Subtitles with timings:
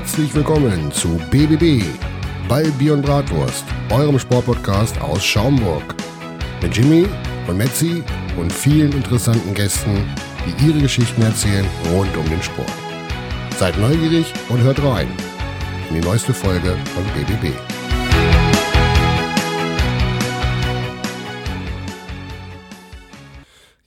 [0.00, 1.84] Herzlich willkommen zu BBB,
[2.48, 5.94] Ball, Bier und Bratwurst, eurem Sportpodcast aus Schaumburg.
[6.62, 7.06] Mit Jimmy
[7.46, 8.02] und Metzi
[8.38, 10.08] und vielen interessanten Gästen,
[10.46, 12.72] die ihre Geschichten erzählen rund um den Sport.
[13.58, 15.08] Seid neugierig und hört rein
[15.90, 17.52] in die neueste Folge von BBB.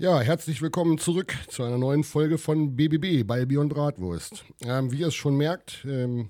[0.04, 4.44] Ja, herzlich willkommen zurück zu einer neuen Folge von BBB, bei Bier und Bratwurst.
[4.66, 6.28] Ähm, wie ihr es schon merkt, ähm,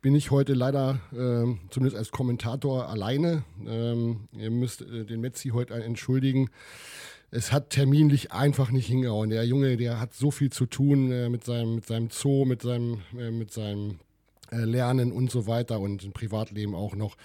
[0.00, 3.42] bin ich heute leider ähm, zumindest als Kommentator alleine.
[3.66, 6.48] Ähm, ihr müsst äh, den Metzi heute entschuldigen.
[7.32, 9.30] Es hat terminlich einfach nicht hingehauen.
[9.30, 12.62] Der Junge, der hat so viel zu tun äh, mit, seinem, mit seinem Zoo, mit
[12.62, 13.98] seinem, äh, mit seinem
[14.52, 17.16] äh, Lernen und so weiter und im Privatleben auch noch.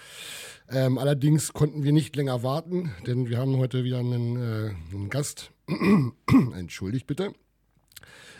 [0.72, 5.08] Ähm, allerdings konnten wir nicht länger warten, denn wir haben heute wieder einen, äh, einen
[5.08, 5.52] Gast
[6.56, 7.32] entschuldigt bitte,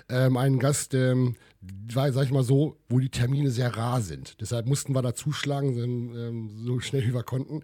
[0.09, 4.41] ähm, einen Gast, ähm, war, sag ich mal so, wo die Termine sehr rar sind.
[4.41, 7.63] Deshalb mussten wir da zuschlagen, ähm, so schnell wie wir konnten.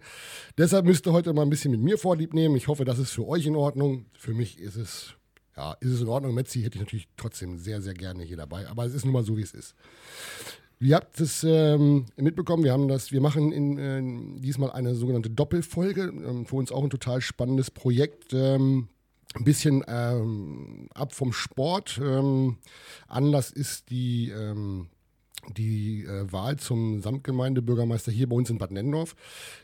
[0.57, 2.55] Deshalb müsst ihr heute mal ein bisschen mit mir Vorlieb nehmen.
[2.55, 4.05] Ich hoffe, das ist für euch in Ordnung.
[4.13, 5.13] Für mich ist es,
[5.55, 6.33] ja, ist es in Ordnung.
[6.33, 8.67] Metzi hätte ich natürlich trotzdem sehr, sehr gerne hier dabei.
[8.67, 9.73] Aber es ist nun mal so, wie es ist.
[10.81, 15.29] Ihr habt es ähm, mitbekommen, wir haben das, wir machen in, äh, diesmal eine sogenannte
[15.29, 16.01] Doppelfolge.
[16.01, 18.33] Ähm, für uns auch ein total spannendes Projekt.
[18.33, 18.89] Ähm,
[19.35, 21.99] ein bisschen ähm, ab vom Sport.
[22.01, 22.57] Ähm,
[23.07, 24.87] Anlass ist die, ähm,
[25.57, 29.15] die äh, Wahl zum Samtgemeindebürgermeister hier bei uns in Bad Nennendorf.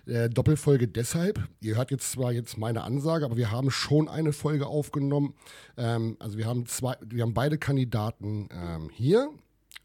[0.05, 1.47] Äh, Doppelfolge deshalb.
[1.59, 5.33] Ihr hört jetzt zwar jetzt meine Ansage, aber wir haben schon eine Folge aufgenommen.
[5.77, 9.29] Ähm, also wir haben zwei, wir haben beide Kandidaten ähm, hier.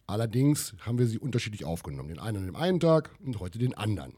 [0.07, 2.09] Allerdings haben wir sie unterschiedlich aufgenommen.
[2.09, 4.13] Den einen an dem einen Tag und heute den anderen.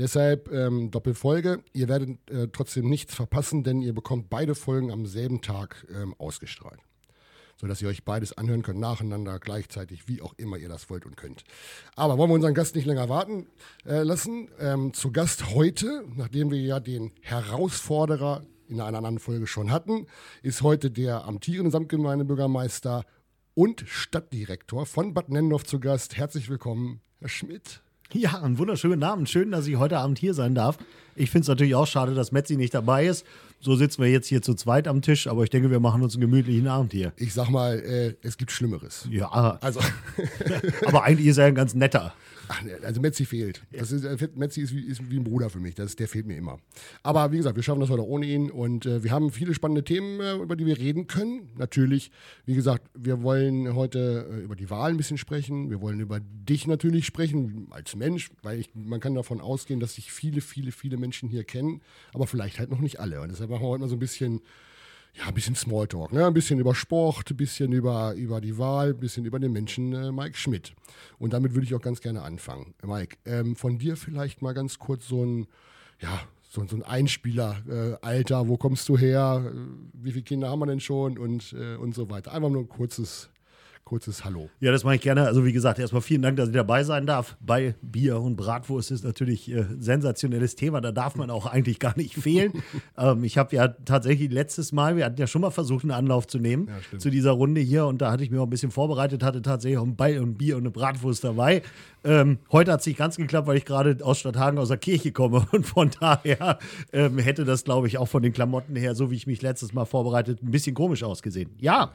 [0.00, 1.62] Deshalb ähm, Doppelfolge.
[1.74, 6.14] Ihr werdet äh, trotzdem nichts verpassen, denn ihr bekommt beide Folgen am selben Tag ähm,
[6.16, 6.80] ausgestrahlt.
[7.60, 11.18] Sodass ihr euch beides anhören könnt, nacheinander, gleichzeitig, wie auch immer ihr das wollt und
[11.18, 11.44] könnt.
[11.96, 13.48] Aber wollen wir unseren Gast nicht länger warten
[13.84, 14.48] äh, lassen?
[14.58, 20.06] Ähm, zu Gast heute, nachdem wir ja den Herausforderer in einer anderen Folge schon hatten,
[20.42, 23.04] ist heute der amtierende Samtgemeindebürgermeister
[23.52, 26.16] und Stadtdirektor von Bad Nennendorf zu Gast.
[26.16, 27.82] Herzlich willkommen, Herr Schmidt.
[28.12, 29.28] Ja, einen wunderschönen Abend.
[29.28, 30.78] Schön, dass ich heute Abend hier sein darf.
[31.14, 33.24] Ich finde es natürlich auch schade, dass Metzi nicht dabei ist.
[33.60, 36.14] So sitzen wir jetzt hier zu zweit am Tisch, aber ich denke, wir machen uns
[36.14, 37.12] einen gemütlichen Abend hier.
[37.16, 39.06] Ich sag mal, äh, es gibt Schlimmeres.
[39.10, 39.80] Ja, also.
[40.86, 42.12] aber eigentlich ist er ein ganz netter.
[42.52, 43.62] Ach, also Metzi fehlt.
[43.70, 45.76] Das ist, äh, Metzi ist wie, ist wie, ein Bruder für mich.
[45.76, 46.58] Das, der fehlt mir immer.
[47.04, 49.84] Aber wie gesagt, wir schaffen das heute ohne ihn und äh, wir haben viele spannende
[49.84, 51.50] Themen, äh, über die wir reden können.
[51.56, 52.10] Natürlich,
[52.46, 55.70] wie gesagt, wir wollen heute äh, über die Wahl ein bisschen sprechen.
[55.70, 59.94] Wir wollen über dich natürlich sprechen als Mensch, weil ich, man kann davon ausgehen, dass
[59.94, 61.82] sich viele, viele, viele Menschen hier kennen,
[62.12, 63.20] aber vielleicht halt noch nicht alle.
[63.20, 64.40] Und deshalb machen wir heute mal so ein bisschen
[65.14, 66.26] ja, ein bisschen Smalltalk, ne?
[66.26, 69.92] ein bisschen über Sport, ein bisschen über, über die Wahl, ein bisschen über den Menschen
[69.92, 70.72] äh, Mike Schmidt.
[71.18, 72.74] Und damit würde ich auch ganz gerne anfangen.
[72.82, 75.46] Mike, ähm, von dir vielleicht mal ganz kurz so ein,
[76.00, 79.58] ja, so, so ein Einspieler, äh, Alter, wo kommst du her, äh,
[79.92, 82.32] wie viele Kinder haben wir denn schon und, äh, und so weiter.
[82.32, 83.30] Einfach nur ein kurzes
[83.84, 84.48] kurzes Hallo.
[84.60, 85.26] Ja, das mache ich gerne.
[85.26, 87.36] Also wie gesagt, erstmal vielen Dank, dass ich dabei sein darf.
[87.40, 90.80] Bei Bier und Bratwurst ist natürlich äh, sensationelles Thema.
[90.80, 92.52] Da darf man auch eigentlich gar nicht fehlen.
[92.98, 96.26] ähm, ich habe ja tatsächlich letztes Mal, wir hatten ja schon mal versucht, einen Anlauf
[96.26, 98.70] zu nehmen ja, zu dieser Runde hier und da hatte ich mir auch ein bisschen
[98.70, 101.62] vorbereitet, hatte tatsächlich auch ein Ball und Bier und eine Bratwurst dabei.
[102.04, 105.12] Ähm, heute hat es nicht ganz geklappt, weil ich gerade aus Stadthagen aus der Kirche
[105.12, 106.58] komme und von daher
[106.92, 109.72] ähm, hätte das, glaube ich, auch von den Klamotten her, so wie ich mich letztes
[109.72, 111.50] Mal vorbereitet, ein bisschen komisch ausgesehen.
[111.58, 111.92] Ja.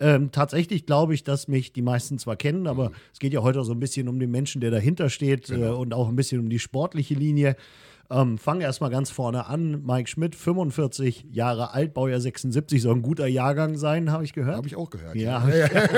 [0.00, 2.94] Ähm, tatsächlich glaube ich, dass mich die meisten zwar kennen, aber mhm.
[3.12, 5.74] es geht ja heute auch so ein bisschen um den Menschen, der dahinter steht genau.
[5.74, 7.56] äh, und auch ein bisschen um die sportliche Linie.
[8.10, 9.82] Ähm, fangen erstmal ganz vorne an.
[9.84, 14.56] Mike Schmidt, 45 Jahre alt, Baujahr 76, soll ein guter Jahrgang sein, habe ich gehört.
[14.56, 15.16] Habe ich auch gehört.
[15.16, 15.48] Ja.
[15.48, 15.68] ja.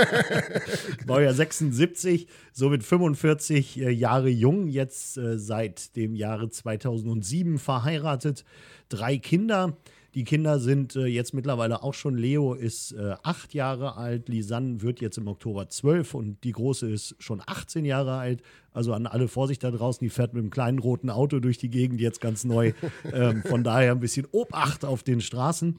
[1.06, 8.44] Baujahr 76, somit 45 äh, Jahre jung, jetzt äh, seit dem Jahre 2007 verheiratet,
[8.88, 9.76] drei Kinder.
[10.16, 14.80] Die Kinder sind äh, jetzt mittlerweile auch schon, Leo ist äh, acht Jahre alt, Lisanne
[14.80, 18.42] wird jetzt im Oktober zwölf und die Große ist schon 18 Jahre alt.
[18.72, 21.68] Also an alle Vorsicht da draußen, die fährt mit einem kleinen roten Auto durch die
[21.68, 22.72] Gegend, jetzt ganz neu.
[23.12, 25.78] ähm, von daher ein bisschen Obacht auf den Straßen.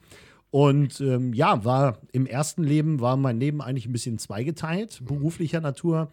[0.52, 5.62] Und ähm, ja, war im ersten Leben war mein Leben eigentlich ein bisschen zweigeteilt, beruflicher
[5.62, 6.12] Natur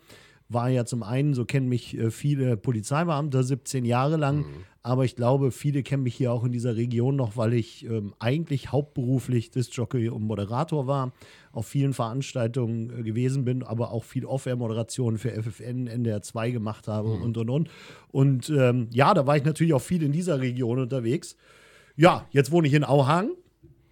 [0.48, 4.44] war ja zum einen, so kennen mich äh, viele Polizeibeamte 17 Jahre lang, mhm.
[4.82, 8.14] aber ich glaube, viele kennen mich hier auch in dieser Region noch, weil ich ähm,
[8.18, 11.12] eigentlich hauptberuflich Disc-Jockey und Moderator war,
[11.52, 16.88] auf vielen Veranstaltungen äh, gewesen bin, aber auch viel Off-Air-Moderationen für FFN, NDR 2 gemacht
[16.88, 17.22] habe mhm.
[17.22, 17.70] und und und.
[18.12, 21.36] Und ähm, ja, da war ich natürlich auch viel in dieser Region unterwegs.
[21.96, 23.30] Ja, jetzt wohne ich in Auhang.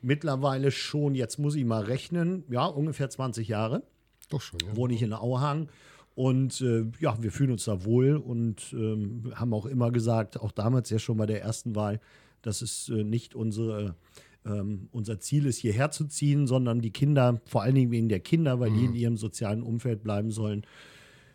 [0.02, 3.84] Mittlerweile schon, jetzt muss ich mal rechnen, ja, ungefähr 20 Jahre.
[4.28, 4.76] Doch schon, ja.
[4.76, 5.68] Wohne ich in Auhang
[6.14, 10.52] Und äh, ja, wir fühlen uns da wohl und ähm, haben auch immer gesagt, auch
[10.52, 12.00] damals ja schon bei der ersten Wahl,
[12.42, 13.94] dass es äh, nicht unsere,
[14.44, 18.20] ähm, unser Ziel ist, hierher zu ziehen, sondern die Kinder, vor allen Dingen wegen der
[18.20, 20.66] Kinder, weil die in ihrem sozialen Umfeld bleiben sollen.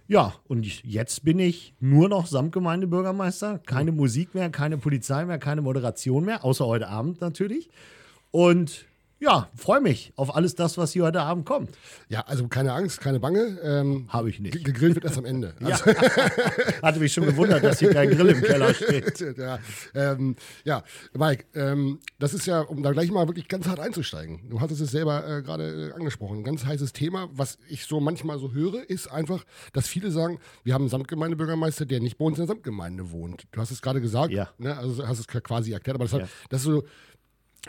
[0.09, 3.59] Ja, und ich- jetzt bin ich nur noch Samtgemeindebürgermeister.
[3.65, 7.69] Keine Musik mehr, keine Polizei mehr, keine Moderation mehr, außer heute Abend natürlich.
[8.31, 8.85] Und
[9.19, 11.71] ja, freue mich auf alles das, was hier heute Abend kommt.
[12.09, 13.57] Ja, also keine Angst, keine Bange.
[13.63, 14.53] Ähm, Habe ich nicht.
[14.53, 15.55] ge- gegrillt wird erst am Ende.
[15.59, 15.79] Ja.
[16.81, 19.19] Hatte mich schon gewundert, dass hier kein Grill im Keller steht.
[19.37, 19.59] ja,
[19.95, 20.83] ähm, ja,
[21.13, 24.49] Mike, ähm, das ist ja, um da gleich mal wirklich ganz hart einzusteigen.
[24.49, 26.39] Du hattest es selber äh, gerade äh, angesprochen.
[26.39, 29.43] Ein ganz heißes Thema, was ich so manchmal so höre, ist einfach,
[29.73, 33.47] dass viele sagen, wir haben einen Samtgemeindebürgermeister, der nicht bei uns in der Samtgemeinde wohnt.
[33.51, 34.49] Du hast es gerade gesagt, Ja.
[34.57, 34.77] ne?
[34.77, 36.27] also hast es quasi erklärt, aber das, hat, Ja.
[36.49, 36.83] das ist so,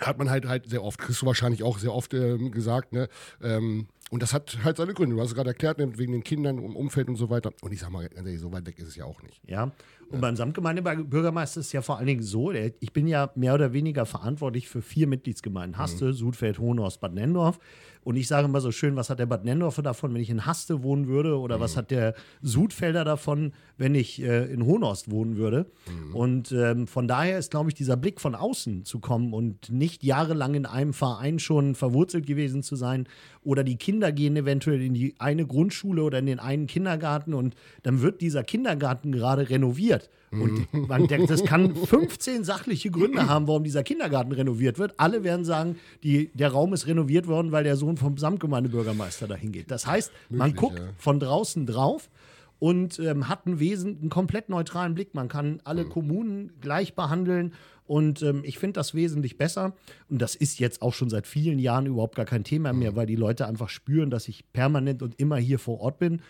[0.00, 3.08] hat man halt halt sehr oft, kriegst du wahrscheinlich auch sehr oft ähm, gesagt, ne?
[3.42, 5.16] Ähm, und das hat halt seine Gründe.
[5.16, 7.52] Du hast es gerade erklärt, ne, wegen den Kindern, um Umfeld und so weiter.
[7.60, 9.42] Und ich sag mal, so weit weg ist es ja auch nicht.
[9.46, 9.70] Ja,
[10.10, 13.52] und beim Samtgemeindebürgermeister ist es ja vor allen Dingen so, der, ich bin ja mehr
[13.52, 15.78] oder weniger verantwortlich für vier Mitgliedsgemeinden.
[15.78, 17.58] Haste, Sudfeld, Hohenhorst, Bad Nendorf.
[18.04, 20.46] Und ich sage immer so schön, was hat der Bad Nendorfer davon, wenn ich in
[20.46, 21.38] Haste wohnen würde?
[21.38, 25.66] Oder was hat der Sudfelder davon, wenn ich äh, in Hohenhorst wohnen würde?
[26.12, 30.04] Und ähm, von daher ist, glaube ich, dieser Blick von außen zu kommen und nicht
[30.04, 33.06] jahrelang in einem Verein schon verwurzelt gewesen zu sein.
[33.42, 37.54] Oder die Kinder gehen eventuell in die eine Grundschule oder in den einen Kindergarten und
[37.82, 40.10] dann wird dieser Kindergarten gerade renoviert.
[40.30, 44.94] Und man denkt, das kann 15 sachliche Gründe haben, warum dieser Kindergarten renoviert wird.
[44.98, 49.52] Alle werden sagen, die, der Raum ist renoviert worden, weil der Sohn vom Samtgemeindebürgermeister dahin
[49.52, 49.70] geht.
[49.70, 50.88] Das heißt, man Möglich, guckt ja.
[50.98, 52.10] von draußen drauf
[52.58, 55.14] und ähm, hat einen, Wesen, einen komplett neutralen Blick.
[55.14, 57.52] Man kann alle Kommunen gleich behandeln
[57.88, 59.72] und ähm, ich finde das wesentlich besser.
[60.10, 63.06] Und das ist jetzt auch schon seit vielen Jahren überhaupt gar kein Thema mehr, weil
[63.06, 66.20] die Leute einfach spüren, dass ich permanent und immer hier vor Ort bin.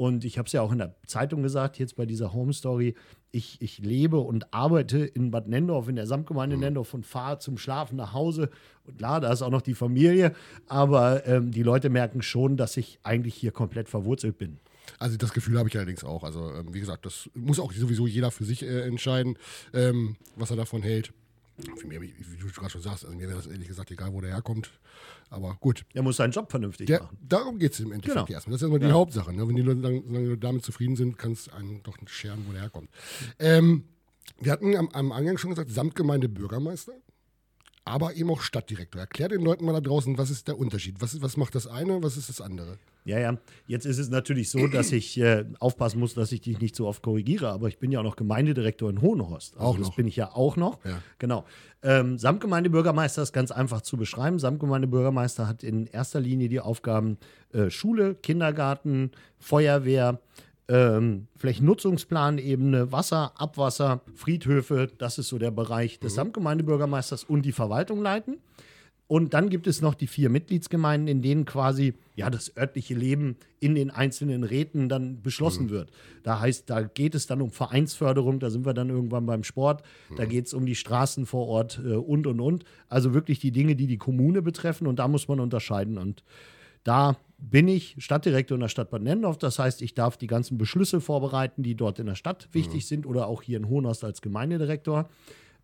[0.00, 2.94] Und ich habe es ja auch in der Zeitung gesagt, jetzt bei dieser Home Story,
[3.32, 7.58] ich, ich lebe und arbeite in Bad Nendorf, in der Samtgemeinde Nendorf und fahre zum
[7.58, 8.48] Schlafen nach Hause.
[8.86, 10.32] Und klar, da ist auch noch die Familie,
[10.68, 14.58] aber ähm, die Leute merken schon, dass ich eigentlich hier komplett verwurzelt bin.
[14.98, 16.24] Also das Gefühl habe ich allerdings auch.
[16.24, 19.36] Also ähm, wie gesagt, das muss auch sowieso jeder für sich äh, entscheiden,
[19.74, 21.12] ähm, was er davon hält.
[21.76, 24.20] Für mich, wie du gerade schon sagst, also mir wäre das ehrlich gesagt egal, wo
[24.20, 24.70] der herkommt.
[25.28, 27.18] Aber gut, Er muss seinen Job vernünftig der, machen.
[27.26, 28.34] darum geht es im Endeffekt Genau.
[28.36, 28.52] erstmal.
[28.52, 29.32] Das ist erstmal die Hauptsache.
[29.32, 29.46] Ne?
[29.46, 32.90] Wenn die Leute solange damit zufrieden sind, kann es einen doch scheren, wo der herkommt.
[33.38, 33.84] Ähm,
[34.40, 36.92] wir hatten am, am Eingang schon gesagt, Samtgemeinde Bürgermeister,
[37.84, 39.00] aber eben auch Stadtdirektor.
[39.00, 40.96] Erklär den Leuten mal da draußen, was ist der Unterschied?
[41.00, 42.78] Was, was macht das eine, was ist das andere?
[43.04, 43.38] Ja, ja.
[43.66, 46.86] Jetzt ist es natürlich so, dass ich äh, aufpassen muss, dass ich dich nicht so
[46.86, 49.54] oft korrigiere, aber ich bin ja auch noch Gemeindedirektor in Hohenhorst.
[49.56, 49.96] Also Auch das noch.
[49.96, 50.84] bin ich ja auch noch.
[50.84, 51.02] Ja.
[51.18, 51.44] Genau.
[51.82, 54.38] Ähm, Samtgemeindebürgermeister ist ganz einfach zu beschreiben.
[54.38, 57.16] Samtgemeindebürgermeister hat in erster Linie die Aufgaben
[57.52, 60.20] äh, Schule, Kindergarten, Feuerwehr,
[60.70, 64.88] ähm, Flächennutzungsplanebene, Wasser, Abwasser, Friedhöfe.
[64.98, 68.38] Das ist so der Bereich des Samtgemeindebürgermeisters und die Verwaltung leiten.
[69.08, 73.34] Und dann gibt es noch die vier Mitgliedsgemeinden, in denen quasi ja das örtliche Leben
[73.58, 75.90] in den einzelnen Räten dann beschlossen wird.
[76.22, 79.82] Da heißt, da geht es dann um Vereinsförderung, da sind wir dann irgendwann beim Sport,
[80.16, 82.64] da geht es um die Straßen vor Ort äh, und und und.
[82.88, 85.98] Also wirklich die Dinge, die die Kommune betreffen und da muss man unterscheiden.
[85.98, 86.22] Und
[86.84, 89.38] da bin ich Stadtdirektor in der Stadt Bad Nendorf.
[89.38, 93.06] Das heißt, ich darf die ganzen Beschlüsse vorbereiten, die dort in der Stadt wichtig sind
[93.06, 95.08] oder auch hier in Hohenhorst als Gemeindedirektor.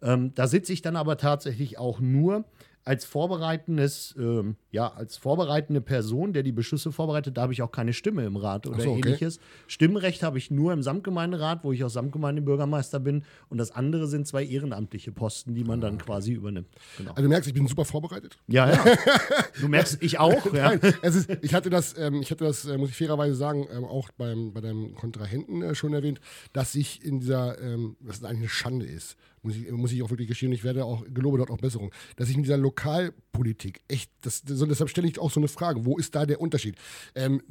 [0.02, 2.44] Ähm, da sitze ich dann aber tatsächlich auch nur
[2.85, 7.73] als vorbereitendes, ähm, ja, als vorbereitende Person, der die Beschlüsse vorbereitet, da habe ich auch
[7.73, 9.09] keine Stimme im Rat oder so, okay.
[9.09, 9.40] ähnliches.
[9.68, 13.25] Stimmrecht habe ich nur im Samtgemeinderat, wo ich auch Samtgemeindebürgermeister bin.
[13.49, 16.68] Und das andere sind zwei ehrenamtliche Posten, die man dann quasi übernimmt.
[16.99, 17.12] Genau.
[17.12, 18.37] Also du merkst, ich bin super vorbereitet.
[18.49, 18.85] Ja, ja.
[19.59, 20.52] Du merkst, ich auch.
[20.52, 20.68] Ja.
[20.68, 23.66] Nein, es ist, ich hatte das, ähm, ich hatte das, äh, muss ich fairerweise sagen,
[23.75, 26.21] ähm, auch beim, bei deinem Kontrahenten äh, schon erwähnt,
[26.52, 29.16] dass ich in dieser, ähm, dass es eigentlich eine Schande ist,
[29.47, 32.28] muss ich, muss ich auch wirklich gestehen, ich werde auch, gelobe dort auch Besserung, dass
[32.28, 35.96] ich in dieser Lokalpolitik echt, das, so, deshalb stelle ich auch so eine Frage, wo
[35.96, 36.76] ist da der Unterschied?
[37.14, 37.42] Ähm,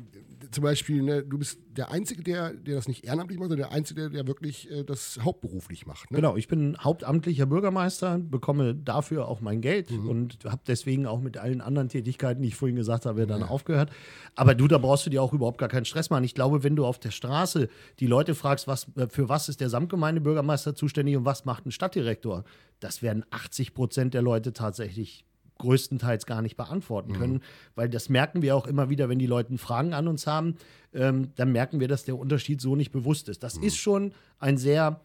[0.51, 3.75] zum Beispiel, ne, du bist der Einzige, der, der das nicht ehrenamtlich macht, sondern der
[3.75, 6.11] Einzige, der, der wirklich äh, das hauptberuflich macht.
[6.11, 6.17] Ne?
[6.17, 11.37] Genau, ich bin hauptamtlicher Bürgermeister, bekomme dafür auch mein Geld und habe deswegen auch mit
[11.37, 13.91] allen anderen Tätigkeiten, die ich vorhin gesagt habe, dann aufgehört.
[14.35, 16.23] Aber du, da brauchst du dir auch überhaupt gar keinen Stress machen.
[16.23, 17.69] Ich glaube, wenn du auf der Straße
[17.99, 21.71] die Leute fragst, was, äh, für was ist der Samtgemeindebürgermeister zuständig und was macht ein
[21.71, 22.43] Stadtdirektor,
[22.79, 25.25] das werden 80 Prozent der Leute tatsächlich
[25.57, 27.41] größtenteils gar nicht beantworten können,
[27.75, 30.55] weil das merken wir auch immer wieder, wenn die Leute Fragen an uns haben,
[30.93, 33.43] ähm, dann merken wir, dass der Unterschied so nicht bewusst ist.
[33.43, 34.99] Das ist schon ein sehr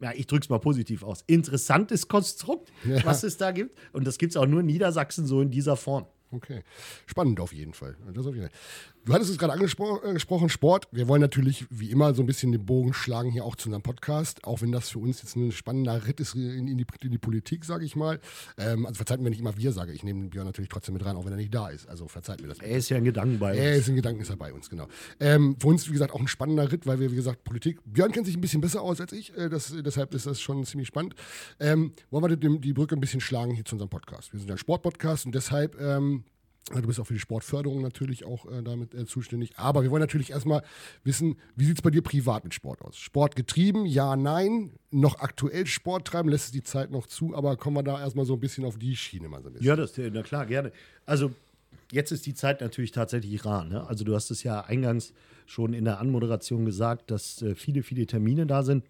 [0.00, 2.70] ja, ich drücke es mal positiv aus, interessantes Konstrukt,
[3.04, 3.78] was es da gibt.
[3.92, 6.06] Und das gibt es auch nur in Niedersachsen so in dieser Form.
[6.30, 6.62] Okay.
[7.06, 7.96] Spannend auf jeden Fall.
[8.12, 8.58] Das auf jeden Fall.
[9.04, 10.88] Du hattest es gerade angesprochen, Sport.
[10.90, 13.82] Wir wollen natürlich wie immer so ein bisschen den Bogen schlagen hier auch zu unserem
[13.82, 17.10] Podcast, auch wenn das für uns jetzt ein spannender Ritt ist in, in, die, in
[17.10, 18.18] die, Politik, sage ich mal.
[18.56, 20.04] Ähm, also verzeiht mir nicht immer wir, sage ich.
[20.04, 21.86] nehme den Björn natürlich trotzdem mit rein, auch wenn er nicht da ist.
[21.86, 22.60] Also verzeiht mir das.
[22.60, 23.60] Er ist ja ein Gedanken bei uns.
[23.60, 24.88] Er ist ein Gedanken ist er bei uns, genau.
[25.20, 27.80] Ähm, für uns, wie gesagt, auch ein spannender Ritt, weil wir, wie gesagt, Politik.
[27.84, 30.64] Björn kennt sich ein bisschen besser aus als ich, äh, das, deshalb ist das schon
[30.64, 31.14] ziemlich spannend.
[31.60, 34.32] Ähm, wollen wir die, die, Brücke ein bisschen schlagen hier zu unserem Podcast.
[34.32, 36.24] Wir sind ja ein Sportpodcast und deshalb ähm,
[36.72, 39.52] Du bist auch für die Sportförderung natürlich auch äh, damit äh, zuständig.
[39.56, 40.62] Aber wir wollen natürlich erstmal
[41.02, 42.96] wissen, wie sieht es bei dir privat mit Sport aus?
[42.96, 44.72] Sport getrieben, ja, nein.
[44.90, 48.24] Noch aktuell Sport treiben, lässt es die Zeit noch zu, aber kommen wir da erstmal
[48.24, 49.66] so ein bisschen auf die Schiene mal so ein bisschen.
[49.66, 50.72] Ja, das, na klar, gerne.
[51.04, 51.32] Also
[51.92, 53.64] jetzt ist die Zeit natürlich tatsächlich rar.
[53.64, 53.86] Ne?
[53.86, 55.12] Also du hast es ja eingangs
[55.46, 58.84] schon in der Anmoderation gesagt, dass äh, viele, viele Termine da sind.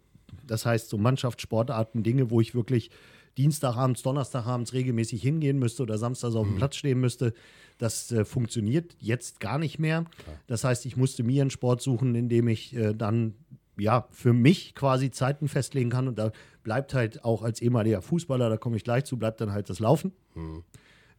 [0.47, 2.91] Das heißt, so Mannschaftssportarten, Dinge, wo ich wirklich
[3.37, 6.59] Dienstagabends, Donnerstagabends regelmäßig hingehen müsste oder samstags auf dem mhm.
[6.59, 7.35] Platz stehen müsste.
[7.79, 10.05] Das äh, funktioniert jetzt gar nicht mehr.
[10.23, 10.37] Klar.
[10.47, 13.35] Das heißt, ich musste mir einen Sport suchen, in dem ich äh, dann
[13.77, 16.09] ja für mich quasi Zeiten festlegen kann.
[16.09, 16.31] Und da
[16.63, 19.81] bleibt halt auch als ehemaliger Fußballer, da komme ich gleich zu, bleibt dann halt das
[19.81, 20.13] Laufen.
[20.35, 20.63] Mhm.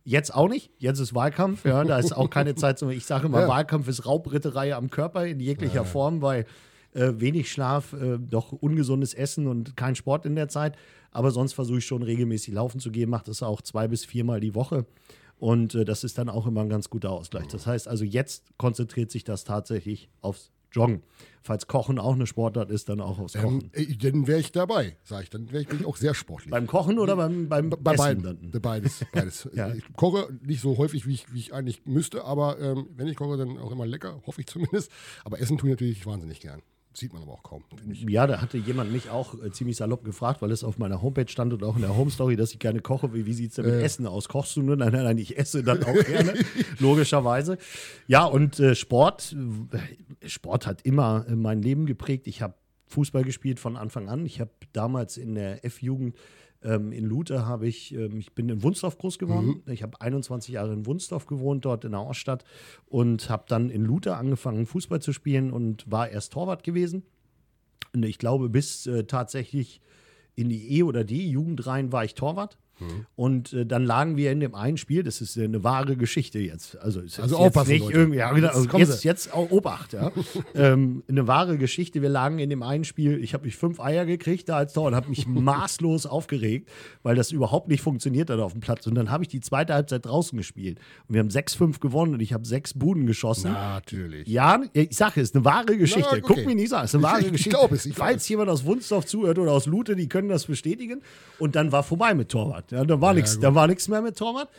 [0.03, 0.69] Jetzt auch nicht.
[0.77, 1.65] Jetzt ist Wahlkampf.
[1.65, 2.77] Ja, da ist auch keine Zeit.
[2.77, 3.47] Zum, ich sage immer, ja.
[3.47, 5.83] Wahlkampf ist Raubritterei am Körper in jeglicher ja.
[5.83, 6.45] Form, weil
[6.93, 10.77] äh, wenig Schlaf, äh, doch ungesundes Essen und kein Sport in der Zeit.
[11.11, 14.39] Aber sonst versuche ich schon regelmäßig laufen zu gehen, mache das auch zwei bis viermal
[14.39, 14.85] die Woche.
[15.37, 17.47] Und äh, das ist dann auch immer ein ganz guter Ausgleich.
[17.47, 21.03] Das heißt also, jetzt konzentriert sich das tatsächlich aufs Joggen.
[21.41, 23.71] Falls Kochen auch eine Sportart ist, dann auch aufs ähm, Kochen.
[23.73, 25.29] Ähm, dann wäre ich dabei, sage ich.
[25.29, 26.51] Dann wäre ich, bin ich auch sehr sportlich.
[26.51, 28.61] Beim Kochen oder beim, beim Bei Essen beiden, dann?
[28.61, 29.05] Beides.
[29.13, 29.49] beides.
[29.53, 29.73] ja.
[29.73, 33.15] Ich koche nicht so häufig, wie ich, wie ich eigentlich müsste, aber ähm, wenn ich
[33.15, 34.91] koche, dann auch immer lecker, hoffe ich zumindest.
[35.23, 36.61] Aber Essen tue ich natürlich wahnsinnig gern.
[36.97, 37.61] Sieht man aber auch kaum.
[38.07, 41.27] Ja, da hatte jemand mich auch äh, ziemlich salopp gefragt, weil es auf meiner Homepage
[41.27, 43.13] stand und auch in der Home Story, dass ich gerne koche.
[43.13, 43.83] Wie, wie sieht es denn mit äh.
[43.83, 44.29] Essen aus?
[44.29, 44.77] Kochst du nur?
[44.77, 46.33] Nein, nein, nein, ich esse dann auch gerne,
[46.79, 47.57] logischerweise.
[48.07, 49.35] Ja, und äh, Sport,
[50.21, 52.27] äh, Sport hat immer äh, mein Leben geprägt.
[52.27, 52.53] Ich habe
[52.87, 54.25] Fußball gespielt von Anfang an.
[54.25, 56.15] Ich habe damals in der F-Jugend
[56.65, 59.61] ähm, in Lute habe ich, ähm, ich bin in Wunsdorf groß geworden.
[59.65, 59.71] Mhm.
[59.71, 62.43] Ich habe 21 Jahre in Wunsdorf gewohnt, dort in der Oststadt
[62.87, 67.03] und habe dann in Lute angefangen, Fußball zu spielen und war erst Torwart gewesen.
[67.93, 69.81] Und ich glaube, bis äh, tatsächlich
[70.35, 72.57] in die E- oder D-Jugend rein war ich Torwart.
[72.79, 73.05] Mhm.
[73.15, 76.77] Und äh, dann lagen wir in dem einen Spiel, das ist eine wahre Geschichte jetzt.
[76.77, 77.97] Also, ist also jetzt aufpassen, nicht Leute.
[77.97, 80.11] irgendwie, ja, genau, also jetzt, jetzt Obacht, ja.
[80.55, 82.01] ähm, eine wahre Geschichte.
[82.01, 84.87] Wir lagen in dem einen Spiel, ich habe mich fünf Eier gekriegt da als Tor
[84.87, 86.69] und habe mich maßlos aufgeregt,
[87.03, 88.87] weil das überhaupt nicht funktioniert hat auf dem Platz.
[88.87, 90.79] Und dann habe ich die zweite Halbzeit draußen gespielt.
[91.07, 93.51] Und wir haben 6-5 gewonnen und ich habe sechs Buden geschossen.
[93.53, 94.27] Natürlich.
[94.27, 96.09] Ja, ich sage es, ist eine wahre Geschichte.
[96.11, 96.21] Na, okay.
[96.25, 97.49] Guck mich nicht an, es ist eine wahre ich, Geschichte.
[97.49, 97.85] Ich glaube es.
[97.85, 101.01] Ich Falls jemand aus Wunsdorf zuhört oder aus Lute, die können das bestätigen.
[101.39, 102.64] Und dann war vorbei mit Torwart.
[102.71, 104.49] Ja, da war ja, nichts, mehr mit Torwart.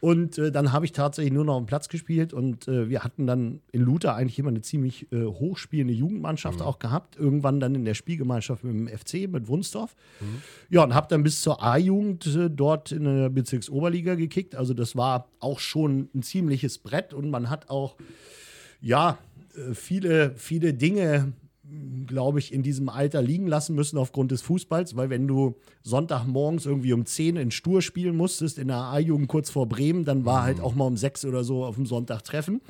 [0.00, 3.26] Und äh, dann habe ich tatsächlich nur noch einen Platz gespielt und äh, wir hatten
[3.26, 6.66] dann in Luther eigentlich immer eine ziemlich äh, hochspielende Jugendmannschaft mhm.
[6.66, 7.16] auch gehabt.
[7.16, 9.96] Irgendwann dann in der Spielgemeinschaft mit dem FC, mit Wunsdorf.
[10.20, 10.42] Mhm.
[10.68, 14.54] Ja, und habe dann bis zur A-Jugend äh, dort in der Bezirksoberliga gekickt.
[14.54, 17.96] Also das war auch schon ein ziemliches Brett und man hat auch,
[18.82, 19.18] ja,
[19.56, 21.32] äh, viele, viele Dinge
[22.06, 26.66] glaube ich, in diesem Alter liegen lassen müssen aufgrund des Fußballs, weil wenn du Sonntagmorgens
[26.66, 30.42] irgendwie um 10 in Stur spielen musstest, in der A-Jugend kurz vor Bremen, dann war
[30.42, 30.62] halt mhm.
[30.62, 32.60] halt auch mal um 6 oder so auf dem Sonntag Treffen.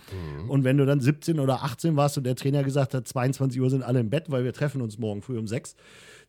[0.45, 0.51] Mhm.
[0.51, 3.71] Und wenn du dann 17 oder 18 warst und der Trainer gesagt hat, 22 Uhr
[3.71, 5.77] sind alle im Bett, weil wir treffen uns morgen früh um 6,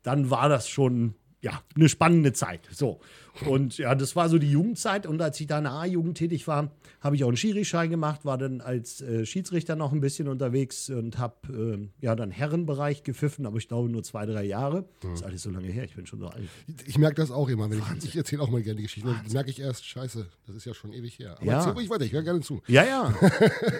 [0.03, 2.62] dann war das schon ja, eine spannende Zeit.
[2.72, 3.00] So.
[3.46, 5.06] Und ja, das war so die Jugendzeit.
[5.06, 8.25] Und als ich da in der A-Jugend tätig war, habe ich auch einen Schiri-Schein gemacht,
[8.25, 13.03] war dann als äh, Schiedsrichter noch ein bisschen unterwegs und habe äh, ja dann Herrenbereich
[13.03, 14.82] gepfiffen, aber ich glaube nur zwei, drei Jahre.
[14.82, 14.86] Mhm.
[15.01, 16.44] Das ist alles so lange her, ich bin schon so alt.
[16.67, 19.10] Ich, ich merke das auch immer, wenn ich, ich erzähle auch mal gerne die Geschichte.
[19.10, 21.36] Dann merke ich erst, scheiße, das ist ja schon ewig her.
[21.38, 21.58] Aber ja.
[21.58, 22.62] erzähl ruhig weiter, ich höre gerne zu.
[22.67, 23.13] Ja, ja.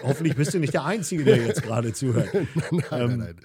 [0.04, 2.32] Hoffentlich bist du nicht der Einzige, der jetzt gerade zuhört.
[2.70, 3.36] nein, ähm, nein, nein.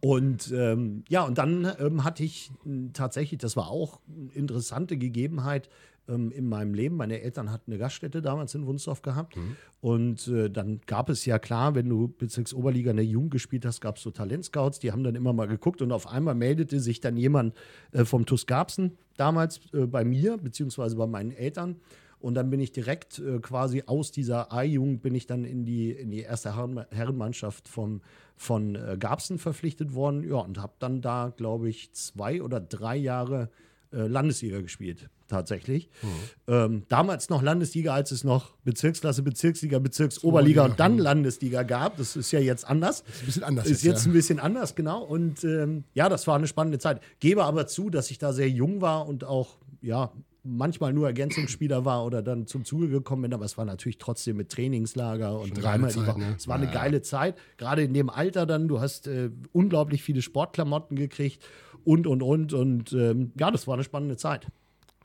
[0.00, 2.50] Und ähm, ja, und dann ähm, hatte ich
[2.92, 5.68] tatsächlich, das war auch eine interessante Gegebenheit
[6.08, 6.96] ähm, in meinem Leben.
[6.96, 9.36] Meine Eltern hatten eine Gaststätte damals in Wunsdorf gehabt.
[9.36, 9.56] Mhm.
[9.80, 13.80] Und äh, dann gab es ja klar, wenn du Bezirksoberliga in der Jugend gespielt hast,
[13.80, 17.00] gab es so Talentscouts, die haben dann immer mal geguckt und auf einmal meldete sich
[17.00, 17.54] dann jemand
[17.92, 21.76] äh, vom TuS Garbsen damals äh, bei mir, beziehungsweise bei meinen Eltern.
[22.18, 25.90] Und dann bin ich direkt äh, quasi aus dieser A-Jugend bin ich dann in die,
[25.90, 28.00] in die erste Herren Herrenmannschaft vom,
[28.36, 30.28] von äh, Garbsen verpflichtet worden.
[30.28, 33.50] Ja, und habe dann da, glaube ich, zwei oder drei Jahre
[33.92, 35.88] äh, Landesliga gespielt, tatsächlich.
[36.02, 36.08] Mhm.
[36.52, 41.96] Ähm, damals noch Landesliga, als es noch Bezirksklasse, Bezirksliga, Bezirksoberliga und dann Landesliga gab.
[41.96, 43.02] Das ist ja jetzt anders.
[43.02, 43.66] Ist ein bisschen anders.
[43.66, 44.10] Ist jetzt, jetzt ja.
[44.10, 45.02] ein bisschen anders, genau.
[45.04, 47.00] Und ähm, ja, das war eine spannende Zeit.
[47.20, 50.12] Gebe aber zu, dass ich da sehr jung war und auch, ja,
[50.46, 54.36] manchmal nur Ergänzungsspieler war oder dann zum Zuge gekommen bin, aber es war natürlich trotzdem
[54.36, 55.92] mit Trainingslager und dreimal.
[55.94, 56.34] Ne?
[56.36, 56.72] Es war eine ja.
[56.72, 58.68] geile Zeit, gerade in dem Alter dann.
[58.68, 61.44] Du hast äh, unglaublich viele Sportklamotten gekriegt
[61.84, 64.46] und und und und ähm, ja, das war eine spannende Zeit.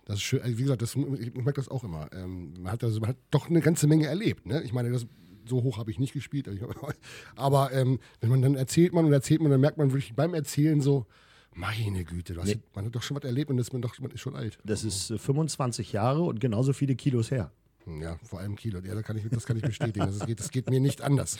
[0.05, 0.41] Das ist schön.
[0.41, 2.09] Also wie gesagt, das, ich merke das auch immer.
[2.13, 4.45] Ähm, man, hat das, man hat doch eine ganze Menge erlebt.
[4.45, 4.61] Ne?
[4.63, 5.05] Ich meine, das,
[5.45, 6.49] so hoch habe ich nicht gespielt.
[7.35, 10.33] Aber ähm, wenn man dann erzählt man und erzählt man, dann merkt man wirklich beim
[10.33, 11.05] Erzählen so,
[11.53, 12.59] meine Güte, nee.
[12.73, 14.57] man hat doch schon was erlebt und ist man, doch, man ist schon alt.
[14.63, 17.51] Das ist 25 äh, Jahre und genauso viele Kilos her.
[17.99, 18.79] Ja, vor allem Kilo.
[18.79, 20.05] Ja, das kann ich, das kann ich bestätigen.
[20.05, 21.37] Das geht, das geht mir nicht anders.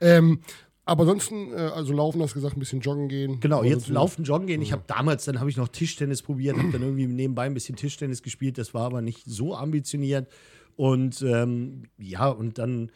[0.00, 0.40] Ähm,
[0.84, 3.40] aber ansonsten, äh, also laufen, hast du gesagt, ein bisschen joggen gehen.
[3.40, 4.62] Genau, jetzt laufen, joggen gehen.
[4.62, 7.76] Ich habe damals, dann habe ich noch Tischtennis probiert, habe dann irgendwie nebenbei ein bisschen
[7.76, 8.56] Tischtennis gespielt.
[8.56, 10.28] Das war aber nicht so ambitioniert.
[10.76, 12.90] Und ähm, ja, und dann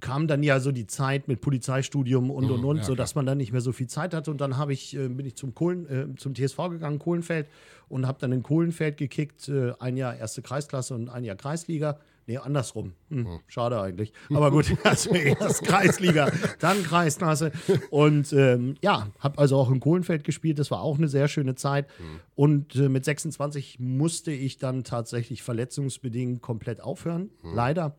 [0.00, 3.26] kam dann ja so die Zeit mit Polizeistudium und und mhm, und, ja, sodass man
[3.26, 4.30] dann nicht mehr so viel Zeit hatte.
[4.30, 7.48] Und dann habe ich, äh, bin ich zum Kohlen, äh, zum TSV gegangen, Kohlenfeld,
[7.88, 11.98] und habe dann in Kohlenfeld gekickt, äh, ein Jahr erste Kreisklasse und ein Jahr Kreisliga.
[12.28, 12.92] Nee, andersrum.
[13.08, 13.40] Hm, mhm.
[13.46, 14.12] Schade eigentlich.
[14.28, 17.52] Aber gut, also erst Kreisliga, dann Kreisklasse.
[17.88, 20.58] Und ähm, ja, habe also auch in Kohlenfeld gespielt.
[20.58, 21.86] Das war auch eine sehr schöne Zeit.
[21.98, 22.20] Mhm.
[22.34, 27.30] Und äh, mit 26 musste ich dann tatsächlich verletzungsbedingt komplett aufhören.
[27.42, 27.54] Mhm.
[27.54, 27.96] Leider.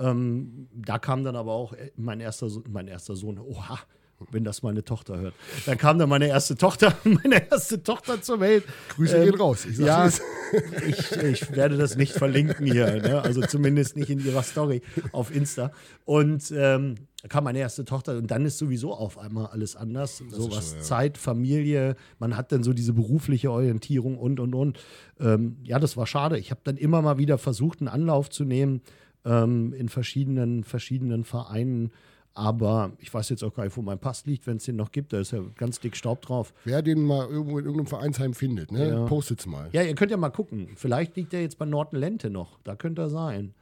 [0.00, 3.78] Ähm, da kam dann aber auch äh, mein erster, mein erster Sohn, oha,
[4.30, 5.34] wenn das meine Tochter hört.
[5.66, 8.64] Dann kam dann meine erste Tochter, meine erste Tochter zur Welt.
[8.90, 9.66] Grüße ähm, gehen raus.
[9.66, 10.08] Ich ja,
[10.86, 13.22] ich, ich, werde das nicht verlinken hier, ne?
[13.22, 15.72] also zumindest nicht in ihrer Story auf Insta.
[16.04, 20.22] Und ähm, da kam meine erste Tochter und dann ist sowieso auf einmal alles anders.
[20.30, 20.80] Das so was ja.
[20.80, 24.78] Zeit, Familie, man hat dann so diese berufliche Orientierung und und und.
[25.18, 26.38] Ähm, ja, das war schade.
[26.38, 28.80] Ich habe dann immer mal wieder versucht, einen Anlauf zu nehmen
[29.24, 31.92] ähm, in verschiedenen, verschiedenen Vereinen.
[32.32, 34.92] Aber ich weiß jetzt auch gar nicht, wo mein Pass liegt, wenn es den noch
[34.92, 35.12] gibt.
[35.12, 36.54] Da ist ja ganz dick Staub drauf.
[36.64, 38.88] Wer den mal irgendwo in irgendeinem Vereinsheim findet, ne?
[38.88, 39.06] Ja.
[39.06, 39.68] postet's mal.
[39.72, 40.68] Ja, ihr könnt ja mal gucken.
[40.76, 42.60] Vielleicht liegt der jetzt bei Norton Lente noch.
[42.62, 43.52] Da könnte er sein.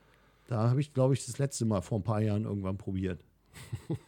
[0.49, 3.25] Da habe ich, glaube ich, das letzte Mal vor ein paar Jahren irgendwann probiert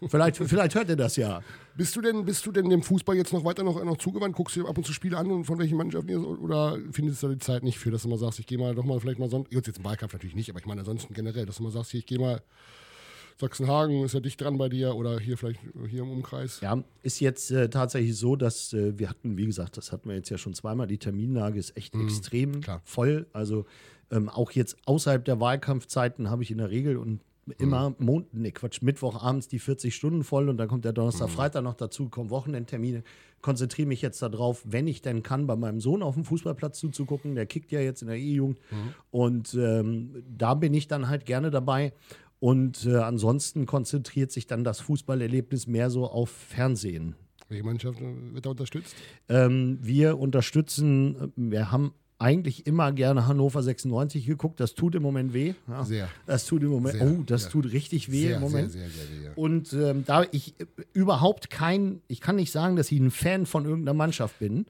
[0.08, 1.42] vielleicht, vielleicht hört er das ja.
[1.76, 4.36] Bist du denn, bist du denn dem Fußball jetzt noch weiter noch, noch zugewandt?
[4.36, 7.28] Guckst du dir ab und zu Spiele an und von welchen Mannschaften oder findest du
[7.28, 9.18] da die Zeit nicht für, dass du mal sagst, ich gehe mal doch mal vielleicht
[9.18, 11.72] mal sonst, jetzt im Wahlkampf natürlich nicht, aber ich meine ansonsten generell, dass du mal
[11.72, 12.42] sagst, hier, ich gehe mal
[13.40, 16.60] Sachsenhagen ist ja dicht dran bei dir oder hier vielleicht hier im Umkreis?
[16.60, 20.16] Ja, ist jetzt äh, tatsächlich so, dass äh, wir hatten, wie gesagt, das hatten wir
[20.16, 22.82] jetzt ja schon zweimal, die Terminlage ist echt mhm, extrem klar.
[22.84, 23.26] voll.
[23.32, 23.64] Also
[24.10, 27.20] ähm, auch jetzt außerhalb der Wahlkampfzeiten habe ich in der Regel und
[27.58, 27.96] immer mhm.
[27.98, 31.32] Mond, nee, Quatsch, Mittwochabends die 40 Stunden voll und dann kommt der Donnerstag, mhm.
[31.32, 33.02] Freitag noch dazu, kommen Wochenendtermine.
[33.40, 37.34] Konzentriere mich jetzt darauf, wenn ich denn kann, bei meinem Sohn auf dem Fußballplatz zuzugucken.
[37.34, 38.94] Der kickt ja jetzt in der E-Jugend mhm.
[39.10, 41.92] und ähm, da bin ich dann halt gerne dabei.
[42.38, 47.14] Und äh, ansonsten konzentriert sich dann das Fußballerlebnis mehr so auf Fernsehen.
[47.50, 48.94] Welche Mannschaft äh, wird da unterstützt?
[49.28, 54.60] Ähm, wir unterstützen, äh, wir haben eigentlich immer gerne Hannover 96 geguckt.
[54.60, 55.54] Das tut im Moment weh.
[55.66, 56.08] Ja, sehr.
[56.26, 56.96] Das tut im Moment.
[56.96, 57.48] Sehr, oh, das ja.
[57.50, 58.70] tut richtig weh sehr, im Moment.
[58.70, 60.54] Sehr, sehr, sehr, sehr, Und ähm, da ich
[60.92, 64.66] überhaupt kein, ich kann nicht sagen, dass ich ein Fan von irgendeiner Mannschaft bin,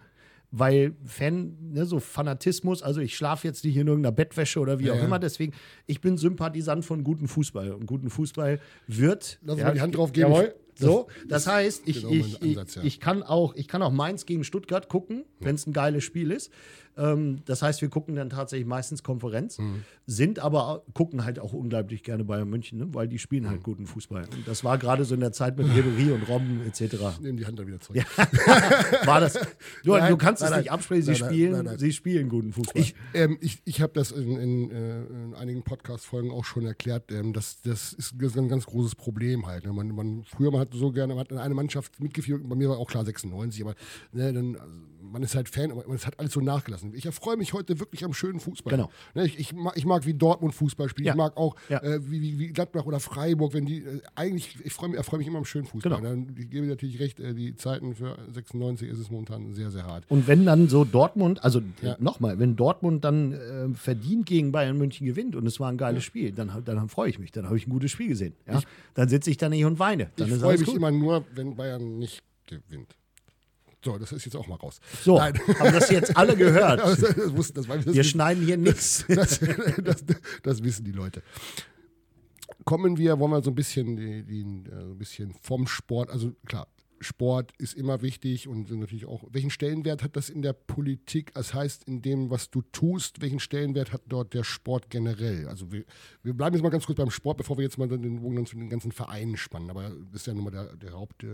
[0.53, 4.87] weil Fan, ne, so Fanatismus, also ich schlafe jetzt nicht in irgendeiner Bettwäsche oder wie
[4.87, 5.53] ja, auch immer, deswegen,
[5.87, 7.73] ich bin Sympathisant von gutem Fußball.
[7.73, 9.39] Und guten Fußball wird.
[9.43, 10.31] Lass uns mal die Hand drauf geben.
[10.31, 10.55] Jawohl.
[10.81, 12.83] So, das, das heißt, ich, genau ich, Ansatz, ja.
[12.85, 16.31] ich, kann auch, ich kann auch Mainz gegen Stuttgart gucken, wenn es ein geiles Spiel
[16.31, 16.51] ist.
[16.97, 19.85] Ähm, das heißt, wir gucken dann tatsächlich meistens Konferenz, mhm.
[20.07, 22.89] sind aber, gucken halt auch unglaublich gerne Bayern München, ne?
[22.93, 23.65] weil die spielen halt mhm.
[23.65, 24.25] guten Fußball.
[24.25, 26.95] Und das war gerade so in der Zeit mit Ribery und Robben etc.
[27.13, 27.99] Ich nehme die Hand da wieder zurück.
[27.99, 28.27] Ja.
[29.07, 29.39] war das,
[29.85, 32.81] du, nein, du kannst nein, es nicht absprechen, sie, spielen, sie spielen guten Fußball.
[32.81, 37.13] Ich, ähm, ich, ich habe das in, in, äh, in einigen Podcast-Folgen auch schon erklärt,
[37.13, 39.65] ähm, dass das ist ein ganz großes Problem halt.
[39.65, 39.73] Ne?
[39.73, 42.79] Man, man, früher man hat so gerne, man hat eine Mannschaft mitgeführt, bei mir war
[42.79, 43.75] auch klar 96, aber
[44.13, 44.75] ne, dann, also,
[45.11, 46.95] man ist halt Fan, aber es hat alles so nachgelassen.
[46.95, 48.71] Ich erfreue mich heute wirklich am schönen Fußball.
[48.71, 48.91] Genau.
[49.15, 51.07] Ne, ich, ich, mag, ich mag, wie Dortmund Fußball spielt.
[51.07, 51.13] Ja.
[51.13, 51.83] Ich mag auch ja.
[51.83, 55.27] äh, wie, wie, Gladbach oder Freiburg, wenn die äh, eigentlich, ich freue mich, erfreue mich
[55.27, 55.97] immer am schönen Fußball.
[55.97, 56.09] Genau.
[56.09, 59.87] Dann, ich gebe natürlich recht, äh, die Zeiten für 96 ist es momentan sehr, sehr
[59.87, 60.05] hart.
[60.09, 61.97] Und wenn dann so Dortmund, also ja.
[61.99, 66.05] nochmal, wenn Dortmund dann äh, verdient gegen Bayern München gewinnt und es war ein geiles
[66.05, 67.33] Spiel, dann, dann freue ich mich.
[67.33, 68.35] Dann habe ich ein gutes Spiel gesehen.
[68.47, 70.11] Ich, dann sitze ich da nicht und weine.
[70.17, 70.77] Dann ich freue mich gut.
[70.77, 72.97] immer nur, wenn Bayern nicht gewinnt.
[73.83, 74.81] So, das ist jetzt auch mal raus.
[75.03, 75.39] So, Nein.
[75.59, 76.81] haben das jetzt alle gehört?
[76.81, 79.05] das, das, das, Wir schneiden hier nichts.
[80.43, 81.23] Das, wissen die Leute.
[82.65, 86.33] Kommen wir, wollen wir so ein bisschen, die, die, äh, ein bisschen vom Sport, also
[86.45, 86.67] klar,
[87.01, 91.33] Sport ist immer wichtig und natürlich auch, welchen Stellenwert hat das in der Politik?
[91.33, 95.49] Das heißt, in dem, was du tust, welchen Stellenwert hat dort der Sport generell?
[95.49, 95.85] Also wir,
[96.23, 98.57] wir bleiben jetzt mal ganz kurz beim Sport, bevor wir jetzt mal den Bogen zu
[98.57, 99.71] den ganzen Vereinen spannen.
[99.71, 101.29] Aber das ist ja nun mal der, der Haupt, äh,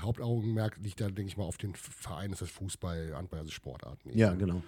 [0.00, 4.16] Hauptaugenmerk liegt da, denke ich mal, auf den Verein, ist das Fußball, Handball, also Sportarten.
[4.16, 4.62] Ja, genau.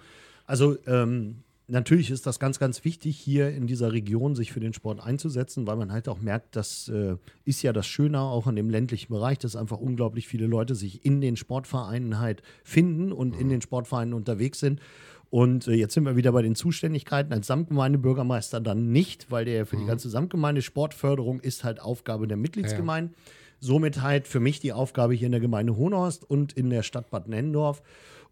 [0.45, 4.73] Also ähm, natürlich ist das ganz, ganz wichtig, hier in dieser Region sich für den
[4.73, 7.15] Sport einzusetzen, weil man halt auch merkt, das äh,
[7.45, 11.05] ist ja das Schöne auch an dem ländlichen Bereich, dass einfach unglaublich viele Leute sich
[11.05, 14.81] in den Sportvereinen halt finden und in den Sportvereinen unterwegs sind.
[15.29, 17.31] Und äh, jetzt sind wir wieder bei den Zuständigkeiten.
[17.31, 22.35] Als Samtgemeindebürgermeister dann nicht, weil der für die ganze Samtgemeinde Sportförderung ist halt Aufgabe der
[22.35, 23.15] Mitgliedsgemeinden.
[23.61, 27.09] Somit halt für mich die Aufgabe hier in der Gemeinde Hohenhorst und in der Stadt
[27.09, 27.81] Bad Nennendorf.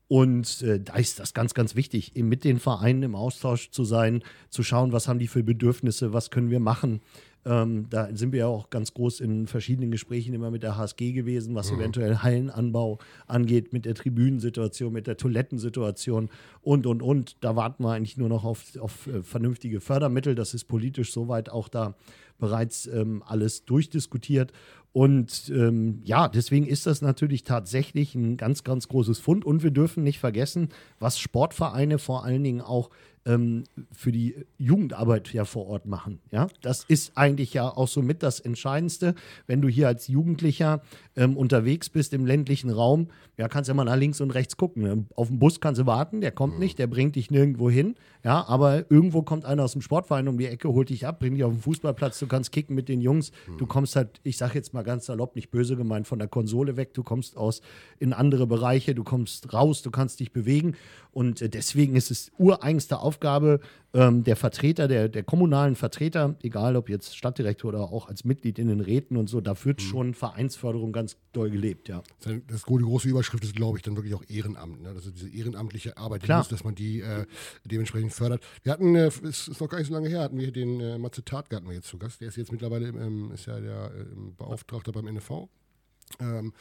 [0.09, 3.83] Und äh, da ist das ganz, ganz wichtig, eben mit den Vereinen im Austausch zu
[3.83, 7.01] sein, zu schauen, was haben die für Bedürfnisse, was können wir machen.
[7.45, 11.13] Ähm, da sind wir ja auch ganz groß in verschiedenen Gesprächen immer mit der HSG
[11.13, 16.29] gewesen, was eventuell Hallenanbau angeht, mit der Tribünensituation, mit der Toilettensituation
[16.61, 17.37] und, und, und.
[17.41, 20.35] Da warten wir eigentlich nur noch auf, auf äh, vernünftige Fördermittel.
[20.35, 21.95] Das ist politisch soweit auch da
[22.39, 24.52] bereits ähm, alles durchdiskutiert.
[24.91, 29.45] Und ähm, ja, deswegen ist das natürlich tatsächlich ein ganz, ganz großes Fund.
[29.45, 32.89] Und wir dürfen nicht vergessen, was Sportvereine vor allen Dingen auch
[33.25, 36.19] ähm, für die Jugendarbeit ja vor Ort machen.
[36.32, 39.13] Ja, das ist eigentlich ja auch so mit das Entscheidendste.
[39.45, 40.82] Wenn du hier als Jugendlicher
[41.15, 45.08] ähm, unterwegs bist im ländlichen Raum, ja, kannst ja mal nach links und rechts gucken.
[45.15, 47.95] Auf den Bus kannst du warten, der kommt nicht, der bringt dich nirgendwo hin.
[48.21, 51.38] Ja, aber irgendwo kommt einer aus dem Sportverein um die Ecke, holt dich ab, bringt
[51.38, 53.32] dich auf den Fußballplatz, du kannst kicken mit den Jungs.
[53.58, 56.75] Du kommst halt, ich sag jetzt mal ganz salopp, nicht böse gemeint, von der Konsole
[56.75, 56.93] weg.
[56.93, 57.62] Du kommst aus
[57.97, 60.75] in andere Bereiche, du kommst raus, du kannst dich bewegen.
[61.12, 63.62] Und äh, deswegen ist es ureigenste Aufgabe
[63.93, 68.60] ähm, der Vertreter, der, der kommunalen Vertreter, egal ob jetzt Stadtdirektor oder auch als Mitglied
[68.60, 72.04] in den Räten und so, da wird schon Vereinsförderung ganz doll gelebt, ja.
[72.21, 74.82] Das, das, die große Überschrift ist, glaube ich, dann wirklich auch Ehrenamt.
[74.82, 74.93] Ne?
[74.93, 77.25] Das ist diese ehrenamtliche Arbeit, die muss, dass man die äh,
[77.65, 78.43] dementsprechend fördert.
[78.63, 80.97] Wir hatten, äh, es ist noch gar nicht so lange her, hatten wir den äh,
[80.97, 82.21] Matze wir jetzt zu Gast.
[82.21, 85.49] Der ist jetzt mittlerweile, ähm, ist ja der ähm, Beauftragter beim NFV.
[86.19, 86.54] Ähm,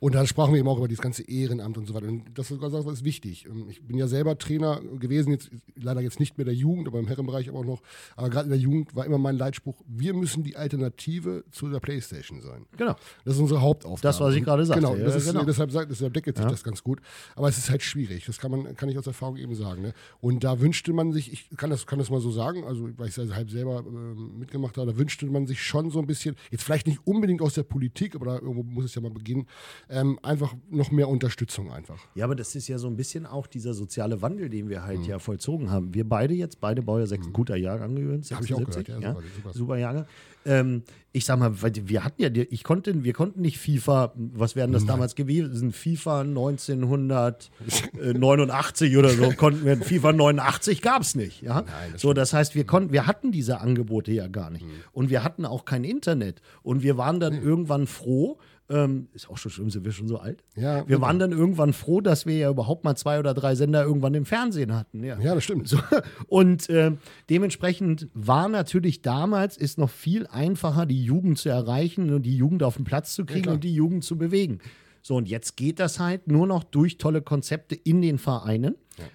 [0.00, 2.08] und da sprachen wir eben auch über dieses ganze Ehrenamt und so weiter.
[2.08, 3.46] Und das ist, das ist wichtig.
[3.46, 6.98] Ähm, Ich bin ja selber Trainer gewesen, jetzt leider jetzt nicht mehr der Jugend, aber
[6.98, 7.82] im Herrenbereich aber auch noch.
[8.16, 11.80] Aber gerade in der Jugend war immer mein Leitspruch: Wir müssen die Alternative zu der
[11.80, 12.66] PlayStation sein.
[12.76, 12.96] Genau.
[13.24, 14.02] Das ist unsere Hauptaufgabe.
[14.02, 14.82] Das, was ich gerade sagte.
[14.82, 15.44] Genau, Ja, ist, genau.
[15.44, 17.00] deshalb, sagt, deshalb deckelt sich das ganz gut.
[17.34, 18.24] Aber es ist halt schwierig.
[18.26, 19.82] Das kann man, kann ich aus Erfahrung eben sagen.
[19.82, 19.94] Ne?
[20.20, 23.08] Und da wünschte man sich, ich kann das, kann das mal so sagen, also weil
[23.08, 26.06] ich es ja halb selber ähm, mitgemacht habe, da wünschte man sich schon so ein
[26.06, 29.10] bisschen, jetzt vielleicht nicht unbedingt aus der Politik, aber da irgendwo muss es ja mal
[29.10, 29.46] beginnen,
[29.88, 31.98] ähm, einfach noch mehr Unterstützung einfach.
[32.14, 35.06] Ja, aber das ist ja so ein bisschen auch dieser soziale Wandel, den wir halt
[35.06, 35.92] ja vollzogen haben.
[35.94, 39.08] Wir beide jetzt, beide Baujahr 6, guter Jahrgang übrigens, Hab ich auch 76, gehört, ja,
[39.10, 39.52] ja, super, super.
[39.52, 40.06] super Jahrgang.
[40.44, 40.82] Ähm,
[41.12, 44.84] ich sag mal, wir hatten ja, ich konnte, wir konnten nicht FIFA, was wären das
[44.84, 45.72] damals gewesen?
[45.72, 51.64] FIFA 1989 oder so, konnten wir, FIFA 89 gab es nicht, ja.
[51.90, 54.66] das so, das heißt, wir konnten, wir hatten diese Angebote ja gar nicht.
[54.92, 56.42] Und wir hatten auch kein Internet.
[56.62, 60.18] Und wir waren dann irgendwann froh, ähm, ist auch schon schlimm, sind wir schon so
[60.18, 60.42] alt.
[60.56, 63.84] Ja, wir waren dann irgendwann froh, dass wir ja überhaupt mal zwei oder drei Sender
[63.84, 65.04] irgendwann im Fernsehen hatten.
[65.04, 65.68] Ja, Ja, das stimmt.
[65.68, 65.78] so,
[66.26, 66.92] und äh,
[67.30, 72.62] dementsprechend war natürlich damals ist noch viel einfacher, die Jugend zu erreichen und die Jugend
[72.62, 73.54] auf den Platz zu kriegen klar.
[73.54, 74.58] und die Jugend zu bewegen.
[75.02, 78.74] So, und jetzt geht das halt nur noch durch tolle Konzepte in den Vereinen.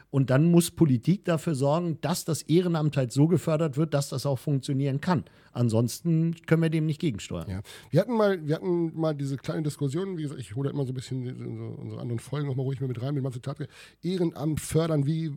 [0.10, 4.26] Und dann muss Politik dafür sorgen, dass das Ehrenamt halt so gefördert wird, dass das
[4.26, 5.24] auch funktionieren kann.
[5.54, 7.50] Ansonsten können wir dem nicht gegensteuern.
[7.50, 7.62] Ja.
[7.90, 10.92] Wir hatten mal, wir hatten mal diese kleine Diskussion, wie gesagt, ich hole immer so
[10.92, 13.68] ein bisschen unsere anderen Folgen nochmal ruhig mit rein, mit Matze Tatke.
[14.02, 15.32] Ehrenamt fördern, wie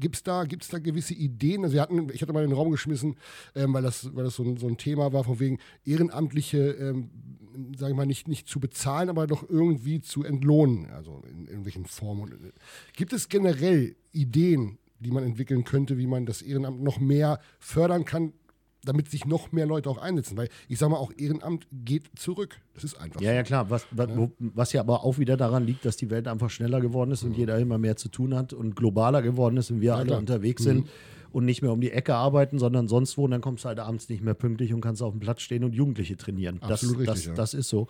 [0.00, 1.64] gibt es da, gibt's da gewisse Ideen?
[1.64, 3.16] Also wir hatten, ich hatte mal in den Raum geschmissen,
[3.54, 7.10] ähm, weil das, weil das so ein, so ein Thema war, von wegen Ehrenamtliche, ähm,
[7.76, 11.84] sage ich mal, nicht, nicht zu bezahlen, aber doch irgendwie zu entlohnen, also in irgendwelchen
[11.86, 12.32] Formen.
[12.32, 12.36] Äh,
[12.96, 18.04] Gibt es generell Ideen, die man entwickeln könnte, wie man das Ehrenamt noch mehr fördern
[18.04, 18.32] kann,
[18.84, 20.36] damit sich noch mehr Leute auch einsetzen.
[20.36, 22.60] Weil ich sage mal, auch Ehrenamt geht zurück.
[22.74, 23.34] Das ist einfach Ja, so.
[23.36, 23.70] ja, klar.
[23.70, 26.80] Was, was, wo- was ja aber auch wieder daran liegt, dass die Welt einfach schneller
[26.82, 29.94] geworden ist und jeder immer mehr zu tun hat und globaler geworden ist und wir
[29.96, 30.18] alle klar.
[30.18, 30.88] unterwegs sind
[31.34, 33.24] und nicht mehr um die Ecke arbeiten, sondern sonst wo.
[33.24, 35.64] Und dann kommst du halt abends nicht mehr pünktlich und kannst auf dem Platz stehen
[35.64, 36.62] und Jugendliche trainieren.
[36.62, 37.34] Absolut das, richtig, das, ja.
[37.34, 37.88] das ist so.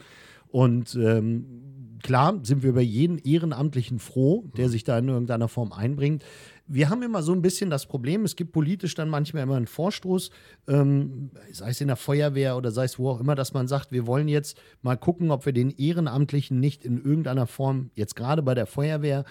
[0.49, 5.73] Und ähm, klar sind wir über jeden Ehrenamtlichen froh, der sich da in irgendeiner Form
[5.73, 6.25] einbringt.
[6.67, 9.67] Wir haben immer so ein bisschen das Problem, es gibt politisch dann manchmal immer einen
[9.67, 10.31] Vorstoß,
[10.69, 13.93] ähm, sei es in der Feuerwehr oder sei es wo auch immer, dass man sagt,
[13.93, 18.43] wir wollen jetzt mal gucken, ob wir den Ehrenamtlichen nicht in irgendeiner Form, jetzt gerade
[18.43, 19.27] bei der Feuerwehr,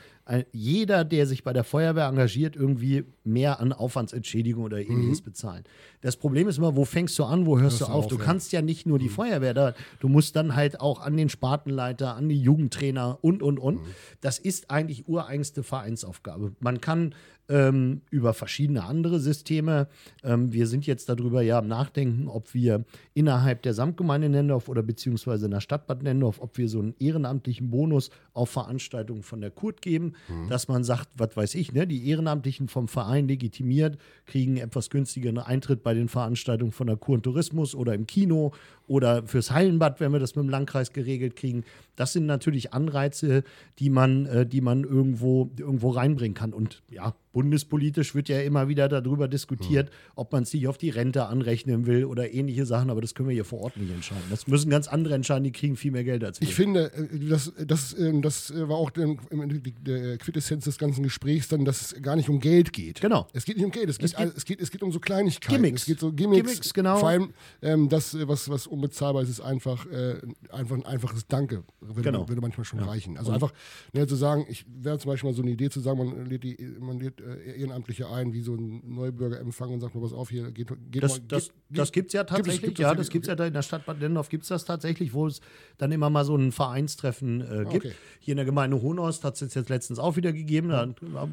[0.53, 5.65] jeder, der sich bei der Feuerwehr engagiert, irgendwie mehr an Aufwandsentschädigung oder ähnliches bezahlen.
[5.99, 8.05] Das Problem ist immer, wo fängst du an, wo hörst, du du auf?
[8.05, 8.23] auf, Du ja.
[8.23, 12.15] kannst ja nicht nur die Feuerwehr da, du musst dann halt auch an den Spartenleiter,
[12.15, 13.81] an die Jugendtrainer und, und, und.
[14.21, 16.53] Das ist eigentlich ureigenste Vereinsaufgabe.
[16.59, 17.15] Man kann
[17.49, 19.87] ähm, über verschiedene andere Systeme.
[20.23, 24.81] Ähm, wir sind jetzt darüber ja am Nachdenken, ob wir innerhalb der Samtgemeinde Nendorf oder
[24.81, 29.51] beziehungsweise in der Stadtbad Nendorf, ob wir so einen ehrenamtlichen Bonus auf Veranstaltungen von der
[29.51, 30.49] Kurt geben, mhm.
[30.49, 35.37] dass man sagt, was weiß ich, ne, die Ehrenamtlichen vom Verein legitimiert, kriegen etwas günstigeren
[35.37, 38.53] Eintritt bei den Veranstaltungen von der Kur und Tourismus oder im Kino
[38.87, 41.63] oder fürs Hallenbad, wenn wir das mit dem Landkreis geregelt kriegen.
[41.95, 43.43] Das sind natürlich Anreize,
[43.79, 46.53] die man, äh, die man irgendwo, irgendwo reinbringen kann.
[46.53, 49.95] Und ja, bundespolitisch wird ja immer wieder darüber diskutiert, hm.
[50.15, 53.27] ob man es nicht auf die Rente anrechnen will oder ähnliche Sachen, aber das können
[53.27, 54.23] wir hier vor Ort nicht entscheiden.
[54.29, 56.47] Das müssen ganz andere entscheiden, die kriegen viel mehr Geld als wir.
[56.47, 59.73] Ich finde, äh, das, das, ähm, das äh, war auch die
[60.19, 63.01] Quintessenz des ganzen Gesprächs dann, dass es gar nicht um Geld geht.
[63.01, 63.27] Genau.
[63.33, 64.99] Es geht nicht um Geld, es geht, es geht, es geht, es geht um so
[64.99, 65.55] Kleinigkeiten.
[65.55, 65.81] Gimmicks.
[65.81, 66.47] Es geht so Gimmicks.
[66.47, 66.97] Gimmicks genau.
[66.97, 71.27] Vor allem ähm, das, äh, was, was unbezahlbar ist, ist einfach, äh, einfach ein einfaches
[71.27, 71.63] Danke.
[71.81, 72.29] Würde, genau.
[72.29, 72.85] würde manchmal schon ja.
[72.85, 73.17] reichen.
[73.17, 73.53] Also einfach
[73.91, 76.43] ne, zu sagen, ich wäre zum Beispiel mal so eine Idee zu sagen, man lädt,
[76.43, 80.29] die, man lädt äh, Ehrenamtliche ein, wie so ein Neubürgerempfang und sagt mal, was auf,
[80.29, 82.95] hier geht, geht Das, mal, das, geht, das gibt es ja tatsächlich, gibt es, ja,
[82.95, 85.27] das gibt es ja da in der Stadt Bad Dendorf gibt es das tatsächlich, wo
[85.27, 85.41] es
[85.77, 87.85] dann immer mal so ein Vereinstreffen äh, gibt.
[87.85, 87.95] Okay.
[88.19, 90.87] Hier in der Gemeinde Hohnost hat es jetzt letztens auch wieder gegeben, da,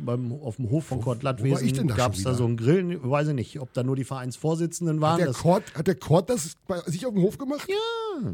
[0.04, 3.28] beim, auf dem Hof von Kurt Lattwesen gab es da so einen Grill, ich weiß
[3.28, 5.20] ich nicht, ob da nur die Vereinsvorsitzenden waren.
[5.20, 7.68] Hat der, Kurt, hat der Kurt das bei sich auf dem Hof gemacht?
[7.68, 8.32] Ja.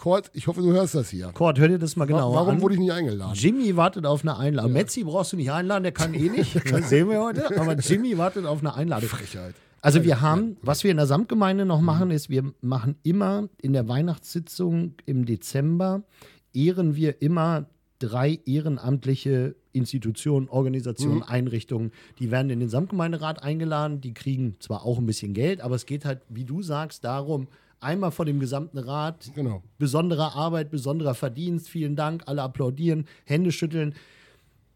[0.00, 1.30] Kurt, ich hoffe, du hörst das hier.
[1.34, 2.62] Kurt, hör dir das mal genau Warum an.
[2.62, 3.34] wurde ich nicht eingeladen?
[3.34, 4.72] Jimmy wartet auf eine Einladung.
[4.72, 4.78] Ja.
[4.78, 6.56] Metzi brauchst du nicht einladen, der kann eh nicht.
[6.72, 7.54] Das sehen wir heute.
[7.60, 9.10] Aber Jimmy wartet auf eine Einladung.
[9.10, 9.54] Frechheit.
[9.82, 13.74] Also wir haben, was wir in der Samtgemeinde noch machen, ist, wir machen immer in
[13.74, 16.02] der Weihnachtssitzung im Dezember,
[16.54, 17.66] ehren wir immer
[17.98, 21.24] drei ehrenamtliche Institutionen, Organisationen, mhm.
[21.24, 21.92] Einrichtungen.
[22.18, 25.84] Die werden in den Samtgemeinderat eingeladen, die kriegen zwar auch ein bisschen Geld, aber es
[25.84, 27.48] geht halt, wie du sagst, darum,
[27.80, 29.30] einmal vor dem gesamten Rat.
[29.34, 29.62] Genau.
[29.78, 33.94] Besondere Arbeit, besonderer Verdienst, vielen Dank, alle applaudieren, Hände schütteln.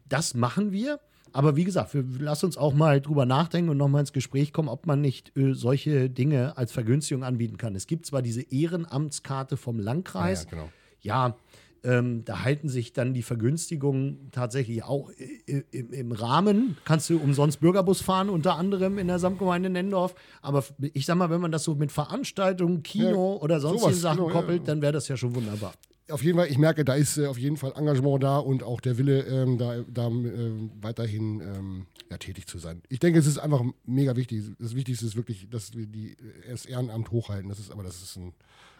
[0.08, 1.00] Das machen wir.
[1.32, 4.68] Aber wie gesagt, wir, lass uns auch mal drüber nachdenken und nochmal ins Gespräch kommen,
[4.68, 7.74] ob man nicht äh, solche Dinge als Vergünstigung anbieten kann.
[7.74, 10.44] Es gibt zwar diese Ehrenamtskarte vom Landkreis.
[10.44, 10.72] Ja, ja, genau.
[11.00, 11.36] ja
[11.84, 15.10] ähm, da halten sich dann die Vergünstigungen tatsächlich auch
[15.46, 16.78] im, im, Rahmen.
[16.84, 20.14] Kannst du umsonst Bürgerbus fahren, unter anderem in der Samtgemeinde Nendorf.
[20.40, 24.26] Aber ich sag mal, wenn man das so mit Veranstaltungen, Kino ja, oder sonstigen Sachen
[24.26, 24.66] genau, koppelt, ja.
[24.66, 25.74] dann wäre das ja schon wunderbar.
[26.10, 28.80] Auf jeden Fall, ich merke, da ist äh, auf jeden Fall Engagement da und auch
[28.80, 32.82] der Wille, ähm, da, da äh, weiterhin ähm, ja, tätig zu sein.
[32.90, 34.44] Ich denke, es ist einfach mega wichtig.
[34.58, 37.48] Das Wichtigste ist wirklich, dass wir die, äh, das Ehrenamt hochhalten.
[37.48, 38.34] Das ist aber das ist ein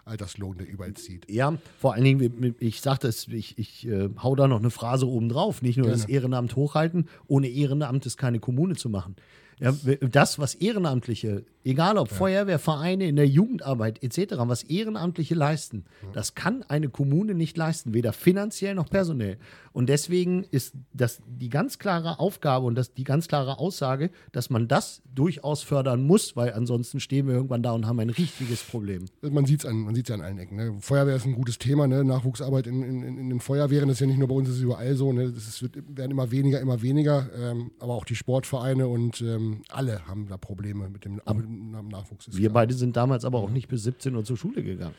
[0.05, 1.31] Alterslohn, der überall zieht.
[1.31, 5.09] Ja, vor allen Dingen, ich sagte es, ich, ich äh, hau da noch eine Phrase
[5.09, 5.62] oben drauf.
[5.62, 6.01] Nicht nur Gerne.
[6.01, 9.17] das Ehrenamt hochhalten, ohne Ehrenamt ist keine Kommune zu machen.
[9.61, 12.16] Ja, das, was Ehrenamtliche, egal ob ja.
[12.16, 16.09] Feuerwehr, Vereine in der Jugendarbeit etc., was Ehrenamtliche leisten, ja.
[16.12, 19.38] das kann eine Kommune nicht leisten, weder finanziell noch personell.
[19.72, 24.48] Und deswegen ist das die ganz klare Aufgabe und das die ganz klare Aussage, dass
[24.48, 28.62] man das durchaus fördern muss, weil ansonsten stehen wir irgendwann da und haben ein richtiges
[28.62, 29.07] Problem.
[29.20, 30.57] Man sieht es an, an allen Ecken.
[30.57, 30.77] Ne?
[30.81, 32.05] Feuerwehr ist ein gutes Thema, ne?
[32.05, 34.94] Nachwuchsarbeit in, in, in, den Feuerwehren ist ja nicht nur bei uns, es ist überall
[34.94, 35.12] so.
[35.12, 35.22] Ne?
[35.24, 37.29] Es wird, werden immer weniger, immer weniger.
[37.37, 41.88] Ähm, aber auch die Sportvereine und ähm, alle haben da Probleme mit dem, mit dem
[41.88, 42.29] Nachwuchs.
[42.33, 42.53] Wir klar.
[42.55, 44.95] beide sind damals aber auch nicht bis 17 Uhr zur Schule gegangen.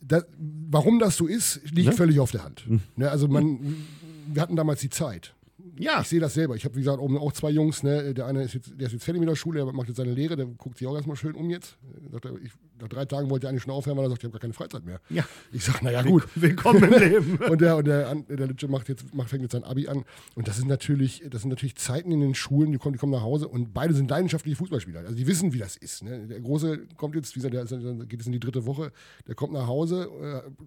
[0.00, 0.24] Das,
[0.70, 1.92] warum das so ist, liegt ne?
[1.92, 2.64] völlig auf der Hand.
[2.66, 2.80] Hm.
[2.96, 3.58] Ne, also man,
[4.28, 5.34] wir hatten damals die Zeit.
[5.78, 6.00] Ja.
[6.00, 6.56] Ich sehe das selber.
[6.56, 7.82] Ich habe, wie gesagt, oben auch zwei Jungs.
[7.82, 8.14] Ne?
[8.14, 10.12] Der eine ist jetzt, der ist jetzt fertig mit der Schule, der macht jetzt seine
[10.12, 11.76] Lehre, der guckt sich auch erstmal schön um jetzt.
[12.10, 14.24] Sagt er, ich, nach drei Tagen wollte er eigentlich schon aufhören, weil er sagt, ich
[14.24, 15.00] habe gar keine Freizeit mehr.
[15.10, 15.24] Ja.
[15.52, 16.28] Ich sage, naja, gut.
[16.34, 17.36] Willkommen im Leben.
[17.50, 20.04] und der, und der, der Litsche macht jetzt, macht, fängt jetzt sein Abi an.
[20.34, 23.12] Und das sind natürlich, das sind natürlich Zeiten in den Schulen, die kommen, die kommen
[23.12, 25.00] nach Hause und beide sind leidenschaftliche Fußballspieler.
[25.00, 26.02] Also die wissen, wie das ist.
[26.02, 26.26] Ne?
[26.26, 28.92] Der Große kommt jetzt, wie gesagt, der, der geht jetzt in die dritte Woche,
[29.26, 30.08] der kommt nach Hause,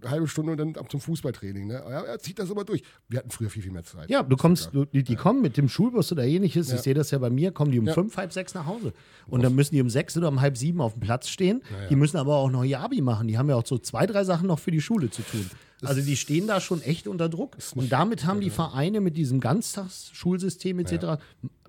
[0.03, 1.67] äh, halbe Stunde und dann ab zum Fußballtraining.
[1.67, 1.73] Ne?
[1.73, 2.83] Ja, er zieht das aber durch.
[3.07, 4.09] Wir hatten früher viel, viel mehr Zeit.
[4.09, 5.19] Ja, du kommst, du, die, die ja.
[5.19, 6.69] kommen mit dem Schulbus oder ähnliches.
[6.69, 6.75] Ja.
[6.75, 7.93] Ich sehe das ja bei mir, kommen die um ja.
[7.93, 8.93] fünf, halb sechs nach Hause.
[9.27, 11.61] Und dann müssen die um sechs oder um halb sieben auf dem Platz stehen.
[11.89, 13.27] Die müssen aber auch noch ihr Abi machen.
[13.27, 15.49] Die haben ja auch so zwei, drei Sachen noch für die Schule zu tun.
[15.83, 17.57] Also die stehen da schon echt unter Druck.
[17.75, 21.21] Und damit haben die Vereine mit diesem Ganztagsschulsystem etc.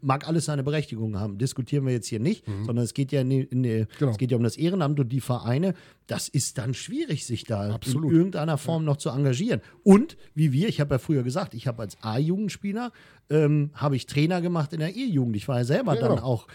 [0.03, 1.39] Mag alles seine Berechtigung haben.
[1.39, 2.65] Diskutieren wir jetzt hier nicht, mhm.
[2.65, 4.11] sondern es geht ja in in genau.
[4.11, 5.75] es geht ja um das Ehrenamt und die Vereine.
[6.07, 8.11] Das ist dann schwierig, sich da Absolut.
[8.11, 8.87] in irgendeiner Form ja.
[8.87, 9.63] noch zu engagieren.
[9.83, 12.93] Und wie wir, ich habe ja früher gesagt, ich habe als A-Jugendspieler
[13.33, 15.37] ähm, habe ich Trainer gemacht in der E-Jugend.
[15.37, 16.27] Ich war ja selber ja, dann genau.
[16.27, 16.47] auch.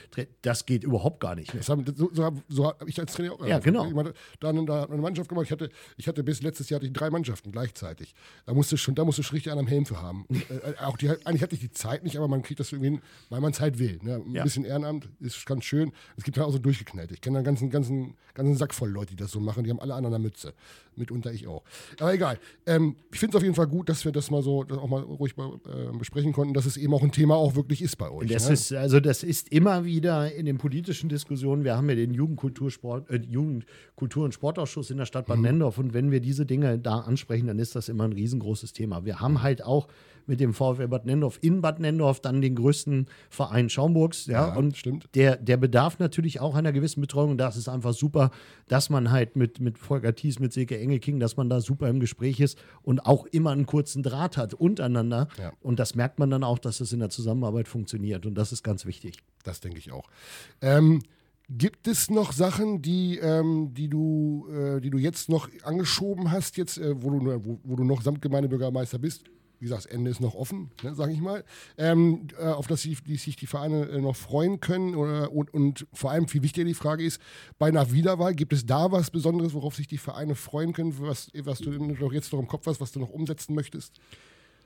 [0.42, 1.54] Das geht überhaupt gar nicht.
[1.68, 3.46] Haben, so, so, so habe ich als Trainer auch.
[3.46, 3.88] Ja, genau.
[3.88, 5.46] Ich meine, dann da eine Mannschaft gemacht.
[5.46, 8.14] Ich hatte, ich hatte bis letztes Jahr hatte drei Mannschaften gleichzeitig.
[8.46, 10.26] Da musste schon, da musste ich richtig einen am Helm für haben.
[10.30, 13.00] äh, auch die, eigentlich hatte ich die Zeit nicht, aber man kriegt das irgendwie.
[13.38, 14.00] Weil man es halt will.
[14.02, 14.16] Ne?
[14.16, 14.44] Ein ja.
[14.44, 15.92] bisschen Ehrenamt ist ganz schön.
[16.16, 17.12] Es gibt halt auch so durchgeknallt.
[17.12, 19.64] Ich kenne einen ganzen, ganzen, ganzen Sack voll Leute, die das so machen.
[19.64, 20.56] Die haben alle an einer Mütze.
[20.96, 21.64] Mitunter ich auch.
[22.00, 22.40] Aber egal.
[22.66, 24.88] Ähm, ich finde es auf jeden Fall gut, dass wir das mal so das auch
[24.88, 27.98] mal ruhig mal, äh, besprechen konnten, dass es eben auch ein Thema auch wirklich ist
[27.98, 28.28] bei euch.
[28.28, 28.54] Das ne?
[28.54, 31.64] ist, also das ist immer wieder in den politischen Diskussionen.
[31.64, 35.44] Wir haben ja den Jugendkultursport, äh, Jugendkultur- und Sportausschuss in der Stadt Bad mhm.
[35.44, 35.78] Nendorf.
[35.78, 39.06] Und wenn wir diese Dinge da ansprechen, dann ist das immer ein riesengroßes Thema.
[39.06, 39.88] Wir haben halt auch
[40.28, 44.28] mit dem VfL Bad Nendorf in Bad Nendorf dann den größten Verein Schaumburgs.
[44.28, 45.10] Ja, ja und stimmt.
[45.16, 47.32] Der, der bedarf natürlich auch einer gewissen Betreuung.
[47.32, 48.32] Und das ist einfach super,
[48.68, 52.00] dass man halt mit, mit Volker Thies, mit Silke Engelking, dass man da super im
[52.00, 55.28] Gespräch ist und auch immer einen kurzen Draht hat untereinander.
[55.40, 55.54] Ja.
[55.62, 58.26] Und das merkt man dann auch, dass es in der Zusammenarbeit funktioniert.
[58.26, 59.18] Und das ist ganz wichtig.
[59.44, 60.10] Das denke ich auch.
[60.62, 61.02] Ähm,
[61.50, 66.58] Gibt es noch Sachen, die, ähm, die, du, äh, die du jetzt noch angeschoben hast,
[66.58, 69.24] jetzt, äh, wo, du, wo, wo, du noch Samtgemeindebürgermeister bist?
[69.60, 71.44] Wie gesagt, das Ende ist noch offen, ne, sage ich mal.
[71.78, 74.96] Ähm, äh, auf das sich die, sich die Vereine äh, noch freuen können.
[74.96, 77.22] Oder, und, und, vor allem viel wichtiger die Frage ist,
[77.58, 81.30] bei einer Wiederwahl, gibt es da was Besonderes, worauf sich die Vereine freuen können, was,
[81.44, 81.72] was du
[82.12, 84.00] jetzt noch im Kopf hast, was du noch umsetzen möchtest?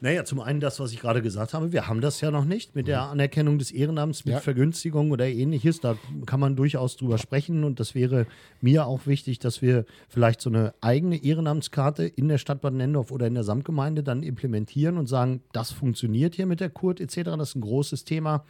[0.03, 1.71] Naja, zum einen das, was ich gerade gesagt habe.
[1.71, 3.03] Wir haben das ja noch nicht mit der.
[3.03, 4.39] Anerkennung des Ehrenamts, mit ja.
[4.39, 5.79] Vergünstigung oder ähnliches.
[5.79, 7.63] Da kann man durchaus drüber sprechen.
[7.63, 8.25] Und das wäre
[8.61, 13.11] mir auch wichtig, dass wir vielleicht so eine eigene Ehrenamtskarte in der Stadt Bad Nendorf
[13.11, 17.35] oder in der Samtgemeinde dann implementieren und sagen, das funktioniert hier mit der Kurt etc.
[17.37, 18.43] Das ist ein großes Thema.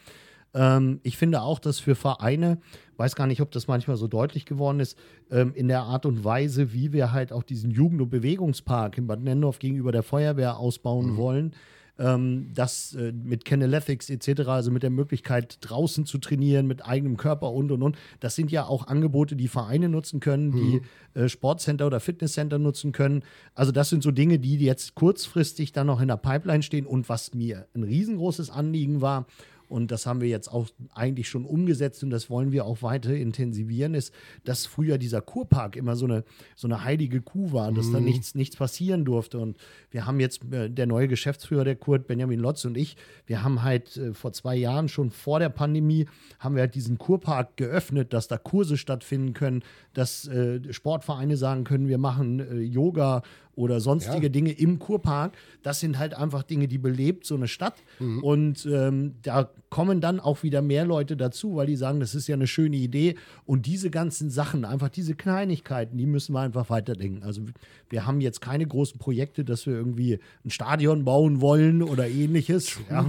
[0.53, 2.59] Ähm, ich finde auch, dass für Vereine,
[2.97, 4.97] weiß gar nicht, ob das manchmal so deutlich geworden ist,
[5.29, 9.07] ähm, in der Art und Weise, wie wir halt auch diesen Jugend- und Bewegungspark in
[9.07, 11.17] Bad Nendorf gegenüber der Feuerwehr ausbauen mhm.
[11.17, 11.55] wollen,
[12.01, 17.17] ähm, das äh, mit Canaletics etc., also mit der Möglichkeit draußen zu trainieren, mit eigenem
[17.17, 17.97] Körper und und und.
[18.19, 20.81] Das sind ja auch Angebote, die Vereine nutzen können, mhm.
[21.13, 23.23] die äh, Sportcenter oder Fitnesscenter nutzen können.
[23.55, 26.85] Also das sind so Dinge, die jetzt kurzfristig dann noch in der Pipeline stehen.
[26.85, 29.27] Und was mir ein riesengroßes Anliegen war,
[29.71, 33.15] und das haben wir jetzt auch eigentlich schon umgesetzt und das wollen wir auch weiter
[33.15, 36.23] intensivieren, ist, dass früher dieser Kurpark immer so eine,
[36.55, 37.93] so eine heilige Kuh war, dass mhm.
[37.93, 39.39] da nichts, nichts passieren durfte.
[39.39, 39.57] Und
[39.89, 43.63] wir haben jetzt, äh, der neue Geschäftsführer, der Kurt Benjamin Lotz und ich, wir haben
[43.63, 46.07] halt äh, vor zwei Jahren, schon vor der Pandemie,
[46.39, 51.63] haben wir halt diesen Kurpark geöffnet, dass da Kurse stattfinden können, dass äh, Sportvereine sagen
[51.63, 53.23] können, wir machen äh, Yoga
[53.62, 54.30] oder sonstige ja.
[54.30, 55.34] Dinge im Kurpark.
[55.63, 57.76] Das sind halt einfach Dinge, die belebt so eine Stadt.
[58.00, 58.24] Mhm.
[58.24, 62.28] Und ähm, da kommen dann auch wieder mehr Leute dazu, weil die sagen, das ist
[62.28, 63.15] ja eine schöne Idee.
[63.45, 67.24] Und diese ganzen Sachen, einfach diese Kleinigkeiten, die müssen wir einfach weiterdenken.
[67.24, 67.41] Also
[67.89, 72.80] wir haben jetzt keine großen Projekte, dass wir irgendwie ein Stadion bauen wollen oder ähnliches.
[72.89, 73.06] Ja.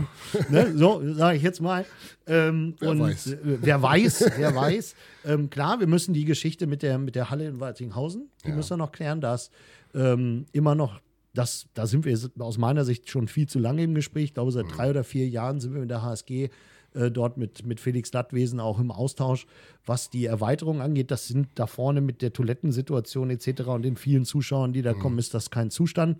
[0.50, 0.76] ne?
[0.76, 1.84] So sage ich jetzt mal.
[2.26, 3.26] Ähm, wer, und, weiß.
[3.32, 4.30] Äh, wer weiß.
[4.36, 8.28] Wer weiß, ähm, klar, wir müssen die Geschichte mit der, mit der Halle in Waltinghausen,
[8.44, 8.54] die ja.
[8.54, 9.50] müssen wir noch klären, dass
[9.94, 11.00] ähm, immer noch,
[11.34, 14.24] das, da sind wir aus meiner Sicht schon viel zu lange im Gespräch.
[14.24, 14.70] Ich glaube, seit mhm.
[14.70, 16.50] drei oder vier Jahren sind wir mit der HSG
[16.94, 19.46] äh, dort mit, mit Felix Lattwesen auch im Austausch,
[19.86, 21.10] was die Erweiterung angeht.
[21.10, 23.62] Das sind da vorne mit der Toilettensituation etc.
[23.62, 24.98] und den vielen Zuschauern, die da mhm.
[24.98, 26.18] kommen, ist das kein Zustand.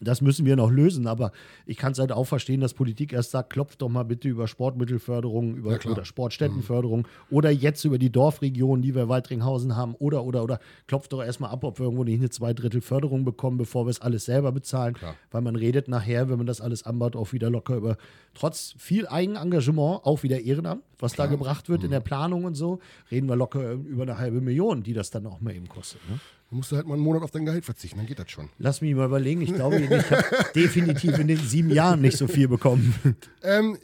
[0.00, 1.32] Das müssen wir noch lösen, aber
[1.66, 4.48] ich kann es halt auch verstehen, dass Politik erst sagt, klopft doch mal bitte über
[4.48, 7.06] Sportmittelförderung über, ja, oder Sportstättenförderung mhm.
[7.36, 11.50] oder jetzt über die Dorfregionen, die wir Waldringhausen haben oder, oder, oder klopft doch erstmal
[11.50, 15.14] ab, ob wir irgendwo nicht eine Zweidrittel-Förderung bekommen, bevor wir es alles selber bezahlen, klar.
[15.30, 17.96] weil man redet nachher, wenn man das alles anbaut, auch wieder locker über,
[18.34, 21.28] trotz viel Eigenengagement, auch wieder Ehrenamt, was klar.
[21.28, 21.86] da gebracht wird mhm.
[21.86, 22.80] in der Planung und so,
[23.10, 26.00] reden wir locker über eine halbe Million, die das dann auch mal eben kostet.
[26.08, 26.18] Ne?
[26.54, 28.48] Du musst halt mal einen Monat auf dein Gehalt verzichten, dann geht das schon.
[28.58, 29.42] Lass mich mal überlegen.
[29.42, 32.94] Ich glaube, ich habe definitiv in den sieben Jahren nicht so viel bekommen.
[33.42, 33.76] Ähm,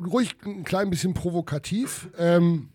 [0.00, 2.08] ruhig ein klein bisschen provokativ.
[2.16, 2.68] Ähm,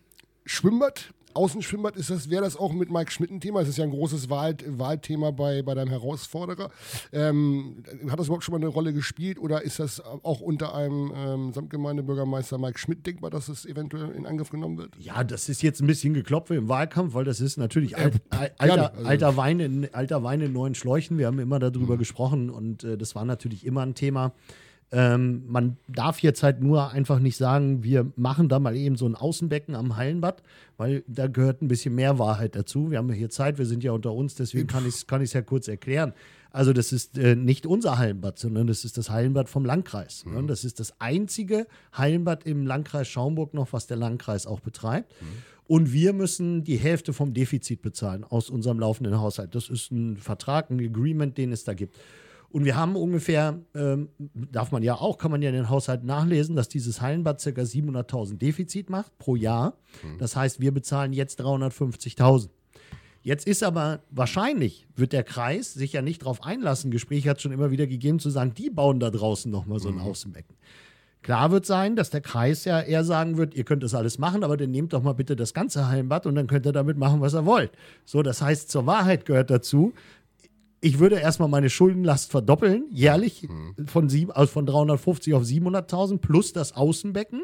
[0.44, 3.60] Schwimmbad Außenschwimmbad ist das, wäre das auch mit Mike Schmidt ein Thema?
[3.60, 6.70] Es ist ja ein großes Wahl, Wahlthema bei, bei deinem Herausforderer.
[7.12, 11.12] Ähm, hat das überhaupt schon mal eine Rolle gespielt oder ist das auch unter einem
[11.14, 14.94] ähm, Samtgemeindebürgermeister Mike Schmidt denkbar, dass es eventuell in Angriff genommen wird?
[14.98, 18.92] Ja, das ist jetzt ein bisschen geklopft im Wahlkampf, weil das ist natürlich äh, alter,
[18.94, 19.08] also.
[19.08, 21.18] alter, Wein in, alter Wein in neuen Schläuchen.
[21.18, 21.98] Wir haben immer darüber mhm.
[21.98, 24.32] gesprochen und äh, das war natürlich immer ein Thema.
[24.92, 29.06] Ähm, man darf jetzt halt nur einfach nicht sagen, wir machen da mal eben so
[29.06, 30.42] ein Außenbecken am Hallenbad,
[30.76, 32.90] weil da gehört ein bisschen mehr Wahrheit dazu.
[32.90, 35.42] Wir haben hier Zeit, wir sind ja unter uns, deswegen kann ich es kann ja
[35.42, 36.12] kurz erklären.
[36.50, 40.24] Also das ist äh, nicht unser Hallenbad, sondern das ist das Hallenbad vom Landkreis.
[40.26, 40.42] Ne?
[40.42, 40.48] Mhm.
[40.48, 45.12] Das ist das einzige Hallenbad im Landkreis Schaumburg noch, was der Landkreis auch betreibt.
[45.22, 45.26] Mhm.
[45.68, 49.54] Und wir müssen die Hälfte vom Defizit bezahlen aus unserem laufenden Haushalt.
[49.54, 51.96] Das ist ein Vertrag, ein Agreement, den es da gibt.
[52.50, 56.02] Und wir haben ungefähr, ähm, darf man ja auch, kann man ja in den Haushalt
[56.02, 57.48] nachlesen, dass dieses Hallenbad ca.
[57.48, 59.74] 700.000 Defizit macht pro Jahr.
[60.02, 60.18] Mhm.
[60.18, 62.48] Das heißt, wir bezahlen jetzt 350.000.
[63.22, 67.42] Jetzt ist aber wahrscheinlich, wird der Kreis sich ja nicht darauf einlassen, Gespräch hat es
[67.42, 70.00] schon immer wieder gegeben, zu sagen, die bauen da draußen nochmal so ein mhm.
[70.00, 70.56] Außenbecken.
[71.22, 74.42] Klar wird sein, dass der Kreis ja eher sagen wird, ihr könnt das alles machen,
[74.42, 77.20] aber dann nehmt doch mal bitte das ganze Hallenbad und dann könnt ihr damit machen,
[77.20, 77.72] was ihr wollt.
[78.06, 79.92] So, das heißt, zur Wahrheit gehört dazu,
[80.80, 83.48] ich würde erstmal meine Schuldenlast verdoppeln, jährlich
[83.86, 87.42] von, sieben, also von 350 auf 700.000 plus das Außenbecken.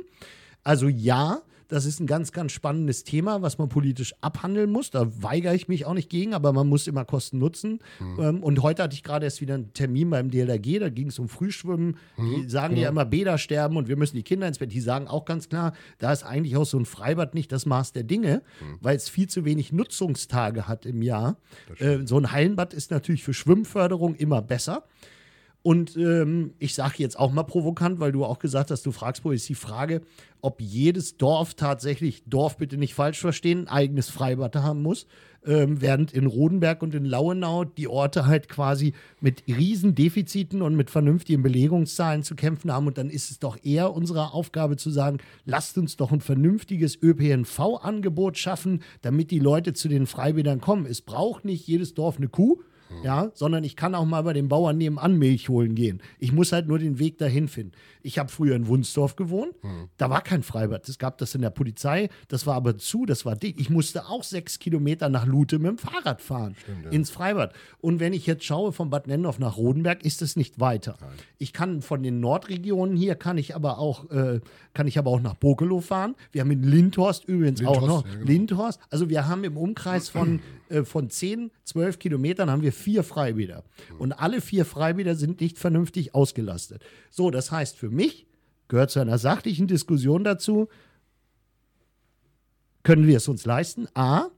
[0.63, 4.91] Also ja, das ist ein ganz, ganz spannendes Thema, was man politisch abhandeln muss.
[4.91, 7.81] Da weigere ich mich auch nicht gegen, aber man muss immer Kosten nutzen.
[8.19, 11.19] Ähm, und heute hatte ich gerade erst wieder einen Termin beim DLRG, da ging es
[11.19, 11.97] um Frühschwimmen.
[12.19, 14.73] Die sagen ja immer, Bäder sterben und wir müssen die Kinder ins Bett.
[14.73, 17.93] Die sagen auch ganz klar, da ist eigentlich auch so ein Freibad nicht das Maß
[17.93, 18.43] der Dinge,
[18.81, 21.37] weil es viel zu wenig Nutzungstage hat im Jahr.
[21.79, 24.85] Äh, so ein Hallenbad ist natürlich für Schwimmförderung immer besser.
[25.67, 29.25] Und ähm, ich sage jetzt auch mal provokant, weil du auch gesagt hast, du fragst,
[29.25, 30.01] wo ist die Frage,
[30.41, 35.09] ob jedes Dorf tatsächlich, Dorf bitte nicht falsch verstehen, ein eigenes Freibad haben muss,
[35.45, 40.89] ähm, während in Rodenberg und in Lauenau die Orte halt quasi mit Riesendefiziten und mit
[40.89, 42.87] vernünftigen Belegungszahlen zu kämpfen haben.
[42.87, 46.97] Und dann ist es doch eher unsere Aufgabe zu sagen, lasst uns doch ein vernünftiges
[47.03, 50.87] ÖPNV-Angebot schaffen, damit die Leute zu den Freibädern kommen.
[50.87, 52.61] Es braucht nicht jedes Dorf eine Kuh
[53.03, 56.01] ja, sondern ich kann auch mal bei den Bauern nebenan Milch holen gehen.
[56.19, 57.73] Ich muss halt nur den Weg dahin finden.
[58.07, 59.53] Ich habe früher in Wunsdorf gewohnt,
[59.97, 60.89] da war kein Freibad.
[60.89, 63.61] Es gab das in der Polizei, das war aber zu, das war dick.
[63.61, 66.55] Ich musste auch sechs Kilometer nach Lute mit dem Fahrrad fahren,
[66.93, 67.53] ins Freibad.
[67.81, 70.97] Und wenn ich jetzt schaue von Bad Nennendorf nach Rodenberg, ist es nicht weiter.
[71.39, 74.41] Ich kann von den Nordregionen hier, kann ich aber auch, äh,
[74.73, 76.15] kann ich aber auch nach Bokelow fahren.
[76.31, 78.27] Wir haben in Lindhorst übrigens auch Lindhorst, noch, ja, genau.
[78.27, 78.81] Lindhorst.
[78.91, 83.65] Also wir haben im Umkreis von, äh, von 10, 12 Kilometern haben wir vier Freibäder.
[83.99, 86.83] Und alle vier Freibäder sind nicht vernünftig ausgelastet.
[87.11, 87.96] So, das heißt für mich,
[88.69, 90.69] gehört zu einer sachlichen Diskussion dazu,
[92.83, 93.89] können wir es uns leisten?
[93.95, 94.29] A.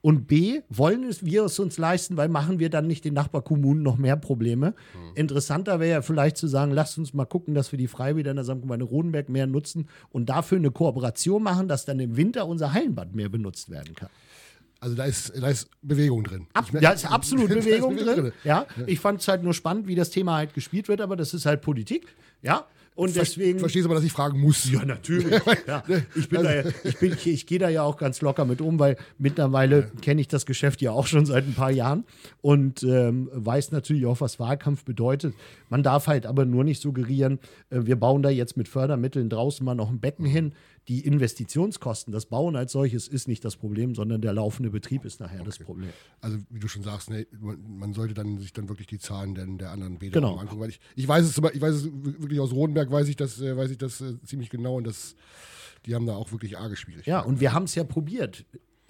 [0.00, 3.96] Und B, wollen wir es uns leisten, weil machen wir dann nicht den Nachbarkommunen noch
[3.96, 4.74] mehr Probleme?
[5.14, 8.36] Interessanter wäre ja vielleicht zu sagen, lasst uns mal gucken, dass wir die Freibäder in
[8.36, 12.72] der Samtgemeinde Rodenberg mehr nutzen und dafür eine Kooperation machen, dass dann im Winter unser
[12.72, 14.08] Hallenbad mehr benutzt werden kann.
[14.80, 16.48] Also da ist, da ist Bewegung drin.
[16.54, 18.32] Ab, ja, ist absolut Da Bewegung drin.
[18.42, 21.32] Ja, ich fand es halt nur spannend, wie das Thema halt gespielt wird, aber das
[21.32, 22.16] ist halt Politik.
[22.42, 23.58] Ja, und deswegen.
[23.58, 24.70] Verstehst aber, dass ich fragen muss.
[24.70, 25.40] Ja, natürlich.
[25.66, 25.82] Ja.
[26.14, 28.60] Ich, bin da ja, ich, bin, ich, ich gehe da ja auch ganz locker mit
[28.60, 32.04] um, weil mittlerweile kenne ich das Geschäft ja auch schon seit ein paar Jahren
[32.40, 35.34] und ähm, weiß natürlich auch, was Wahlkampf bedeutet.
[35.68, 37.38] Man darf halt aber nur nicht suggerieren,
[37.70, 40.52] äh, wir bauen da jetzt mit Fördermitteln draußen mal noch ein Becken hin.
[40.88, 45.20] Die Investitionskosten, das Bauen als solches ist nicht das Problem, sondern der laufende Betrieb ist
[45.20, 45.90] nachher das Problem.
[46.20, 49.46] Also wie du schon sagst, ne, man, sollte dann sich dann wirklich die Zahlen der,
[49.46, 50.36] der anderen Bäder Genau.
[50.38, 50.60] angucken.
[50.60, 53.56] Weil ich, ich weiß es, ich weiß es wirklich aus Rodenberg, weiß ich das, äh,
[53.56, 55.14] weiß ich das äh, ziemlich genau und das,
[55.86, 57.10] die haben da auch wirklich arge Schwierigkeiten.
[57.10, 58.44] Ja, und wir haben es ja probiert.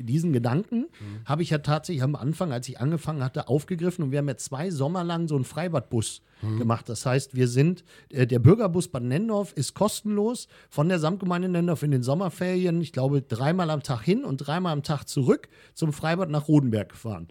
[0.07, 0.87] Diesen Gedanken
[1.25, 4.37] habe ich ja tatsächlich am Anfang, als ich angefangen hatte, aufgegriffen und wir haben ja
[4.37, 6.23] zwei Sommer lang so einen Freibadbus
[6.59, 6.89] gemacht.
[6.89, 11.83] Das heißt, wir sind, äh, der Bürgerbus Bad Nennendorf ist kostenlos von der Samtgemeinde Nennendorf
[11.85, 15.93] in den Sommerferien, ich glaube, dreimal am Tag hin und dreimal am Tag zurück zum
[15.93, 17.29] Freibad nach Rodenberg gefahren.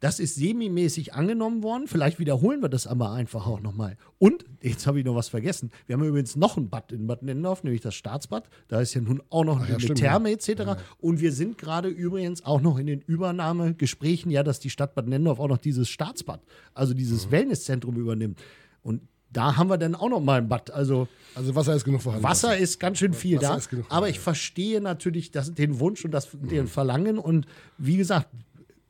[0.00, 1.86] Das ist semi-mäßig angenommen worden.
[1.86, 3.98] Vielleicht wiederholen wir das aber einfach auch nochmal.
[4.18, 5.70] Und, jetzt habe ich noch was vergessen.
[5.86, 8.48] Wir haben übrigens noch ein Bad in Bad Nennendorf, nämlich das Staatsbad.
[8.68, 10.62] Da ist ja nun auch noch ja, eine stimmt, Therme etc.
[11.00, 15.06] Und wir sind gerade übrigens auch noch in den Übernahmegesprächen, ja, dass die Stadt Bad
[15.08, 16.40] Nennendorf auch noch dieses Staatsbad,
[16.74, 17.30] also dieses Mhm.
[17.32, 18.38] Wellnesszentrum übernimmt.
[18.82, 20.70] Und da haben wir dann auch noch mal ein Bad.
[20.72, 22.24] Also Also Wasser ist genug vorhanden.
[22.24, 23.82] Wasser ist ganz schön viel Wasser da.
[23.90, 26.48] aber ich verstehe natürlich das, den Wunsch und das, Mhm.
[26.48, 27.18] den Verlangen.
[27.18, 27.46] Und
[27.78, 28.28] wie gesagt,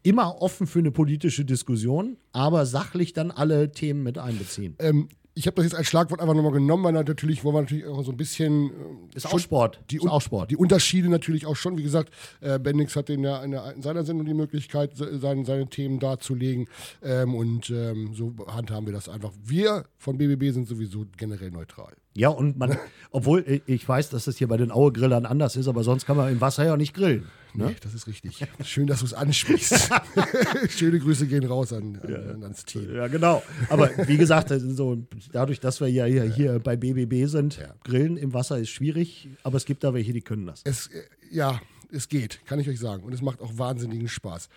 [0.03, 4.76] immer offen für eine politische Diskussion, aber sachlich dann alle Themen mit einbeziehen.
[4.78, 7.86] Ähm, ich habe das jetzt als Schlagwort einfach nochmal genommen, weil natürlich, wo wir natürlich
[7.86, 8.70] auch so ein bisschen.
[8.70, 9.80] äh, Ist auch Sport.
[9.90, 10.51] Die, Ist auch Sport.
[10.51, 11.78] die Unterschiede natürlich auch schon.
[11.78, 15.18] Wie gesagt, äh, Bendix hat in, der, in, der, in seiner Sendung die Möglichkeit, se-
[15.20, 16.66] seine, seine Themen darzulegen.
[17.03, 19.30] Ähm, und ähm, so handhaben wir das einfach.
[19.42, 21.94] Wir von BBB sind sowieso generell neutral.
[22.16, 22.76] Ja, und man,
[23.11, 26.16] obwohl äh, ich weiß, dass das hier bei den Aue-Grillern anders ist, aber sonst kann
[26.16, 27.26] man im Wasser ja nicht grillen.
[27.54, 27.66] Ne?
[27.66, 28.46] Nee, das ist richtig.
[28.64, 29.90] Schön, dass du es ansprichst.
[30.68, 32.94] Schöne Grüße gehen raus an, an, ans Team.
[32.94, 33.42] Ja, genau.
[33.68, 34.98] Aber wie gesagt, so,
[35.32, 37.74] dadurch, dass wir ja hier, hier bei BBB sind, Ja.
[37.84, 40.62] Grillen im Wasser ist schwierig, aber es gibt da welche, die können das.
[40.64, 43.02] Es, äh, ja, es geht, kann ich euch sagen.
[43.02, 44.48] Und es macht auch wahnsinnigen Spaß.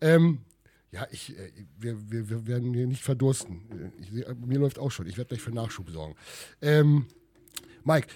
[0.00, 0.38] Ähm,
[0.92, 3.62] ja, ich, äh, wir, wir, wir werden hier nicht verdursten.
[3.70, 5.06] Äh, Ich, seh- mir läuft auch schon.
[5.06, 6.14] Ich werde gleich für Nachschub sorgen.
[6.60, 7.06] Ähm,
[7.84, 8.08] Mike,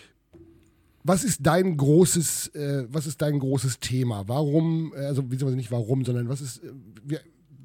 [1.03, 4.29] was ist dein großes, äh, was ist dein großes Thema?
[4.29, 6.71] Warum, äh, also beziehungsweise nicht warum, sondern was ist, äh,
[7.05, 7.21] wir,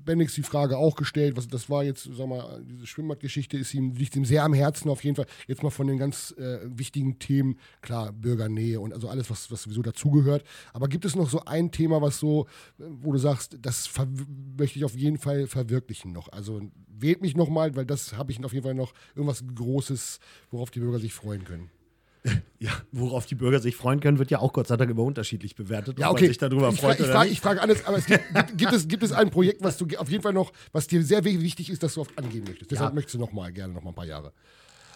[0.06, 3.94] Bendix die Frage auch gestellt, was das war jetzt, sag mal, diese Schwimmbadgeschichte ist ihm,
[3.94, 5.28] liegt ihm sehr am Herzen auf jeden Fall.
[5.48, 9.64] Jetzt mal von den ganz äh, wichtigen Themen, klar, Bürgernähe und also alles, was, was
[9.64, 10.44] sowieso dazugehört.
[10.74, 12.48] Aber gibt es noch so ein Thema, was so,
[12.78, 13.90] wo du sagst, das
[14.58, 16.30] möchte ich auf jeden Fall verwirklichen noch?
[16.32, 20.20] Also wählt mich nochmal, weil das habe ich auf jeden Fall noch irgendwas Großes,
[20.52, 21.70] worauf die Bürger sich freuen können.
[22.60, 25.56] Ja, worauf die Bürger sich freuen können, wird ja auch Gott sei Dank immer unterschiedlich
[25.56, 26.28] bewertet, ja, ob okay.
[26.28, 28.72] sich darüber ich freut fra ich frage, ich frage alles, aber es gibt, gibt, gibt,
[28.74, 31.42] es, gibt es ein Projekt, was du auf jeden Fall noch, was dir sehr wi-
[31.42, 32.70] wichtig ist, dass du oft angehen möchtest?
[32.70, 32.94] Deshalb Ja.
[32.94, 34.32] möchtest du noch mal gerne noch mal ein paar Jahre.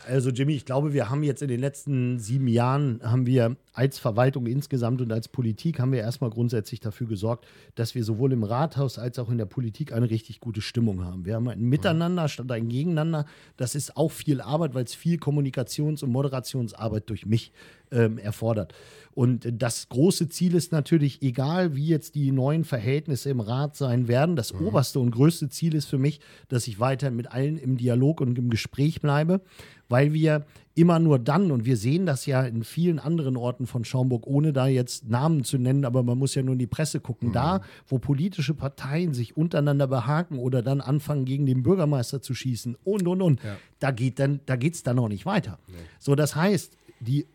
[0.08, 3.99] Also Jimmy, ich glaube, wir haben jetzt in den letzten sieben Jahren, haben wir als
[3.99, 7.45] Verwaltung insgesamt und als Politik, haben wir erstmal grundsätzlich dafür gesorgt,
[7.76, 11.26] dass wir sowohl im Rathaus als auch in der Politik eine richtig gute Stimmung haben.
[11.26, 13.26] Wir haben ein Miteinander statt ein Gegeneinander.
[13.58, 17.51] Das ist auch viel Arbeit, weil es viel Kommunikations- und Moderationsarbeit durch mich
[17.95, 18.73] ähm, erfordert.
[19.15, 24.09] Und das große Ziel ist natürlich, egal wie jetzt die neuen Verhältnisse im Rat sein
[24.09, 26.19] werden, das oberste und größte Ziel ist für mich,
[26.49, 29.39] dass ich weiter mit allen im Dialog und im Gespräch bleibe,
[29.87, 33.85] weil wir immer nur dann, und wir sehen das ja in vielen anderen Orten von
[33.85, 36.99] Schaumburg, ohne da jetzt Namen zu nennen, aber man muss ja nur in die Presse
[36.99, 42.33] gucken, da, wo politische Parteien sich untereinander behaken oder dann anfangen, gegen den Bürgermeister zu
[42.33, 43.39] schießen und, und, und,
[43.79, 45.57] da geht dann, da geht es dann noch nicht weiter.
[45.99, 47.25] So, das heißt, die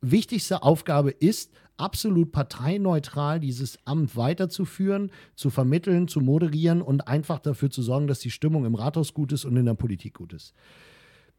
[0.00, 7.70] wichtigste Aufgabe ist, absolut parteineutral dieses Amt weiterzuführen, zu vermitteln, zu moderieren und einfach dafür
[7.70, 10.54] zu sorgen, dass die Stimmung im Rathaus gut ist und in der Politik gut ist.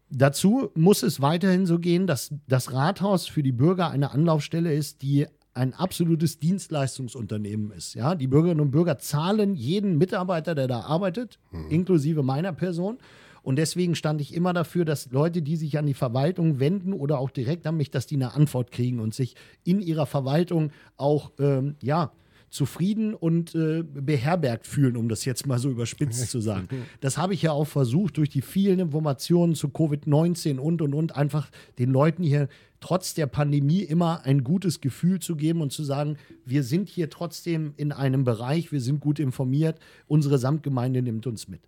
[0.09, 5.03] Dazu muss es weiterhin so gehen, dass das Rathaus für die Bürger eine Anlaufstelle ist,
[5.03, 7.93] die ein absolutes Dienstleistungsunternehmen ist.
[7.93, 11.37] Ja, die Bürgerinnen und Bürger zahlen jeden Mitarbeiter, der da arbeitet,
[11.69, 12.97] inklusive meiner Person.
[13.41, 17.19] Und deswegen stand ich immer dafür, dass Leute, die sich an die Verwaltung wenden oder
[17.19, 21.31] auch direkt an mich, dass die eine Antwort kriegen und sich in ihrer Verwaltung auch,
[21.39, 22.11] ähm, ja,
[22.49, 26.67] zufrieden und äh, beherbergt fühlen, um das jetzt mal so überspitzt zu sagen.
[27.01, 31.15] Das habe ich ja auch versucht, durch die vielen Informationen zu Covid-19 und und und
[31.15, 35.83] einfach den Leuten hier trotz der Pandemie immer ein gutes Gefühl zu geben und zu
[35.83, 41.27] sagen, wir sind hier trotzdem in einem Bereich, wir sind gut informiert, unsere Samtgemeinde nimmt
[41.27, 41.61] uns mit.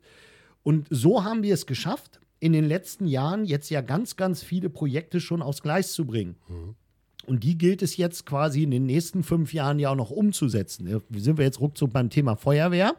[0.63, 4.69] Und so haben wir es geschafft, in den letzten Jahren jetzt ja ganz, ganz viele
[4.69, 6.35] Projekte schon aufs Gleis zu bringen.
[7.25, 10.87] Und die gilt es jetzt quasi in den nächsten fünf Jahren ja auch noch umzusetzen.
[10.87, 12.95] Ja, Sind wir jetzt ruckzuck beim Thema Feuerwehr?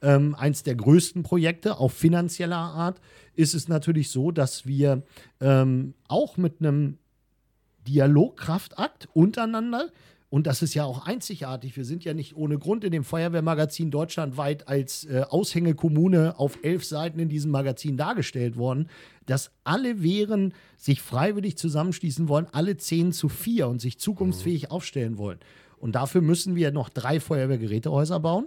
[0.00, 3.00] Ähm, eins der größten Projekte auf finanzieller Art
[3.34, 5.02] ist es natürlich so, dass wir
[5.40, 6.98] ähm, auch mit einem
[7.88, 9.90] Dialogkraftakt untereinander.
[10.30, 11.76] Und das ist ja auch einzigartig.
[11.76, 16.84] Wir sind ja nicht ohne Grund in dem Feuerwehrmagazin deutschlandweit als äh, Aushängekommune auf elf
[16.84, 18.88] Seiten in diesem Magazin dargestellt worden,
[19.24, 25.16] dass alle Wehren sich freiwillig zusammenschließen wollen, alle zehn zu vier und sich zukunftsfähig aufstellen
[25.16, 25.38] wollen.
[25.78, 28.46] Und dafür müssen wir noch drei Feuerwehrgerätehäuser bauen.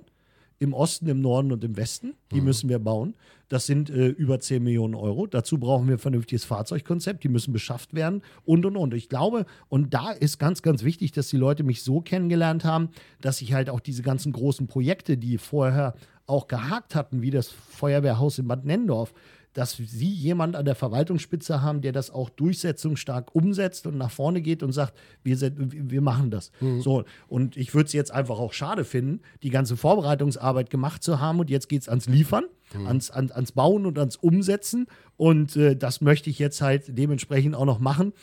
[0.61, 2.13] Im Osten, im Norden und im Westen.
[2.31, 3.15] Die müssen wir bauen.
[3.49, 5.25] Das sind äh, über 10 Millionen Euro.
[5.25, 7.23] Dazu brauchen wir ein vernünftiges Fahrzeugkonzept.
[7.23, 8.93] Die müssen beschafft werden und und und.
[8.93, 12.89] Ich glaube, und da ist ganz, ganz wichtig, dass die Leute mich so kennengelernt haben,
[13.21, 15.95] dass ich halt auch diese ganzen großen Projekte, die vorher
[16.27, 19.13] auch gehakt hatten, wie das Feuerwehrhaus in Bad Nendorf,
[19.53, 24.41] dass sie jemand an der Verwaltungsspitze haben, der das auch durchsetzungsstark umsetzt und nach vorne
[24.41, 24.93] geht und sagt,
[25.23, 26.51] wir, wir machen das.
[26.81, 31.19] So, und ich würde es jetzt einfach auch schade finden, die ganze Vorbereitungsarbeit gemacht zu
[31.19, 32.45] haben und jetzt geht es ans Liefern,
[32.85, 34.87] ans, an, ans Bauen und ans Umsetzen.
[35.17, 38.13] Und äh, das möchte ich jetzt halt dementsprechend auch noch machen.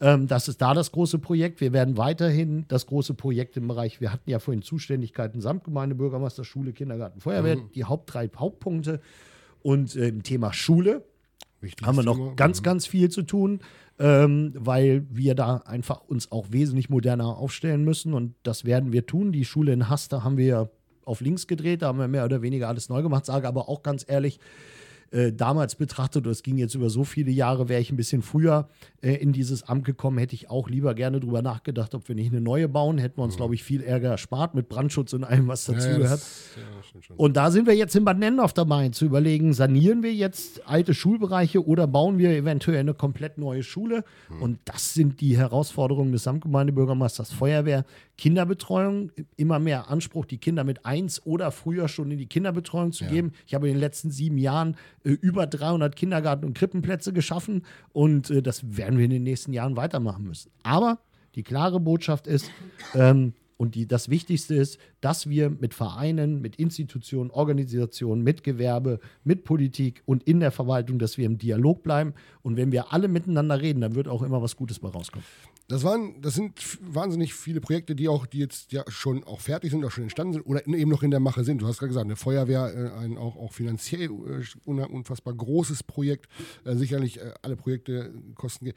[0.00, 1.60] Ähm, das ist da das große Projekt.
[1.60, 6.44] Wir werden weiterhin das große Projekt im Bereich, wir hatten ja vorhin Zuständigkeiten, Samtgemeinde, Bürgermeister,
[6.44, 9.00] Schule, Kindergarten, Feuerwehr, die Haupt, drei Hauptpunkte.
[9.64, 11.02] Und äh, im Thema Schule
[11.64, 12.34] Wichtiges haben wir noch Thema.
[12.36, 13.60] ganz, ganz viel zu tun,
[13.98, 19.06] ähm, weil wir da einfach uns auch wesentlich moderner aufstellen müssen und das werden wir
[19.06, 19.32] tun.
[19.32, 20.70] Die Schule in Haster haben wir
[21.04, 23.82] auf links gedreht, da haben wir mehr oder weniger alles neu gemacht, sage aber auch
[23.82, 24.38] ganz ehrlich,
[25.14, 28.20] äh, damals betrachtet, und es ging jetzt über so viele Jahre, wäre ich ein bisschen
[28.22, 28.68] früher
[29.00, 32.32] äh, in dieses Amt gekommen, hätte ich auch lieber gerne drüber nachgedacht, ob wir nicht
[32.32, 35.46] eine neue bauen, hätten wir uns, glaube ich, viel Ärger erspart mit Brandschutz und allem,
[35.48, 36.12] was Ja, ja, dazugehört.
[36.14, 37.16] das- ja, schon.
[37.16, 40.94] Und da sind wir jetzt in Bad Nendorf dabei, zu überlegen, sanieren wir jetzt alte
[40.94, 44.04] Schulbereiche oder bauen wir eventuell eine komplett neue Schule?
[44.40, 47.84] Und das sind die Herausforderungen des Samtgemeindebürgermeisters Feuerwehr.
[48.16, 53.04] Kinderbetreuung, immer mehr Anspruch, die Kinder mit eins oder früher schon in die Kinderbetreuung zu
[53.06, 53.32] geben.
[53.46, 58.30] Ich habe in den letzten sieben Jahren äh, über 300 Kindergarten- und Krippenplätze geschaffen und
[58.30, 60.50] äh, das werden wir in den nächsten Jahren weitermachen müssen.
[60.62, 61.00] Aber
[61.34, 62.50] die klare Botschaft ist,
[62.94, 68.98] ähm, und die, das Wichtigste ist, dass wir mit Vereinen, mit Institutionen, Organisationen, mit Gewerbe,
[69.22, 72.14] mit Politik und in der Verwaltung, dass wir im Dialog bleiben.
[72.42, 75.24] Und wenn wir alle miteinander reden, dann wird auch immer was Gutes bei rauskommen.
[75.66, 79.70] Das waren, das sind wahnsinnig viele Projekte, die auch, die jetzt ja schon auch fertig
[79.70, 81.62] sind, auch schon entstanden sind oder eben noch in der Mache sind.
[81.62, 85.82] Du hast gerade gesagt, eine Feuerwehr, äh, ein auch, auch finanziell äh, un- unfassbar großes
[85.82, 86.28] Projekt.
[86.64, 88.76] Äh, sicherlich alle Projekte kosten Geld.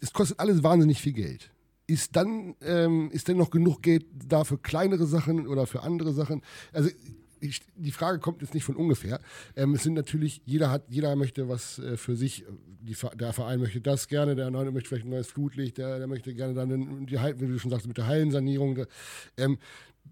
[0.00, 1.52] Es kostet alles wahnsinnig viel Geld.
[1.86, 6.12] Ist dann, ähm, ist denn noch genug Geld da für kleinere Sachen oder für andere
[6.12, 6.42] Sachen?
[6.72, 6.90] Also
[7.40, 9.20] ich, die Frage kommt jetzt nicht von ungefähr.
[9.56, 12.44] Ähm, es sind natürlich, jeder hat, jeder möchte was äh, für sich.
[12.80, 16.06] Die, der Verein möchte das gerne, der andere möchte vielleicht ein neues Flutlicht, der, der
[16.06, 18.74] möchte gerne dann die, wie du schon sagst, mit der Hallensanierung.
[18.76, 18.86] Der,
[19.36, 19.58] ähm,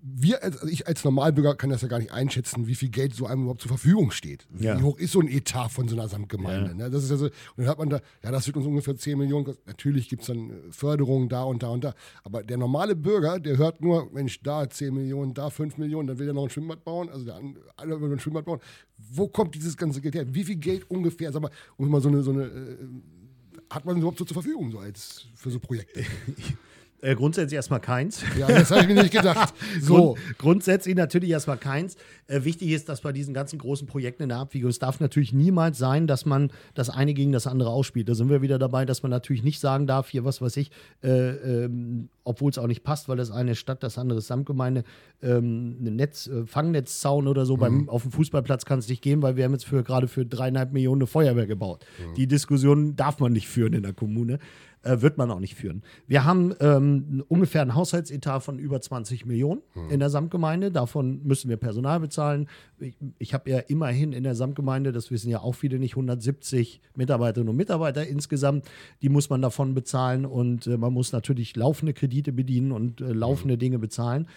[0.02, 3.26] wir, also ich als Normalbürger kann das ja gar nicht einschätzen, wie viel Geld so
[3.26, 4.46] einem überhaupt zur Verfügung steht.
[4.58, 4.78] Ja.
[4.78, 6.70] Wie hoch ist so ein Etat von so einer Samtgemeinde?
[6.70, 6.74] Ja.
[6.74, 6.90] Ne?
[6.90, 9.44] Das ist also, und dann hat man da, ja, das wird uns ungefähr 10 Millionen
[9.44, 9.62] kosten.
[9.66, 11.94] Natürlich gibt es dann äh, Förderungen da und da und da.
[12.24, 16.18] Aber der normale Bürger, der hört nur, Mensch, da 10 Millionen, da 5 Millionen, dann
[16.18, 17.08] will er noch ein Schwimmbad bauen.
[17.08, 17.40] Also der,
[17.76, 18.60] alle wollen ein Schwimmbad bauen.
[18.98, 20.34] Wo kommt dieses ganze Geld her?
[20.34, 22.76] Wie viel Geld ungefähr, sag mal, um mal so eine, so eine äh,
[23.70, 26.04] hat man überhaupt so zur Verfügung so als für so Projekte?
[27.02, 28.22] Äh, grundsätzlich erstmal keins.
[28.38, 29.54] Ja, das habe ich mir nicht gedacht.
[29.80, 30.14] So.
[30.14, 31.96] Grund, grundsätzlich natürlich erstmal keins.
[32.28, 35.32] Äh, wichtig ist, dass bei diesen ganzen großen Projekten in der Abwägung, es darf natürlich
[35.32, 38.08] niemals sein, dass man das eine gegen das andere ausspielt.
[38.08, 40.70] Da sind wir wieder dabei, dass man natürlich nicht sagen darf, hier, was weiß ich,
[41.02, 44.84] äh, ähm, obwohl es auch nicht passt, weil das eine Stadt, das andere ist Samtgemeinde,
[45.22, 47.60] ähm, ein Netz, äh, Fangnetzaun oder so, mhm.
[47.60, 50.24] beim, auf dem Fußballplatz kann es nicht gehen, weil wir haben jetzt für gerade für
[50.24, 51.84] dreieinhalb Millionen eine Feuerwehr gebaut.
[51.98, 52.14] Mhm.
[52.14, 54.38] Die Diskussion darf man nicht führen in der Kommune
[54.86, 55.82] äh, wird man auch nicht führen.
[56.06, 59.90] Wir haben ähm, ungefähr einen Haushaltsetat von über 20 Millionen hm.
[59.90, 60.70] in der Samtgemeinde.
[60.70, 62.48] Davon müssen wir Personal bezahlen.
[62.78, 66.80] Ich, ich habe ja immerhin in der Samtgemeinde, das wissen ja auch viele nicht, 170
[66.94, 68.64] Mitarbeiterinnen und Mitarbeiter insgesamt.
[69.02, 73.12] Die muss man davon bezahlen und äh, man muss natürlich laufende Kredite bedienen und äh,
[73.12, 73.58] laufende hm.
[73.58, 74.28] Dinge bezahlen.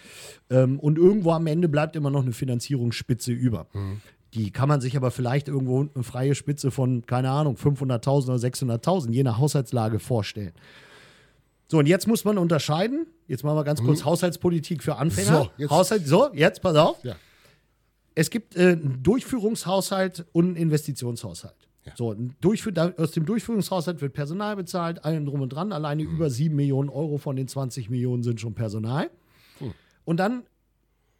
[0.50, 3.66] Ähm, und irgendwo am Ende bleibt immer noch eine Finanzierungsspitze über.
[3.72, 4.00] Hm.
[4.34, 8.34] Die kann man sich aber vielleicht irgendwo eine freie Spitze von, keine Ahnung, 500.000 oder
[8.36, 10.52] 600.000, je nach Haushaltslage vorstellen.
[11.70, 13.06] So, und jetzt muss man unterscheiden.
[13.28, 14.06] Jetzt machen wir ganz kurz mhm.
[14.06, 15.44] Haushaltspolitik für Anfänger.
[15.44, 17.02] So, jetzt, Haushalt, so, jetzt pass auf.
[17.04, 17.14] Ja.
[18.16, 21.54] Es gibt äh, einen Durchführungshaushalt und einen Investitionshaushalt.
[21.86, 21.92] Ja.
[21.96, 22.14] So,
[22.96, 25.72] aus dem Durchführungshaushalt wird Personal bezahlt, allem drum und dran.
[25.72, 26.10] Alleine mhm.
[26.10, 29.10] über 7 Millionen Euro von den 20 Millionen sind schon Personal.
[29.60, 29.72] Mhm.
[30.04, 30.42] Und dann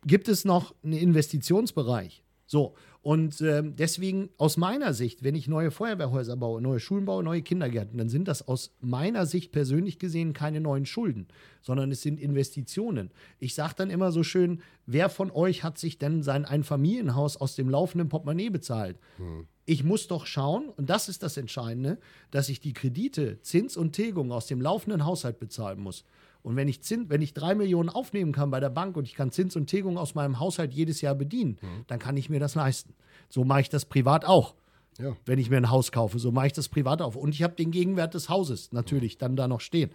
[0.05, 2.25] gibt es noch einen Investitionsbereich.
[2.47, 7.25] So, und ähm, deswegen aus meiner Sicht, wenn ich neue Feuerwehrhäuser baue, neue Schulen baue,
[7.25, 11.27] neue Kindergärten, dann sind das aus meiner Sicht persönlich gesehen keine neuen Schulden,
[11.63, 13.11] sondern es sind Investitionen.
[13.39, 17.55] Ich sage dann immer so schön, wer von euch hat sich denn sein Einfamilienhaus aus
[17.55, 18.99] dem laufenden Portemonnaie bezahlt?
[19.17, 19.47] Hm.
[19.65, 21.99] Ich muss doch schauen, und das ist das Entscheidende,
[22.31, 26.05] dass ich die Kredite, Zins und Tilgung aus dem laufenden Haushalt bezahlen muss.
[26.43, 29.15] Und wenn ich, Zins, wenn ich drei Millionen aufnehmen kann bei der Bank und ich
[29.15, 31.85] kann Zins und Tilgung aus meinem Haushalt jedes Jahr bedienen, mhm.
[31.87, 32.95] dann kann ich mir das leisten.
[33.29, 34.55] So mache ich das privat auch.
[34.99, 35.17] Ja.
[35.25, 37.17] Wenn ich mir ein Haus kaufe, so mache ich das privat auf.
[37.17, 39.91] Und ich habe den Gegenwert des Hauses natürlich dann da noch stehen.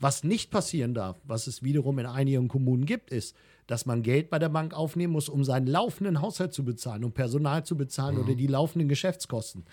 [0.00, 3.36] Was nicht passieren darf, was es wiederum in einigen Kommunen gibt, ist,
[3.66, 7.12] dass man Geld bei der Bank aufnehmen muss, um seinen laufenden Haushalt zu bezahlen, um
[7.12, 8.22] Personal zu bezahlen mhm.
[8.22, 9.64] oder die laufenden Geschäftskosten.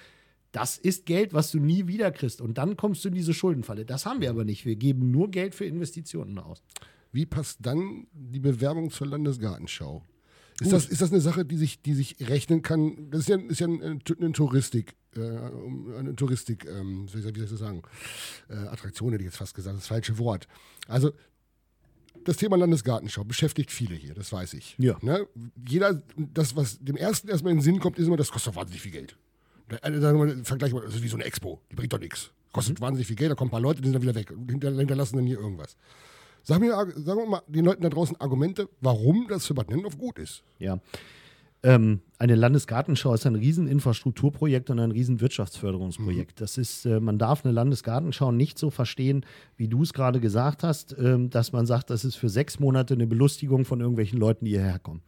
[0.55, 2.39] Das ist Geld, was du nie wieder kriegst.
[2.39, 3.83] Und dann kommst du in diese Schuldenfalle.
[3.83, 4.65] Das haben wir aber nicht.
[4.65, 6.63] Wir geben nur Geld für Investitionen aus.
[7.11, 10.01] Wie passt dann die Bewerbung zur Landesgartenschau?
[10.61, 13.11] Ist das, ist das eine Sache, die sich, die sich rechnen kann?
[13.11, 17.49] Das ist ja, ist ja eine, eine Touristik, äh, eine Touristik, ähm, wie soll ich
[17.49, 17.81] das sagen?
[18.47, 20.47] Äh, Attraktion hätte ich jetzt fast gesagt, das falsche Wort.
[20.87, 21.11] Also
[22.23, 24.77] das Thema Landesgartenschau beschäftigt viele hier, das weiß ich.
[24.77, 24.97] Ja.
[25.01, 25.27] Ne?
[25.67, 28.57] Jeder, das, was dem ersten erstmal in den Sinn kommt, ist immer, das kostet doch
[28.61, 29.17] wahnsinnig viel Geld.
[29.67, 32.31] Vergleich mal, das ist wie so eine Expo, die bringt doch nichts.
[32.51, 32.83] Kostet mhm.
[32.83, 35.17] wahnsinnig viel Geld, da kommen ein paar Leute, die sind dann wieder weg und hinterlassen
[35.17, 35.75] dann hier irgendwas.
[36.43, 39.97] Sag mir, sagen wir mal den Leuten da draußen Argumente, warum das für Bad Nennendorf
[39.97, 40.43] gut ist.
[40.59, 40.79] Ja.
[41.63, 46.39] Ähm, eine Landesgartenschau ist ein Rieseninfrastrukturprojekt und ein Riesenwirtschaftsförderungsprojekt.
[46.39, 46.43] Mhm.
[46.43, 49.25] Das ist, äh, man darf eine Landesgartenschau nicht so verstehen,
[49.57, 52.93] wie du es gerade gesagt hast, ähm, dass man sagt, das ist für sechs Monate
[52.93, 55.01] eine Belustigung von irgendwelchen Leuten, die hierher kommen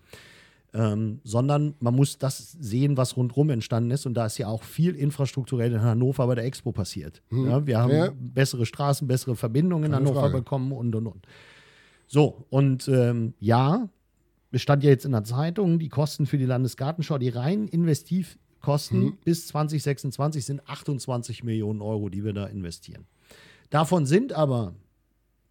[0.74, 4.06] ähm, sondern man muss das sehen, was rundherum entstanden ist.
[4.06, 7.22] Und da ist ja auch viel infrastrukturell in Hannover bei der Expo passiert.
[7.30, 7.50] Mhm.
[7.50, 8.12] Ja, wir haben ja.
[8.16, 10.38] bessere Straßen, bessere Verbindungen in Hannover Frage.
[10.40, 11.28] bekommen und und und.
[12.08, 13.90] So, und ähm, ja,
[14.52, 19.00] es stand ja jetzt in der Zeitung, die Kosten für die Landesgartenschau, die rein Investivkosten
[19.00, 19.18] mhm.
[19.24, 23.06] bis 2026 sind 28 Millionen Euro, die wir da investieren.
[23.70, 24.74] Davon sind aber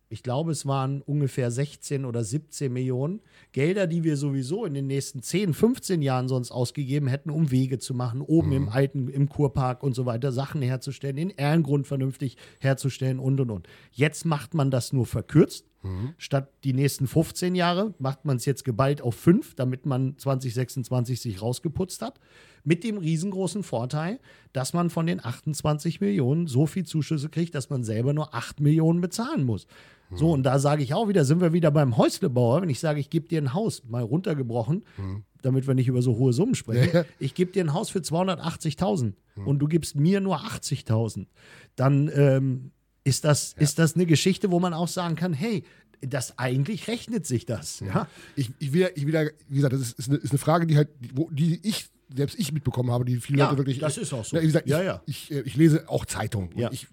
[0.08, 3.20] ich glaube, es waren ungefähr 16 oder 17 Millionen
[3.52, 7.78] Gelder, die wir sowieso in den nächsten 10, 15 Jahren sonst ausgegeben hätten, um Wege
[7.78, 8.56] zu machen, oben mhm.
[8.56, 13.50] im alten, im Kurpark und so weiter, Sachen herzustellen, den Ehrengrund vernünftig herzustellen und und
[13.50, 13.68] und.
[13.90, 15.66] Jetzt macht man das nur verkürzt.
[15.82, 16.14] Mhm.
[16.18, 21.20] Statt die nächsten 15 Jahre macht man es jetzt geballt auf fünf, damit man 2026
[21.20, 22.20] sich rausgeputzt hat.
[22.64, 24.18] Mit dem riesengroßen Vorteil,
[24.52, 28.60] dass man von den 28 Millionen so viel Zuschüsse kriegt, dass man selber nur 8
[28.60, 29.66] Millionen bezahlen muss.
[30.12, 32.62] So, und da sage ich auch wieder, sind wir wieder beim Häuslebauer.
[32.62, 35.24] Wenn ich sage, ich gebe dir ein Haus, mal runtergebrochen, mhm.
[35.42, 39.14] damit wir nicht über so hohe Summen sprechen, ich gebe dir ein Haus für 280.000
[39.34, 39.46] mhm.
[39.46, 41.26] und du gibst mir nur 80.000,
[41.74, 42.70] dann ähm,
[43.06, 43.62] ist, das, ja.
[43.62, 45.62] ist das eine Geschichte, wo man auch sagen kann, hey,
[46.00, 47.80] das eigentlich rechnet sich das.
[47.80, 48.08] Ja?
[48.34, 50.76] Ich, ich, will, ich will, wie gesagt, das ist, ist, eine, ist eine Frage, die
[50.76, 53.78] halt, wo, die ich selbst ich mitbekommen habe, die viele Ja, Leute wirklich.
[53.78, 54.36] das ist auch so.
[54.36, 55.02] Ja, wie gesagt, Ja, ich, ja.
[55.06, 56.50] Ich, äh, ich lese auch Zeitungen.
[56.56, 56.70] Ja.
[56.72, 56.86] Ich,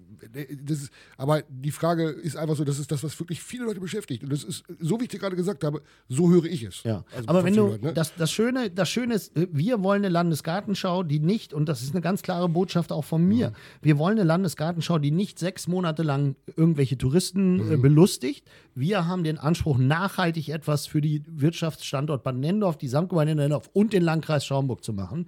[0.64, 3.80] das ist, aber die Frage ist einfach so, das ist das, was wirklich viele Leute
[3.80, 4.24] beschäftigt.
[4.24, 6.84] Und das ist, so wie ich dir gerade gesagt habe, so höre ich es.
[6.84, 7.94] Ja, Also aber wenn du, Leuten, ne?
[7.94, 11.82] das, das, Schöne, das Schöne ist, äh, wir wollen eine Landesgartenschau, die nicht, und das
[11.82, 13.54] ist eine ganz klare Botschaft auch von mir, Mhm.
[13.82, 17.72] wir wollen eine Landesgartenschau, die nicht sechs Monate lang irgendwelche Touristen Mhm.
[17.72, 18.46] äh, belustigt.
[18.76, 23.94] Wir haben den Anspruch, nachhaltig etwas für die Wirtschaftsstandort Bad Nendorf, die Samtgemeinde Nendorf und
[23.94, 25.28] den Landkreis Schaumburg zu machen.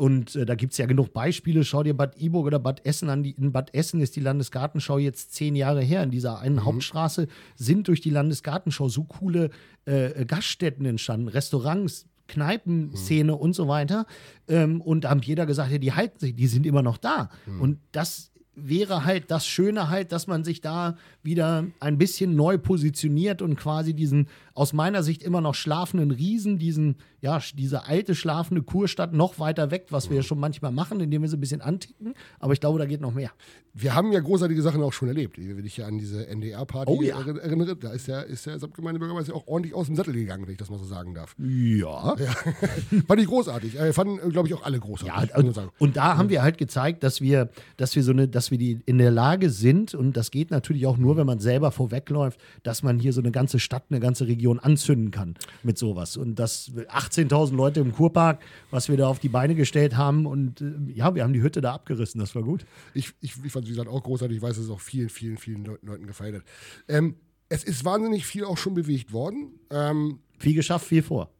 [0.00, 1.62] Und äh, da gibt es ja genug Beispiele.
[1.62, 3.22] Schau dir Bad Iburg oder Bad Essen an.
[3.22, 6.02] Die, in Bad Essen ist die Landesgartenschau jetzt zehn Jahre her.
[6.02, 9.50] In dieser einen Hauptstraße sind durch die Landesgartenschau so coole
[9.84, 14.06] äh, Gaststätten entstanden, Restaurants, Kneipenszene und so weiter.
[14.48, 17.28] Ähm, und da haben jeder gesagt, ja, die halten sich, die sind immer noch da.
[17.60, 22.58] Und das wäre halt das Schöne halt, dass man sich da wieder ein bisschen neu
[22.58, 28.14] positioniert und quasi diesen aus meiner Sicht immer noch schlafenden Riesen, diesen, ja, diese alte
[28.14, 31.40] schlafende Kurstadt noch weiter weg, was wir ja schon manchmal machen, indem wir sie ein
[31.40, 32.14] bisschen anticken.
[32.38, 33.30] Aber ich glaube, da geht noch mehr.
[33.72, 35.38] Wir haben ja großartige Sachen auch schon erlebt.
[35.38, 37.16] Wenn ich ja an diese NDR-Party Oh ja.
[37.18, 40.52] erinn- erinnere, da ist der, ist der Samtgemeindebürgermeister auch ordentlich aus dem Sattel gegangen, wenn
[40.52, 41.36] ich das mal so sagen darf.
[41.38, 42.16] Ja.
[43.06, 43.78] Fand ich großartig.
[43.78, 45.30] Äh, fanden, glaube ich, auch alle großartig.
[45.30, 48.50] Ja, und, und da haben wir halt gezeigt, dass wir, dass wir so eine, dass
[48.50, 51.70] wir die in der Lage sind, und das geht natürlich auch nur, wenn man selber
[51.70, 56.16] vorwegläuft, dass man hier so eine ganze Stadt, eine ganze Region anzünden kann mit sowas.
[56.16, 60.60] Und das 18.000 Leute im Kurpark, was wir da auf die Beine gestellt haben, und
[60.60, 62.64] äh, ja, wir haben die Hütte da abgerissen, das war gut.
[62.94, 64.36] Ich, ich, ich fand es, wie gesagt, auch großartig.
[64.38, 66.42] Ich weiß, dass es auch vielen, vielen, vielen Leuten, Leuten gefallen hat.
[66.88, 67.16] Ähm,
[67.48, 69.58] es ist wahnsinnig viel auch schon bewegt worden.
[69.70, 71.30] Ähm, Viel geschafft, viel vor.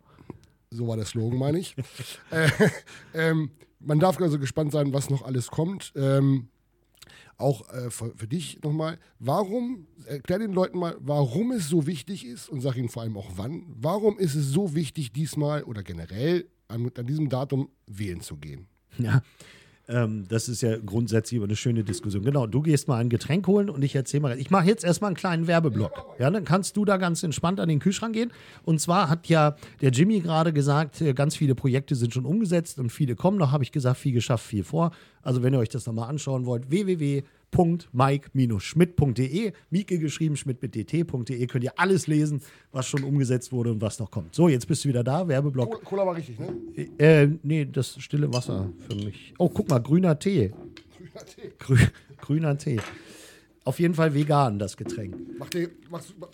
[0.70, 1.74] so war der Slogan, meine ich.
[2.30, 2.50] äh,
[3.14, 5.92] ähm, man darf also gespannt sein, was noch alles kommt.
[5.96, 6.48] Ähm,
[7.40, 12.26] auch äh, für, für dich nochmal, warum, erklär den Leuten mal, warum es so wichtig
[12.26, 15.82] ist und sag ihnen vor allem auch wann, warum ist es so wichtig, diesmal oder
[15.82, 18.66] generell an, an diesem Datum wählen zu gehen?
[18.98, 19.22] Ja.
[19.90, 22.22] Ähm, das ist ja grundsätzlich immer eine schöne Diskussion.
[22.22, 24.38] Genau, du gehst mal ein Getränk holen und ich erzähle mal.
[24.38, 26.16] Ich mache jetzt erstmal einen kleinen Werbeblock.
[26.18, 28.32] Ja, dann kannst du da ganz entspannt an den Kühlschrank gehen.
[28.62, 32.78] Und zwar hat ja der Jimmy gerade gesagt, äh, ganz viele Projekte sind schon umgesetzt
[32.78, 33.50] und viele kommen noch.
[33.50, 34.92] Habe ich gesagt, viel geschafft, viel vor.
[35.22, 41.64] Also, wenn ihr euch das nochmal anschauen wollt, www.mike-schmidt.de, Mieke geschrieben, schmidt mit dt.de, könnt
[41.64, 42.40] ihr alles lesen,
[42.72, 44.34] was schon umgesetzt wurde und was noch kommt.
[44.34, 45.70] So, jetzt bist du wieder da, Werbeblock.
[45.70, 46.54] Cola, Cola war richtig, ne?
[46.98, 49.34] Äh, nee, das stille Wasser für mich.
[49.38, 50.52] Oh, guck mal, grüner Tee.
[51.58, 51.76] Grü
[52.18, 52.80] grüner Tee.
[53.64, 55.14] Auf jeden Fall vegan, das Getränk.
[55.38, 56.28] Mach dir, machst, mach,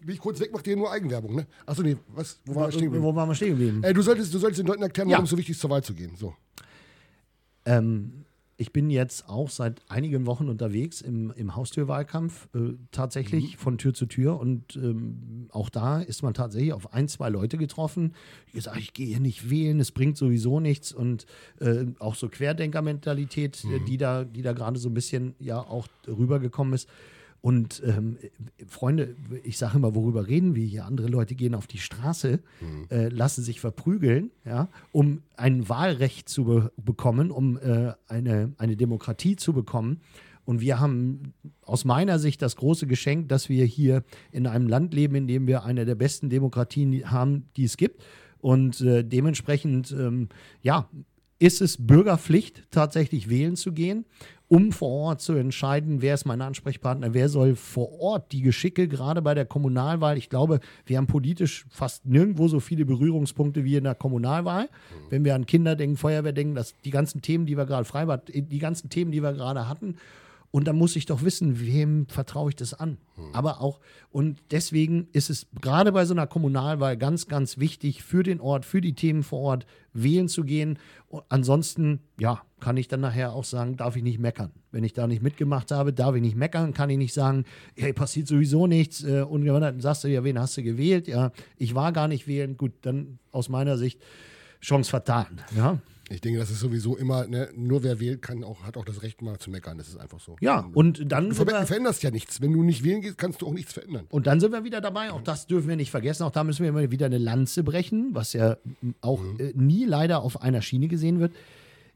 [0.00, 1.46] bin ich kurz weg, mach dir nur Eigenwerbung, ne?
[1.66, 2.38] Achso, nee, was?
[2.46, 3.04] Wo war ich stehen geblieben?
[3.04, 3.82] Wo waren wir stehen geblieben?
[3.82, 5.14] Äh, du, solltest, du solltest den Leuten erklären, Ja.
[5.14, 6.12] warum es so wichtig ist, zur Wahl zu gehen.
[6.16, 6.34] So.
[7.64, 8.24] Ähm,
[8.56, 13.94] ich bin jetzt auch seit einigen Wochen unterwegs im, im Haustürwahlkampf, äh, tatsächlich von Tür
[13.94, 14.38] zu Tür.
[14.38, 18.14] Und ähm, auch da ist man tatsächlich auf ein, zwei Leute getroffen,
[18.48, 20.92] die gesagt ich gehe hier nicht wählen, es bringt sowieso nichts.
[20.92, 21.26] Und
[21.58, 25.88] äh, auch so Querdenker-Mentalität, äh, die da, die da gerade so ein bisschen ja auch
[26.06, 26.88] rübergekommen ist.
[27.44, 30.86] Und ähm, äh, Freunde, ich sage immer, worüber reden wir hier?
[30.86, 32.40] Andere Leute gehen auf die Straße,
[32.88, 38.78] äh, lassen sich verprügeln, ja, um ein Wahlrecht zu be bekommen, um äh, eine, eine
[38.78, 40.00] Demokratie zu bekommen.
[40.46, 44.94] Und wir haben aus meiner Sicht das große Geschenk, dass wir hier in einem Land
[44.94, 48.02] leben, in dem wir eine der besten Demokratien haben, die es gibt.
[48.38, 50.30] Und äh, dementsprechend, ähm,
[50.62, 50.88] ja,
[51.38, 54.04] ist es Bürgerpflicht, tatsächlich wählen zu gehen,
[54.48, 58.88] um vor Ort zu entscheiden, wer ist mein Ansprechpartner, wer soll vor Ort die Geschicke,
[58.88, 60.18] gerade bei der Kommunalwahl.
[60.18, 64.68] Ich glaube, wir haben politisch fast nirgendwo so viele Berührungspunkte wie in der Kommunalwahl.
[65.10, 68.30] Wenn wir an Kinder denken, Feuerwehr denken, dass die ganzen Themen, die wir gerade Freibad,
[68.32, 69.96] die ganzen Themen, die wir gerade hatten,
[70.54, 72.98] und dann muss ich doch wissen, wem vertraue ich das an.
[73.32, 73.80] Aber auch,
[74.12, 78.64] und deswegen ist es gerade bei so einer Kommunalwahl ganz, ganz wichtig für den Ort,
[78.64, 80.78] für die Themen vor Ort wählen zu gehen.
[81.08, 84.52] Und ansonsten, ja, kann ich dann nachher auch sagen, darf ich nicht meckern.
[84.70, 87.46] Wenn ich da nicht mitgemacht habe, darf ich nicht meckern, kann ich nicht sagen,
[87.76, 89.02] hey, passiert sowieso nichts.
[89.02, 91.08] Äh, Und dann sagst du, ja, wen hast du gewählt?
[91.08, 92.56] Ja, ich war gar nicht wählen.
[92.56, 94.00] Gut, dann aus meiner Sicht
[94.60, 95.40] Chance vertan.
[95.56, 95.80] Ja.
[96.10, 99.02] Ich denke, das ist sowieso immer, ne, nur wer wählt, kann auch, hat auch das
[99.02, 99.78] Recht, mal zu meckern.
[99.78, 100.36] Das ist einfach so.
[100.40, 102.40] Ja, und dann Du ver veränderst ja nichts.
[102.42, 104.06] Wenn du nicht wählen gehst, kannst du auch nichts verändern.
[104.10, 106.62] Und dann sind wir wieder dabei, auch das dürfen wir nicht vergessen, auch da müssen
[106.62, 108.56] wir immer wieder eine Lanze brechen, was ja
[109.00, 111.32] auch äh, nie leider auf einer Schiene gesehen wird.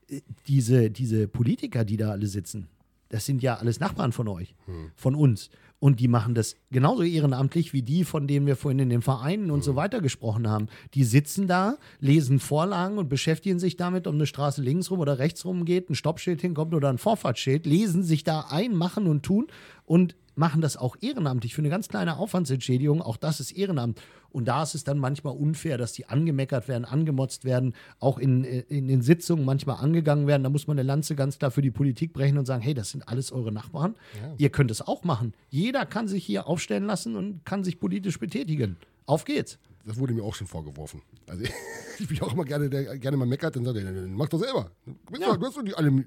[0.09, 2.69] Äh, Diese, diese Politiker, die da alle sitzen,
[3.11, 4.55] das sind ja alles Nachbarn von euch,
[4.97, 5.51] von uns.
[5.81, 9.51] Und die machen das genauso ehrenamtlich wie die, von denen wir vorhin in den Vereinen
[9.53, 10.67] und so weiter gesprochen haben.
[10.95, 15.21] Die sitzen da, lesen Vorlagen und beschäftigen sich damit, ob eine Straße links rum oder
[15.21, 19.23] rechts rum geht, ein Stoppschild hinkommt oder ein Vorfahrtsschild, lesen sich da ein, machen und
[19.23, 19.47] tun
[19.85, 23.03] und machen das auch ehrenamtlich für eine ganz kleine Aufwandsentschädigung.
[23.03, 24.01] Auch das ist Ehrenamt.
[24.31, 28.45] Und da ist es dann manchmal unfair, dass die angemeckert werden, angemotzt werden, auch in,
[28.45, 30.43] in den Sitzungen manchmal angegangen werden.
[30.43, 32.91] Da muss man eine Lanze ganz klar für die Politik brechen und sagen, hey, das
[32.91, 33.95] sind alles eure Nachbarn.
[34.21, 34.35] Ja.
[34.37, 35.35] Ihr könnt es auch machen.
[35.49, 38.77] Jeder kann sich hier aufstellen lassen und kann sich politisch betätigen.
[39.07, 39.59] Auf geht's.
[39.87, 41.01] Das wurde mir auch schon vorgeworfen.
[41.27, 41.45] Also
[41.99, 44.71] ich bin auch immer gerne, der gerne mal meckert, dann sagt er, mach das selber.
[45.19, 45.37] Ja.
[45.37, 46.05] Du hast die alle,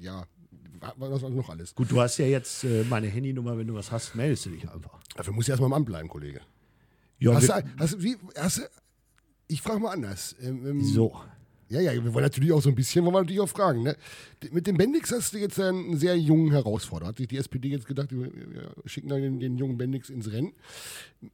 [0.00, 0.24] ja,
[0.96, 1.74] was noch alles.
[1.74, 4.68] Gut, du hast ja jetzt äh, meine Handynummer, wenn du was hast, meldest du dich
[4.68, 4.98] einfach.
[5.14, 6.40] Dafür musst du erstmal im Amt bleiben, Kollege.
[7.20, 8.62] Ja, hast du, hast, wie, hast du,
[9.46, 10.34] ich frage mal anders.
[10.42, 11.14] Ähm, ähm, so.
[11.68, 13.84] Ja, ja, wir wollen natürlich auch so ein bisschen, wollen wir natürlich auch fragen.
[13.84, 13.96] Ne?
[14.50, 17.10] Mit dem Bendix hast du jetzt einen sehr jungen Herausforderer.
[17.10, 18.28] Hat sich die SPD jetzt gedacht, wir
[18.86, 20.52] schicken den, den jungen Bendix ins Rennen.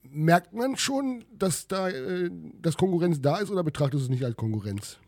[0.03, 2.31] Merkt man schon, dass da äh,
[2.61, 4.99] dass Konkurrenz da ist oder betrachtest du es nicht als Konkurrenz?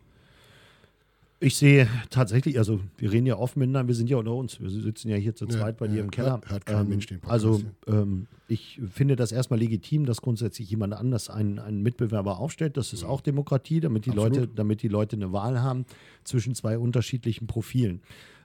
[1.41, 4.69] Ich sehe tatsächlich, also wir reden ja oft miteinander, wir sind ja unter uns, wir
[4.69, 6.41] sitzen ja hier zu zweit ja, bei dir im Keller.
[6.45, 10.69] Hört kein ähm, Mensch den Podcast, Also ähm, ich finde das erstmal legitim, dass grundsätzlich
[10.69, 12.75] jemand anders einen, einen Mitbewerber aufstellt.
[12.75, 13.07] Das ist ja.
[13.07, 15.85] auch Demokratie, damit die, Leute, damit die Leute eine Wahl haben
[16.25, 18.01] zwischen zwei unterschiedlichen Profilen.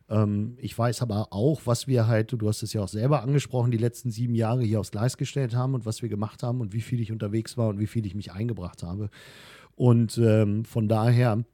[0.08, 3.72] Ähm, ich weiß aber auch, was wir halt, du hast es ja auch selber angesprochen,
[3.72, 6.72] die letzten sieben Jahre hier aufs Gleis gestellt haben und was wir gemacht haben und
[6.72, 9.10] wie viel ich unterwegs war und wie viel ich mich eingebracht habe.
[9.74, 11.44] Und ähm, von daher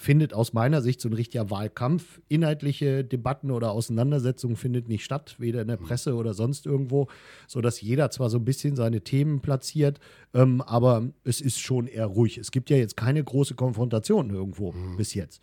[0.00, 2.20] findet aus meiner Sicht so ein richtiger Wahlkampf.
[2.28, 7.08] Inhaltliche Debatten oder Auseinandersetzungen findet nicht statt, weder in der Presse oder sonst irgendwo,
[7.46, 10.00] sodass jeder zwar so ein bisschen seine Themen platziert,
[10.34, 12.38] ähm, aber es ist schon eher ruhig.
[12.38, 14.96] Es gibt ja jetzt keine große Konfrontation irgendwo mhm.
[14.96, 15.42] bis jetzt.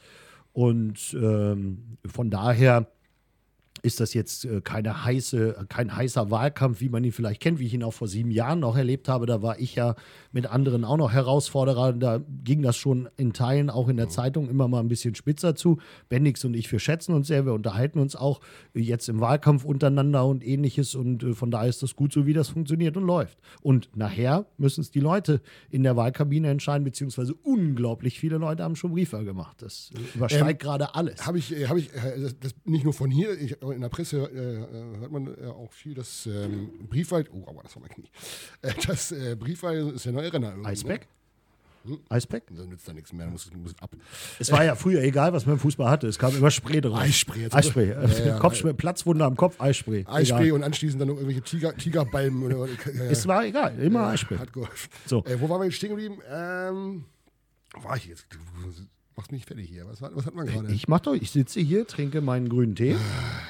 [0.53, 2.87] Und ähm, von daher
[3.81, 7.65] ist das jetzt äh, keine heiße, kein heißer Wahlkampf, wie man ihn vielleicht kennt, wie
[7.65, 9.25] ich ihn auch vor sieben Jahren noch erlebt habe.
[9.25, 9.95] Da war ich ja
[10.31, 11.93] mit anderen auch noch Herausforderer.
[11.93, 14.07] Da ging das schon in Teilen auch in der.
[14.17, 15.77] Zeitung immer mal ein bisschen spitzer zu.
[16.09, 18.41] Bendix und ich, wir schätzen uns sehr, wir unterhalten uns auch
[18.73, 20.95] jetzt im Wahlkampf untereinander und ähnliches.
[20.95, 23.37] Und äh, von daher ist das gut so, wie das funktioniert und läuft.
[23.61, 28.75] Und nachher müssen es die Leute in der Wahlkabine entscheiden, beziehungsweise unglaublich viele Leute haben
[28.75, 29.61] schon Briefe gemacht.
[29.61, 31.25] Das äh, übersteigt ähm, gerade alles.
[31.25, 34.99] Habe ich, hab ich das, das nicht nur von hier, ich in der Presse äh,
[34.99, 38.09] hört man äh, auch viel, dass ähm, Briefwald, oh, aber das war mein Knie,
[38.61, 40.55] äh, das äh, Briefwald ist der neue Renner.
[40.55, 40.65] Ne?
[40.65, 41.07] Eisbeck?
[41.85, 41.99] Hm?
[42.09, 42.43] Eisbeck?
[42.49, 43.91] Da nützt da nichts mehr, muss, muss ab.
[44.39, 46.07] Es war ja früher egal, was man im Fußball hatte.
[46.07, 46.99] Es kam immer Spray drauf.
[46.99, 47.47] Eisspray.
[47.49, 47.89] Eisspray.
[47.89, 50.05] Ja, ja, Platzwunde am Kopf, Eisspray.
[50.05, 50.51] Eisspray egal.
[50.53, 52.43] und anschließend dann noch irgendwelche Tiger, Tigerballen.
[52.43, 54.37] Oder, ja, es war egal, immer Eisspray.
[54.37, 54.89] Hat geholfen.
[55.05, 55.23] So.
[55.23, 56.17] Äh, wo waren wir jetzt stehen geblieben?
[56.29, 57.05] Ähm,
[57.81, 58.27] war ich jetzt?
[59.17, 59.85] Machst mich fertig hier.
[59.87, 60.71] Was, was hat man gerade?
[60.71, 62.95] Ich mach doch, ich sitze hier, trinke meinen grünen Tee.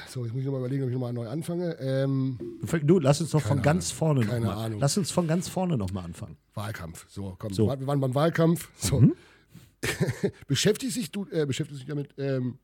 [0.08, 1.76] So, jetzt muss ich nochmal überlegen, ob ich nochmal neu anfange.
[1.78, 2.38] Ähm,
[2.82, 3.64] du, lass uns doch von Ahnung.
[3.64, 4.64] ganz vorne Keine noch mal.
[4.64, 4.80] Ahnung.
[4.80, 6.36] Lass uns von ganz vorne nochmal anfangen.
[6.54, 7.06] Wahlkampf.
[7.08, 7.68] So, komm, so.
[7.68, 8.70] wir waren beim Wahlkampf.
[8.78, 9.00] So.
[9.00, 9.14] Mhm.
[10.48, 12.58] beschäftigst dich du, äh, beschäftigst dich damit, ähm,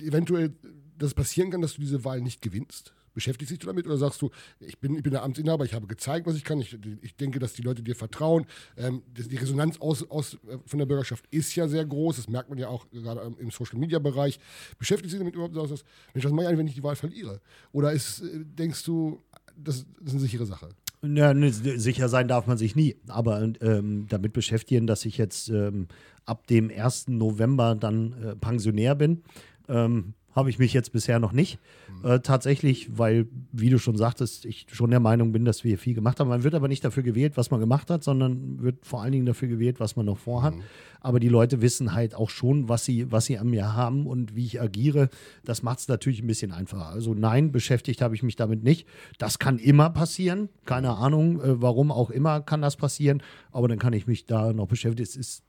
[0.00, 0.54] eventuell,
[0.98, 2.94] dass es passieren kann, dass du diese Wahl nicht gewinnst?
[3.14, 5.86] Beschäftigst dich du damit oder sagst du, ich bin, ich bin der Amtsinhaber, ich habe
[5.86, 8.46] gezeigt, was ich kann, ich, ich denke, dass die Leute dir vertrauen.
[8.76, 12.48] Ähm, die Resonanz aus, aus, äh, von der Bürgerschaft ist ja sehr groß, das merkt
[12.48, 14.38] man ja auch gerade im Social-Media-Bereich.
[14.78, 15.84] Beschäftigst du dich damit überhaupt, du
[16.14, 17.40] Mensch, was mache ich eigentlich, wenn ich die Wahl verliere?
[17.72, 19.22] Oder ist, äh, denkst du,
[19.56, 20.70] das, das ist eine sichere Sache?
[21.04, 25.48] Ja, ne, sicher sein darf man sich nie, aber ähm, damit beschäftigen, dass ich jetzt
[25.48, 25.88] ähm,
[26.26, 27.08] ab dem 1.
[27.08, 29.22] November dann äh, Pensionär bin.
[29.68, 31.58] Ähm, habe ich mich jetzt bisher noch nicht.
[32.02, 32.10] Mhm.
[32.10, 35.94] Äh, tatsächlich, weil, wie du schon sagtest, ich schon der Meinung bin, dass wir viel
[35.94, 36.28] gemacht haben.
[36.28, 39.26] Man wird aber nicht dafür gewählt, was man gemacht hat, sondern wird vor allen Dingen
[39.26, 40.54] dafür gewählt, was man noch vorhat.
[40.54, 40.62] Mhm.
[41.00, 44.36] Aber die Leute wissen halt auch schon, was sie, was sie an mir haben und
[44.36, 45.10] wie ich agiere.
[45.44, 46.86] Das macht es natürlich ein bisschen einfacher.
[46.86, 48.86] Also nein, beschäftigt habe ich mich damit nicht.
[49.18, 50.48] Das kann immer passieren.
[50.64, 53.22] Keine Ahnung, äh, warum auch immer kann das passieren.
[53.50, 55.02] Aber dann kann ich mich da noch beschäftigen.
[55.02, 55.42] Es ist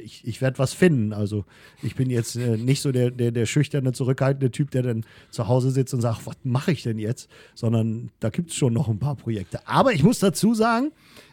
[0.00, 1.12] ich, ich werde was finden.
[1.12, 1.44] Also
[1.82, 5.48] ich bin jetzt äh, nicht so der, der, der schüchterne, zurückhaltende Typ, der dann zu
[5.48, 7.30] Hause sitzt und sagt, was mache ich denn jetzt?
[7.54, 9.66] Sondern da gibt es schon noch ein paar Projekte.
[9.66, 10.92] Aber ich muss dazu sagen,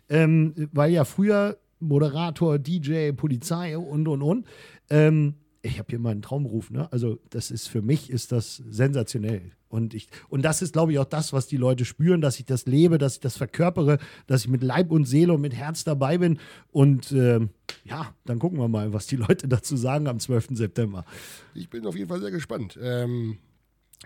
[0.10, 4.46] ähm, weil ja früher Moderator, DJ, Polizei und und und,
[4.90, 6.92] ähm, ich habe hier mal einen Traumruf, ne?
[6.92, 9.52] Also, das ist für mich ist das sensationell.
[9.70, 12.46] Und, ich, und das ist, glaube ich, auch das, was die Leute spüren, dass ich
[12.46, 15.84] das lebe, dass ich das verkörpere, dass ich mit Leib und Seele und mit Herz
[15.84, 16.40] dabei bin.
[16.72, 17.40] Und äh,
[17.84, 20.50] ja, dann gucken wir mal, was die Leute dazu sagen am 12.
[20.52, 21.06] September.
[21.54, 22.78] Ich bin auf jeden Fall sehr gespannt.
[22.82, 23.38] Ähm,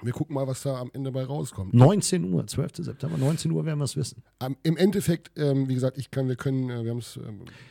[0.01, 1.73] wir gucken mal, was da am Ende bei rauskommt.
[1.73, 2.77] 19 Uhr, 12.
[2.77, 4.23] September, 19 Uhr werden wir es wissen.
[4.41, 7.21] Um, Im Endeffekt, ähm, wie gesagt, ich kann, wir können, äh, wir haben es äh,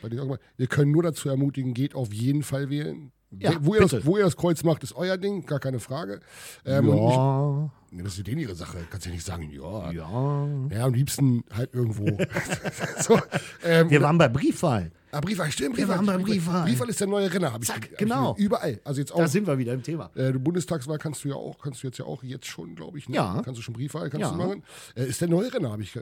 [0.01, 3.53] bei dir auch mal, wir können nur dazu ermutigen, geht auf jeden Fall wählen Ja,
[3.61, 6.19] wo, ihr das, wo ihr das Kreuz macht, ist euer Ding, gar keine Frage.
[6.65, 8.77] Ähm, ja, ich, nee, das ist denen ihre Sache.
[8.89, 9.91] Kannst ja nicht sagen, ja.
[9.91, 10.47] ja.
[10.69, 12.05] Ja, am liebsten halt irgendwo.
[12.99, 13.17] so,
[13.63, 14.91] ähm, Wir waren bei Briefwahl.
[15.11, 15.77] ah, Briefwahl, stimmt.
[15.77, 16.65] Wir Briefwahl, waren bei Briefwahl.
[16.65, 17.53] Briefwahl ist der neue Renner.
[17.53, 18.33] Hab ich, Zack, ich genau.
[18.33, 18.45] gesehen.
[18.47, 18.81] Überall.
[18.83, 19.27] Also jetzt Da auch.
[19.27, 20.09] sind wir wieder im Thema.
[20.15, 23.07] Äh, Bundestagswahl kannst du ja auch, kannst du jetzt ja auch jetzt schon, glaube ich.
[23.07, 23.15] Ne?
[23.15, 23.41] Ja.
[23.45, 24.31] Kannst du schon Briefwahl, kannst Ja.
[24.31, 24.63] du machen.
[24.95, 25.95] Äh, ist der neue Renner, habe ich.
[25.95, 26.01] Äh,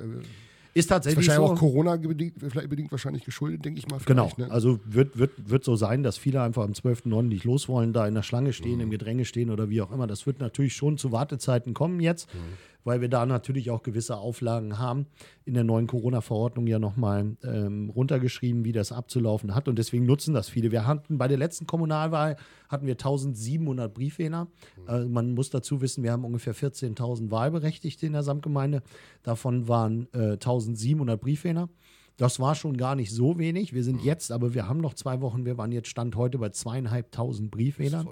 [0.74, 1.54] Ist ist tatsächlich wahrscheinlich so.
[1.56, 4.00] auch Corona bedingt, vielleicht bedingt wahrscheinlich geschuldet, denke ich mal.
[4.06, 4.50] Genau, Ne?
[4.52, 7.24] also wird, wird, wird so sein, dass viele einfach am 12.09.
[7.24, 8.82] nicht los wollen, da in der Schlange stehen, Mhm.
[8.82, 10.06] im Gedränge stehen oder wie auch immer.
[10.08, 12.40] Das wird natürlich schon zu Wartezeiten kommen jetzt, Mhm.
[12.84, 15.08] Weil wir da natürlich auch gewisse Auflagen haben.
[15.46, 19.68] In der neuen Corona-Verordnung ja nochmal ähm, runtergeschrieben, wie das abzulaufen hat.
[19.68, 20.72] Und deswegen nutzen das viele.
[20.72, 22.38] Wir hatten bei der letzten Kommunalwahl
[22.70, 24.46] hatten wir 1700 Briefwähler.
[24.46, 24.88] Mhm.
[24.88, 28.82] Äh, man muss dazu wissen, wir haben ungefähr 14.000 Wahlberechtigte in der Samtgemeinde.
[29.24, 31.70] Davon waren äh, 1700 Briefwähler.
[32.18, 33.74] Das war schon gar nicht so wenig.
[33.74, 33.86] Wir Mhm.
[33.86, 35.46] sind jetzt, aber wir haben noch zwei Wochen.
[35.46, 38.08] Wir waren jetzt Stand heute bei zweieinhalbtausend Briefwählern.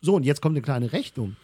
[0.00, 1.36] So, und jetzt kommt eine kleine Rechnung.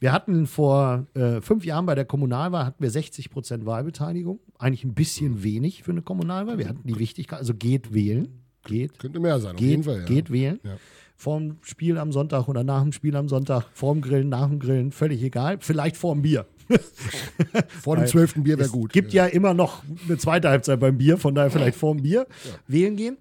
[0.00, 4.40] Wir hatten vor äh, fünf Jahren bei der Kommunalwahl hatten wir 60 Prozent Wahlbeteiligung.
[4.58, 6.58] Eigentlich ein bisschen wenig für eine Kommunalwahl.
[6.58, 8.40] Wir hatten die Wichtigkeit, also geht wählen.
[8.64, 10.00] Geht, Könnte mehr sein, auf jeden geht, Fall.
[10.00, 10.04] Ja.
[10.06, 10.60] geht wählen.
[10.62, 10.76] Ja.
[11.16, 14.90] Vorm Spiel am Sonntag oder nach dem Spiel am Sonntag, vorm Grillen, nach dem Grillen,
[14.90, 15.58] völlig egal.
[15.60, 16.46] Vielleicht vorm Bier.
[17.82, 18.90] Vor dem zwölften Bier wäre Es gut.
[18.90, 19.26] gibt ja.
[19.26, 22.26] immer noch eine zweite Halbzeit beim Bier, von daher vielleicht vorm Bier
[22.66, 23.18] wählen gehen.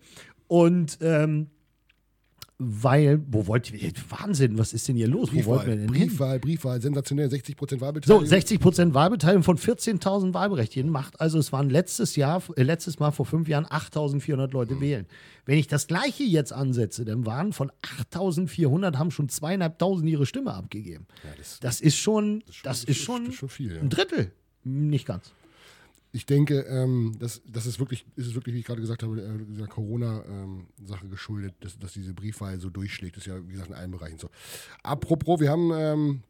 [0.47, 1.47] Und ähm,
[2.59, 5.29] weil, wo wollt ihr, Wahnsinn, was ist denn hier los?
[5.33, 6.07] Wo wollten wir Briefwahl, denn hin?
[6.09, 8.25] Briefwahl, Briefwahl, sensationell, 60 Prozent So, Wahlbeteiligung.
[8.27, 13.11] 60 Prozent Wahlbeteiligung von 14.000 Wahlberechtigten macht also, es waren letztes Jahr, äh, letztes Mal
[13.11, 14.51] vor fünf Jahren 8.400 Hm.
[14.51, 15.05] Leute wählen.
[15.45, 20.53] Wenn ich das Gleiche jetzt ansetze, dann waren von 8.400 haben schon zweieinhalbtausend ihre Stimme
[20.53, 21.07] abgegeben.
[21.23, 23.75] Ja, das- Das ist schon, schon- das das ist ist- schon, das ist schon viel,
[23.75, 23.81] ja.
[23.81, 24.31] ein Drittel.
[24.63, 25.31] Nicht ganz.
[26.15, 29.19] Ich denke, ähm, das, das ist wirklich, ist es wirklich, wie ich gerade gesagt habe,
[29.19, 33.17] äh, dieser Corona-Sache geschuldet, dass, dass diese Briefwahl so durchschlägt.
[33.17, 34.29] Das ist ja, wie gesagt, in allen Bereichen so.
[34.83, 36.21] Apropos, wir haben, ähm,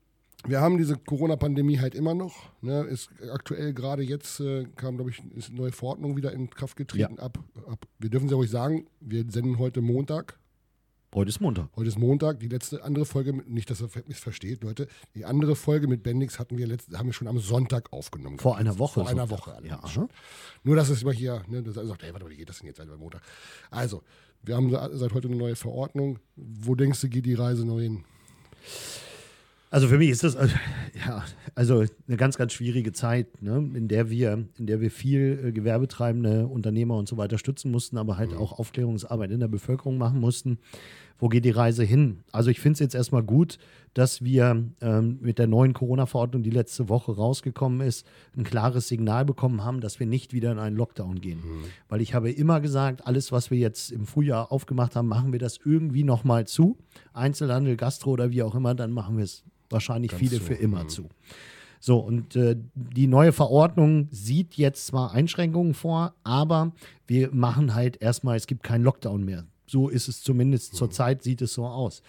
[0.47, 2.49] wir haben diese Corona-Pandemie halt immer noch.
[2.61, 2.83] Ne?
[2.83, 6.77] Ist aktuell gerade jetzt äh, kam, glaube ich, ist eine neue Verordnung wieder in Kraft
[6.77, 7.19] getreten.
[7.19, 10.39] Ab, ab, wir dürfen es ja ruhig sagen, wir senden heute Montag.
[11.13, 11.69] Heute ist Montag.
[11.75, 12.39] Heute ist Montag.
[12.39, 14.87] Die letzte andere Folge, mit, nicht, dass ihr mich versteht, Leute.
[15.13, 18.39] Die andere Folge mit Bendix hatten wir letzt, haben wir schon am Sonntag aufgenommen.
[18.39, 19.01] Vor einer Woche.
[19.01, 19.29] Vor einer.
[19.29, 19.55] Woche.
[19.63, 19.87] Ja.
[19.87, 20.09] schon.
[20.63, 22.59] Nur, dass es immer hier, ne, dass er sagt, hey, warte mal, wie geht das
[22.59, 23.21] denn jetzt bei Montag?
[23.69, 24.01] Also,
[24.41, 26.17] wir haben seit heute eine neue Verordnung.
[26.35, 28.05] Wo denkst du, geht die Reise noch hin?
[29.73, 30.49] Also für mich ist das äh,
[31.03, 31.23] ja
[31.55, 35.51] also eine ganz ganz schwierige Zeit, ne, in der wir in der wir viel äh,
[35.51, 40.19] gewerbetreibende Unternehmer und so weiter stützen mussten, aber halt auch Aufklärungsarbeit in der Bevölkerung machen
[40.19, 40.59] mussten.
[41.19, 42.19] Wo geht die Reise hin?
[42.31, 43.57] Also ich finde es jetzt erstmal gut,
[43.93, 48.05] dass wir ähm, mit der neuen Corona-Verordnung, die letzte Woche rausgekommen ist,
[48.35, 51.41] ein klares Signal bekommen haben, dass wir nicht wieder in einen Lockdown gehen.
[51.89, 55.39] Weil ich habe immer gesagt, alles, was wir jetzt im Frühjahr aufgemacht haben, machen wir
[55.39, 56.77] das irgendwie nochmal zu.
[57.13, 60.55] Einzelhandel, Gastro oder wie auch immer, dann machen wir es wahrscheinlich Ganz viele zu, für
[60.55, 60.89] immer mhm.
[60.89, 61.09] zu.
[61.79, 66.71] So, und äh, die neue Verordnung sieht jetzt zwar Einschränkungen vor, aber
[67.07, 69.45] wir machen halt erstmal, es gibt keinen Lockdown mehr.
[69.73, 72.03] So ist es zumindest zurzeit, sieht es so aus.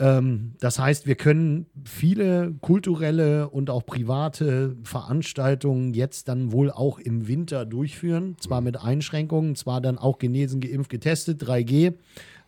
[0.00, 6.98] Ähm, das heißt, wir können viele kulturelle und auch private Veranstaltungen jetzt dann wohl auch
[6.98, 8.34] im Winter durchführen.
[8.40, 11.94] Zwar mit Einschränkungen, zwar dann auch genesen, geimpft, getestet, 3G.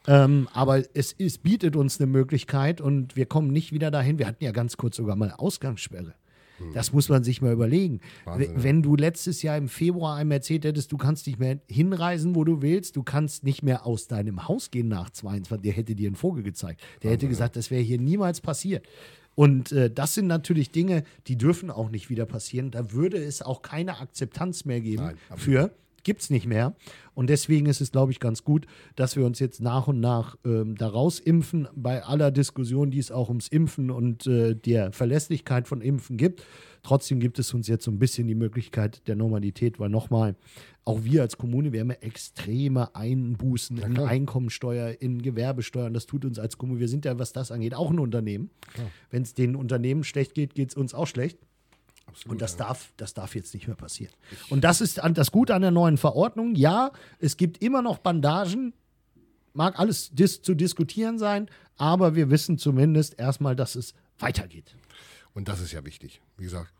[0.09, 4.19] Ähm, aber es, es bietet uns eine Möglichkeit und wir kommen nicht wieder dahin.
[4.19, 6.15] Wir hatten ja ganz kurz sogar mal Ausgangssperre.
[6.75, 8.01] Das muss man sich mal überlegen.
[8.25, 8.63] Wahnsinn, ja.
[8.63, 12.45] Wenn du letztes Jahr im Februar einem erzählt hättest, du kannst nicht mehr hinreisen, wo
[12.45, 16.09] du willst, du kannst nicht mehr aus deinem Haus gehen nach 22, der hätte dir
[16.09, 16.83] einen Vogel gezeigt.
[17.03, 18.87] Der hätte gesagt, das wäre hier niemals passiert.
[19.35, 22.71] Und äh, das sind natürlich Dinge, die dürfen auch nicht wieder passieren.
[22.71, 25.71] Da würde es auch keine Akzeptanz mehr geben Nein, für.
[26.03, 26.75] Gibt es nicht mehr.
[27.15, 30.37] Und deswegen ist es, glaube ich, ganz gut, dass wir uns jetzt nach und nach
[30.45, 31.69] ähm, daraus impfen.
[31.75, 36.45] Bei aller Diskussion, die es auch ums Impfen und äh, der Verlässlichkeit von Impfen gibt.
[36.83, 40.35] Trotzdem gibt es uns jetzt so ein bisschen die Möglichkeit der Normalität, weil nochmal,
[40.85, 43.99] auch wir als Kommune, wir haben ja extreme Einbußen in.
[43.99, 45.93] Einkommensteuer, in Gewerbesteuern.
[45.93, 48.51] Das tut uns als Kommune, wir sind ja, was das angeht, auch ein Unternehmen.
[49.11, 51.39] Wenn es den Unternehmen schlecht geht, geht es uns auch schlecht.
[52.11, 52.59] Absolut, Und das ja.
[52.59, 54.13] darf, das darf jetzt nicht mehr passieren.
[54.51, 56.55] Und das ist an, das Gute an der neuen Verordnung.
[56.55, 58.75] Ja, es gibt immer noch Bandagen,
[59.55, 64.77] mag alles dis zu diskutieren sein, aber wir wissen zumindest erstmal, dass es weitergeht.
[65.33, 66.21] Und das ist ja wichtig.
[66.37, 66.73] Wie gesagt,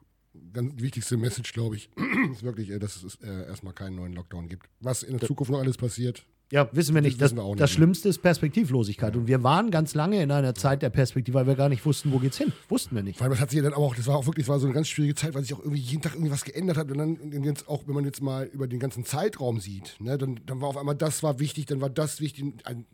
[0.53, 1.91] ganz wichtigste Message, glaube ich,
[2.33, 4.69] ist wirklich, äh, dass es äh, erstmal keinen neuen Lockdown gibt.
[4.81, 7.21] Was in der Zukunft noch alles passiert, Ja, wissen wir nicht.
[7.21, 7.71] Das wir nicht, das?
[7.71, 9.15] Schlimmste ist Perspektivlosigkeit.
[9.15, 12.13] Und wir waren ganz lange in einer Zeit der Perspektive, weil wir gar nicht wussten,
[12.13, 12.53] wo geht's hin.
[12.69, 13.19] Wussten wir nicht.
[13.19, 14.75] Vor allem, das hat sich ja dann auch, das war auch wirklich, war so eine
[14.75, 16.91] ganz schwierige Zeit, weil sich auch irgendwie jeden Tag irgendwie was geändert hat.
[16.91, 20.41] Und dann jetzt auch, wenn man jetzt mal über den ganzen Zeitraum sieht, ne, dann,
[20.47, 22.45] dann war auf einmal das war wichtig, dann war das wichtig.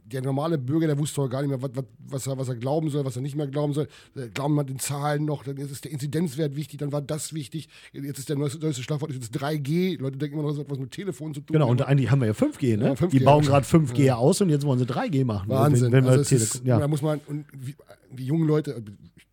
[0.04, 2.90] Der normale Bürger, der wusste doch gar nicht mehr, was, was, er, was er glauben
[2.90, 3.88] soll, was er nicht mehr glauben soll.
[4.14, 7.68] Äh, Glauben wir den Zahlen noch, dann ist der Inzidenzwert wichtig, dann war das wichtig.
[7.94, 9.98] Jetzt ist der neueste, neueste Schlagwort ist jetzt 3G.
[9.98, 11.54] Leute denken immer noch, das hat was mit Telefon zu tun.
[11.54, 12.88] Genau, und eigentlich haben wir ja 5G, ne?
[12.88, 13.45] Ja, 5G, Die bauen ja.
[13.46, 15.48] Gerade 5G aus und jetzt wollen sie 3G machen.
[15.48, 15.92] Wahnsinn.
[15.92, 16.78] Wenn, wenn also wir ist, ja.
[16.78, 17.74] Da muss man, und wie,
[18.10, 18.82] die jungen Leute, äh,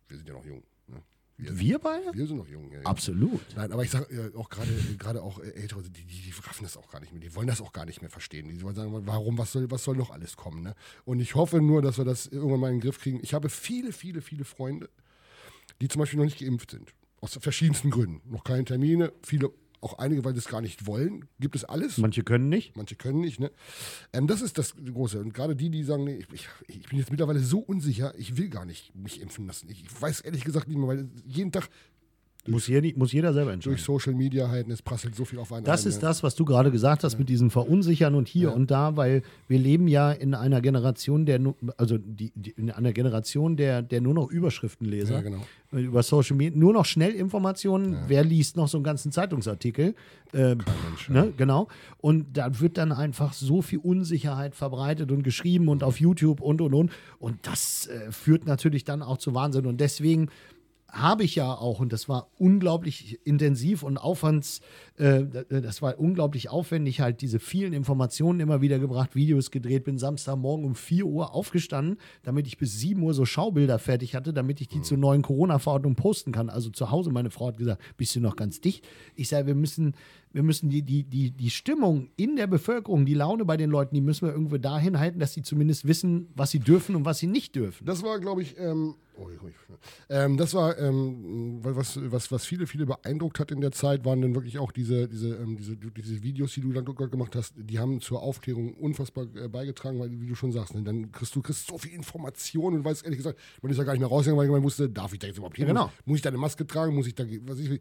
[0.08, 0.62] wir sind ja noch jung.
[0.88, 1.02] Ne?
[1.36, 2.12] Wir beide?
[2.12, 2.70] Wir sind noch jung.
[2.70, 2.86] Ja, ja.
[2.86, 3.40] Absolut.
[3.56, 6.64] Nein, aber ich sage äh, auch gerade gerade auch äh, Ältere, die, die, die raffen
[6.64, 7.20] das auch gar nicht mehr.
[7.20, 8.48] Die wollen das auch gar nicht mehr verstehen.
[8.48, 10.62] Die wollen sagen, warum, was soll, was soll noch alles kommen?
[10.62, 10.74] Ne?
[11.04, 13.20] Und ich hoffe nur, dass wir das irgendwann mal in den Griff kriegen.
[13.22, 14.88] Ich habe viele, viele, viele Freunde,
[15.80, 16.94] die zum Beispiel noch nicht geimpft sind.
[17.20, 18.20] Aus verschiedensten Gründen.
[18.30, 19.12] Noch keine Termine.
[19.22, 19.50] Viele,
[19.84, 21.26] auch einige, weil sie es gar nicht wollen.
[21.38, 21.98] Gibt es alles.
[21.98, 22.76] Manche können nicht.
[22.76, 23.50] Manche können nicht, ne?
[24.12, 25.20] Ähm, das ist das Große.
[25.20, 28.36] Und gerade die, die sagen, nee, ich, ich, ich bin jetzt mittlerweile so unsicher, ich
[28.36, 29.68] will gar nicht mich impfen lassen.
[29.68, 31.68] Ich weiß ehrlich gesagt nicht mehr, weil jeden Tag
[32.46, 33.76] Muss, nicht- muss jeder selber entscheiden.
[33.76, 36.00] durch Social Media halt, es prasselt so viel auf einen Das ein, ist ne?
[36.02, 39.58] das, was du gerade gesagt hast mit diesem Verunsichern und hier und da, weil wir
[39.58, 41.40] leben ja in einer Generation der,
[41.78, 45.14] also die, die, in einer Generation der, der nur noch Überschriftenleser.
[45.14, 45.40] Ja, genau.
[45.72, 47.96] Äh, Über Social Media, nur noch Schnellinformationen.
[48.08, 49.94] Wer liest noch so einen ganzen Zeitungsartikel?
[50.32, 51.68] Äh, Mensch, ne, genau.
[51.98, 56.60] Und da wird dann einfach so viel Unsicherheit verbreitet und geschrieben und auf YouTube und
[56.60, 56.92] und und.
[57.18, 59.66] Und das äh, führt natürlich dann auch zu Wahnsinn.
[59.66, 60.28] Und deswegen
[60.94, 64.60] habe ich ja auch, und das war unglaublich intensiv und aufwands,
[64.96, 69.98] äh, das war unglaublich aufwendig, halt diese vielen Informationen immer wieder gebracht, Videos gedreht, bin
[69.98, 74.60] Samstagmorgen um 4 Uhr aufgestanden, damit ich bis 7 Uhr so Schaubilder fertig hatte, damit
[74.60, 76.48] ich die zur neuen Corona-Verordnung posten kann.
[76.48, 78.86] Also zu Hause, meine Frau hat gesagt, bist du noch ganz dicht?
[79.16, 79.94] Ich sage, wir müssen,
[80.32, 83.94] wir müssen die, die, die, die Stimmung in der Bevölkerung, die Laune bei den Leuten,
[83.94, 87.18] die müssen wir irgendwo dahin halten, dass sie zumindest wissen, was sie dürfen und was
[87.18, 87.84] sie nicht dürfen.
[87.84, 89.28] Das war, glaube ich, ähm, oh,
[90.08, 94.20] ähm, das war, ähm, was, was, was viele, viele beeindruckt hat in der Zeit, waren
[94.22, 97.78] dann wirklich auch diese, diese, ähm, diese, diese Videos, die du dann gemacht hast, die
[97.78, 101.42] haben zur Aufklärung unfassbar äh, beigetragen, weil, wie du schon sagst, ne, dann kriegst du
[101.42, 104.42] kriegst so viel Information und weißt ehrlich gesagt, man ist ja gar nicht mehr rausgegangen,
[104.42, 105.66] weil man wusste, darf ich da jetzt überhaupt hin?
[105.66, 105.84] Ja, genau.
[105.84, 106.94] Muss, muss ich da eine Maske tragen?
[106.94, 107.80] Muss ich da, was ich,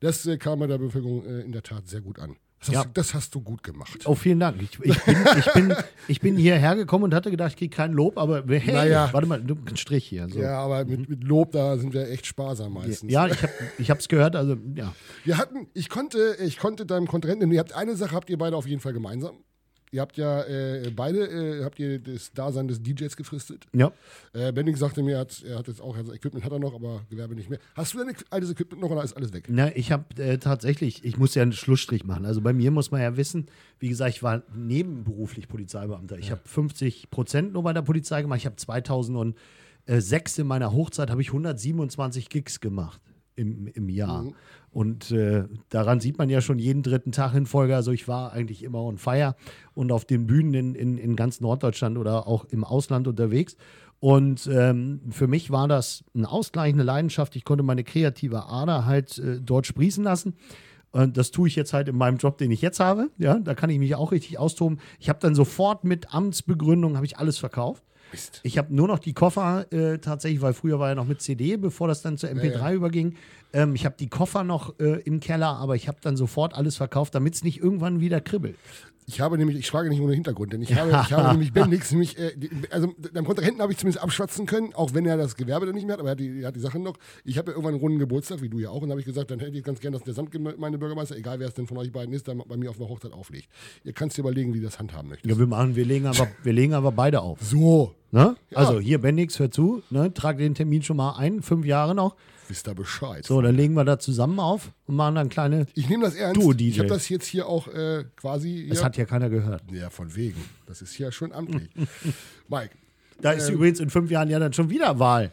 [0.00, 2.36] das äh, kam bei der Bevölkerung äh, in der Tat sehr gut an.
[2.60, 2.82] Das hast, Ja.
[2.84, 4.00] du, das hast du gut gemacht.
[4.04, 4.60] Oh, vielen Dank.
[4.60, 5.74] Ich, ich, bin, ich, bin,
[6.08, 9.08] ich bin hierher gekommen und hatte gedacht, ich kriege kein Lob, aber hey, Naja.
[9.12, 10.28] warte mal, du, ein Strich hier.
[10.28, 10.40] So.
[10.40, 13.12] Ja, aber mit, mit Lob, da sind wir echt sparsam meistens.
[13.12, 14.92] Ja, ich habe ich hab's gehört, also ja.
[15.24, 18.56] Wir hatten, ich konnte, ich konnte deinem Kontrahenten, ihr habt eine Sache habt ihr beide
[18.56, 19.36] auf jeden Fall gemeinsam.
[19.90, 23.66] Ihr habt ja äh, beide, äh, habt ihr das Dasein des DJs gefristet.
[23.72, 23.92] Ja.
[24.32, 26.74] Äh, Benning sagte mir, er hat, er hat jetzt auch, also Equipment hat er noch,
[26.74, 27.58] aber Gewerbe nicht mehr.
[27.74, 29.44] Hast du dein altes Equipment noch oder ist alles weg?
[29.48, 32.26] Na, ich habe äh, tatsächlich, ich muss ja einen Schlussstrich machen.
[32.26, 33.46] Also bei mir muss man ja wissen,
[33.78, 36.18] wie gesagt, ich war nebenberuflich Polizeibeamter.
[36.18, 38.38] Ich habe 50 Prozent nur bei der Polizei gemacht.
[38.38, 43.00] Ich habe 2006 in meiner Hochzeit habe ich 127 Gigs gemacht
[43.38, 44.26] im, im Jahr.
[44.70, 47.74] Und äh, daran sieht man ja schon jeden dritten Tag in Folge.
[47.74, 49.34] Also ich war eigentlich immer on fire
[49.74, 53.56] und auf den Bühnen in, in, in ganz Norddeutschland oder auch im Ausland unterwegs.
[54.00, 57.34] Und ähm, für mich war das ein Ausgleich, eine Leidenschaft.
[57.34, 60.34] Ich konnte meine kreative Ader halt äh, dort sprießen lassen.
[60.90, 63.10] Und das tue ich jetzt halt in meinem Job, den ich jetzt habe.
[63.18, 64.78] Ja, da kann ich mich auch richtig austoben.
[64.98, 67.82] Ich habe dann sofort mit Amtsbegründung habe ich alles verkauft.
[68.12, 68.40] Mist.
[68.42, 71.56] Ich habe nur noch die Koffer äh, tatsächlich, weil früher war ja noch mit CD,
[71.56, 73.16] bevor das dann zu MP3 überging.
[73.52, 76.76] Ähm, ich habe die Koffer noch äh, im Keller, aber ich habe dann sofort alles
[76.76, 78.56] verkauft, damit es nicht irgendwann wieder kribbelt.
[79.10, 81.90] Ich habe nämlich, ich frage nicht ohne Hintergrund, denn ich habe, ich habe nämlich Bendix,
[81.92, 82.32] nämlich, äh,
[82.70, 85.86] also deinem Kontrahenten habe ich zumindest abschwatzen können, auch wenn er das Gewerbe dann nicht
[85.86, 86.98] mehr hat, aber er hat die, er hat die Sachen noch.
[87.24, 89.06] Ich habe ja irgendwann einen runden Geburtstag, wie du ja auch, und da habe ich
[89.06, 91.90] gesagt, dann hätte ich ganz gerne, dass der Samtgemeindebürgermeister, egal wer es denn von euch
[91.90, 93.48] beiden ist, dann bei mir auf der Hochzeit auflegt.
[93.82, 95.30] Ihr kannst dir überlegen, wie das handhaben möchtest.
[95.32, 97.40] Ja, wir machen, wir legen aber, wir legen aber beide auf.
[97.40, 98.36] So, Ne?
[98.50, 98.56] Ja.
[98.56, 100.12] Also hier, Bendix, hör zu, ne?
[100.14, 102.16] trag den Termin schon mal ein, fünf Jahre noch.
[102.48, 103.24] Wisst ihr Bescheid.
[103.24, 105.66] So, dann legen wir da zusammen auf und machen dann kleine.
[105.74, 106.40] Ich nehme das ernst.
[106.40, 106.52] Du.
[106.52, 108.66] Ich habe das jetzt hier auch äh, quasi.
[108.68, 109.62] Das ja, hat ja keiner gehört.
[109.70, 110.42] ja, von wegen.
[110.66, 111.68] Das ist ja schon amtlich.
[112.48, 112.70] Mike,
[113.20, 115.32] Da ist Ähm, übrigens in fünf Jahren ja dann schon wieder Wahl.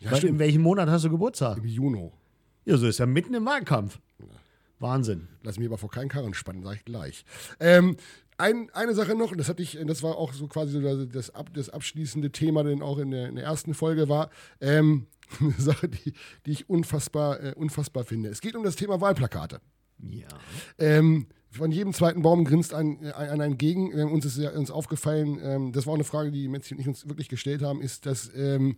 [0.00, 1.58] ja, Weil, in welchem Monat hast du Geburtstag?
[1.58, 2.10] Im Juni.
[2.64, 3.98] Ja, so ist ja mitten im Wahlkampf.
[4.78, 5.28] Wahnsinn.
[5.42, 7.24] Lass mich aber vor keinen Karren spannen, sage ich gleich.
[7.60, 7.96] Ähm,
[8.38, 11.34] ein, eine Sache noch, das hatte ich, das war auch so quasi so das, das,
[11.34, 14.30] ab, das abschließende Thema, denn auch in der, in der ersten Folge war,
[14.60, 15.06] ähm,
[15.40, 16.12] eine Sache, die,
[16.44, 18.28] die ich unfassbar, äh, unfassbar finde.
[18.28, 19.60] Es geht um das Thema Wahlplakate.
[19.98, 20.28] Ja.
[20.78, 23.96] Ähm, von jedem zweiten Baum grinst ein, ein, ein entgegen.
[23.96, 26.80] Ähm, uns ist ja uns aufgefallen, ähm, das war auch eine Frage, die Metzi und
[26.80, 28.76] ich uns wirklich gestellt haben, ist, dass ähm,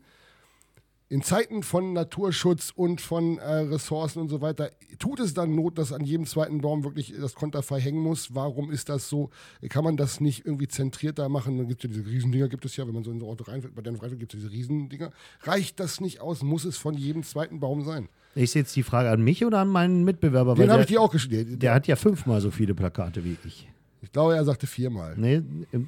[1.10, 5.78] in Zeiten von Naturschutz und von äh, Ressourcen und so weiter, tut es dann Not,
[5.78, 8.34] dass an jedem zweiten Baum wirklich das Konterfei hängen muss?
[8.34, 9.30] Warum ist das so?
[9.70, 11.56] Kann man das nicht irgendwie zentrierter machen?
[11.56, 13.44] Dann gibt es ja diese Riesendinger, gibt es ja, wenn man so in so Auto
[13.44, 15.10] reinfährt, bei deinem Reifel gibt es diese Riesendinger.
[15.42, 16.42] Reicht das nicht aus?
[16.42, 18.08] Muss es von jedem zweiten Baum sein?
[18.34, 20.54] Ist jetzt die Frage an mich oder an meinen Mitbewerber?
[20.54, 21.62] Den habe ich dir auch gestellt.
[21.62, 23.68] Der hat ja fünfmal so viele Plakate wie ich.
[24.00, 25.14] Ich glaube, er sagte viermal.
[25.16, 25.42] Nee,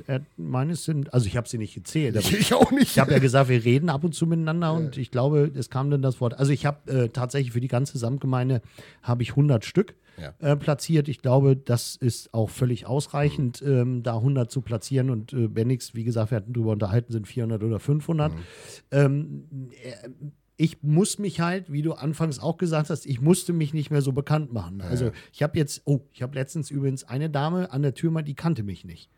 [0.06, 2.16] er, meines sind, also ich habe sie nicht gezählt.
[2.16, 2.90] Ich, ich, auch nicht.
[2.90, 4.72] Ich habe ja gesagt, wir reden ab und zu miteinander ja.
[4.72, 6.38] und ich glaube, es kam dann das Wort.
[6.38, 8.62] Also ich habe äh, tatsächlich für die ganze Samtgemeinde
[9.02, 10.34] habe ich 100 Stück ja.
[10.40, 11.08] äh, platziert.
[11.08, 13.72] Ich glaube, das ist auch völlig ausreichend, mhm.
[13.72, 17.26] ähm, da 100 zu platzieren und äh, nichts, wie gesagt, wir hatten darüber unterhalten, sind
[17.26, 18.32] 400 oder 500.
[18.32, 18.38] Mhm.
[18.90, 19.44] Ähm,
[19.82, 20.08] äh,
[20.60, 24.02] ich muss mich halt, wie du anfangs auch gesagt hast, ich musste mich nicht mehr
[24.02, 24.82] so bekannt machen.
[24.82, 28.20] Also ich habe jetzt, oh, ich habe letztens übrigens eine Dame an der Tür mal,
[28.20, 29.10] die kannte mich nicht.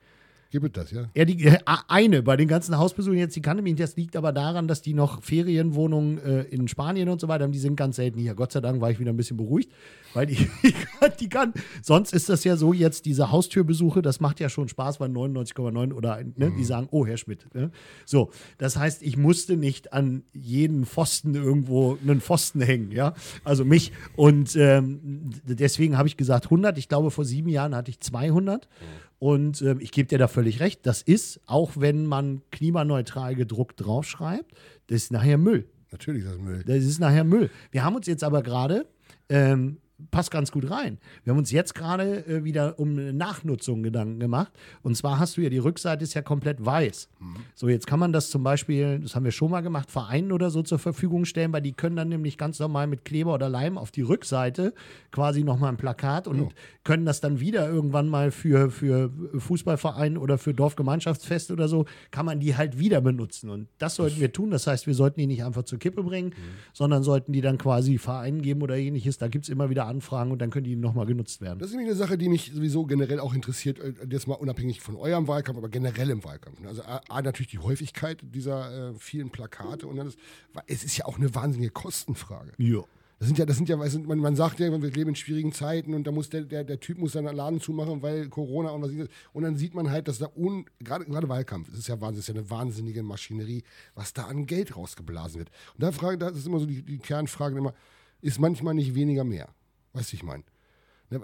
[0.52, 1.08] Gibt es das, ja?
[1.14, 1.58] Ja, die, äh,
[1.88, 3.82] eine bei den ganzen Hausbesuchen jetzt, die kannte mich nicht.
[3.82, 7.52] Das liegt aber daran, dass die noch Ferienwohnungen äh, in Spanien und so weiter haben.
[7.52, 8.34] Die sind ganz selten hier.
[8.34, 9.72] Gott sei Dank war ich wieder ein bisschen beruhigt,
[10.12, 10.36] weil die,
[11.20, 11.54] die kann.
[11.80, 15.94] Sonst ist das ja so jetzt, diese Haustürbesuche, das macht ja schon Spaß, weil 99,9
[15.94, 16.56] oder ne, mhm.
[16.58, 17.46] die sagen, oh, Herr Schmidt.
[17.54, 17.70] Ne?
[18.04, 23.14] So, das heißt, ich musste nicht an jeden Pfosten irgendwo einen Pfosten hängen, ja.
[23.42, 23.92] Also mich.
[24.16, 26.76] Und ähm, deswegen habe ich gesagt 100.
[26.76, 28.68] Ich glaube, vor sieben Jahren hatte ich 200.
[28.68, 29.11] Mhm.
[29.22, 33.80] Und äh, ich gebe dir da völlig recht, das ist, auch wenn man klimaneutral gedruckt
[33.80, 34.50] draufschreibt,
[34.88, 35.68] das ist nachher Müll.
[35.92, 36.64] Natürlich ist das Müll.
[36.66, 37.48] Das ist nachher Müll.
[37.70, 38.84] Wir haben uns jetzt aber gerade
[39.28, 39.76] ähm,
[40.10, 40.98] passt ganz gut rein.
[41.24, 44.52] Wir haben uns jetzt gerade äh, wieder um eine Nachnutzung Gedanken gemacht.
[44.82, 47.08] Und zwar hast du ja, die Rückseite ist ja komplett weiß.
[47.20, 47.36] Mhm.
[47.54, 50.50] So, jetzt kann man das zum Beispiel, das haben wir schon mal gemacht, Vereinen oder
[50.50, 53.78] so zur Verfügung stellen, weil die können dann nämlich ganz normal mit Kleber oder Leim
[53.78, 54.74] auf die Rückseite
[55.10, 56.48] quasi nochmal ein Plakat und ja.
[56.84, 62.26] können das dann wieder irgendwann mal für, für Fußballverein oder für Dorfgemeinschaftsfest oder so, kann
[62.26, 63.50] man die halt wieder benutzen.
[63.50, 64.50] Und das sollten wir tun.
[64.50, 66.54] Das heißt, wir sollten die nicht einfach zur Kippe bringen, mhm.
[66.72, 69.18] sondern sollten die dann quasi Vereinen geben oder ähnliches.
[69.18, 71.59] Da gibt es immer wieder anfragen und dann können die nochmal genutzt werden.
[71.59, 74.81] Das ist nämlich eine Sache, die mich sowieso generell auch interessiert, äh, jetzt mal unabhängig
[74.81, 76.59] von eurem Wahlkampf, aber generell im Wahlkampf.
[76.66, 80.19] Also A, natürlich die Häufigkeit dieser äh, vielen Plakate und dann ist,
[80.66, 82.52] es ist ja auch eine wahnsinnige Kostenfrage.
[82.59, 82.82] Ja.
[83.23, 85.94] Das sind ja, das sind ja, man, man sagt ja, wir leben in schwierigen Zeiten
[85.94, 88.90] und da muss der, der, der Typ muss seinen Laden zumachen, weil Corona und was
[88.90, 89.12] ist.
[89.32, 92.16] Und dann sieht man halt, dass da un, gerade, gerade Wahlkampf, das ist ja Wahnsinn,
[92.16, 93.62] das ist ja eine wahnsinnige Maschinerie,
[93.94, 95.51] was da an Geld rausgeblasen wird.
[95.74, 97.74] Und da frage, das ist immer so die, die Kernfrage immer,
[98.23, 99.48] ist manchmal nicht weniger mehr?
[99.93, 100.44] Weißt du, ich meine?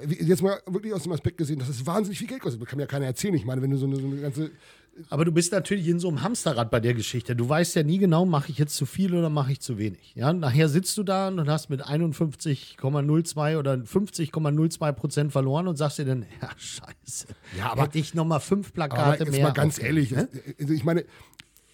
[0.07, 2.61] Jetzt mal wirklich aus dem Aspekt gesehen, dass es wahnsinnig viel Geld kostet.
[2.61, 3.35] Das kann mir ja keiner erzählen.
[3.35, 4.51] Ich meine, wenn du so eine, so eine ganze
[5.11, 7.37] aber du bist natürlich in so einem Hamsterrad bei der Geschichte.
[7.37, 10.13] Du weißt ja nie genau, mache ich jetzt zu viel oder mache ich zu wenig.
[10.15, 15.99] Ja, nachher sitzt du da und hast mit 51,02 oder 50,02 Prozent verloren und sagst
[15.99, 17.27] dir dann, ja, scheiße.
[17.57, 19.45] Ja, aber hätte ich noch mal fünf Plakate aber jetzt mehr.
[19.45, 20.29] mal ganz ehrlich, ne?
[20.59, 21.05] also ich meine,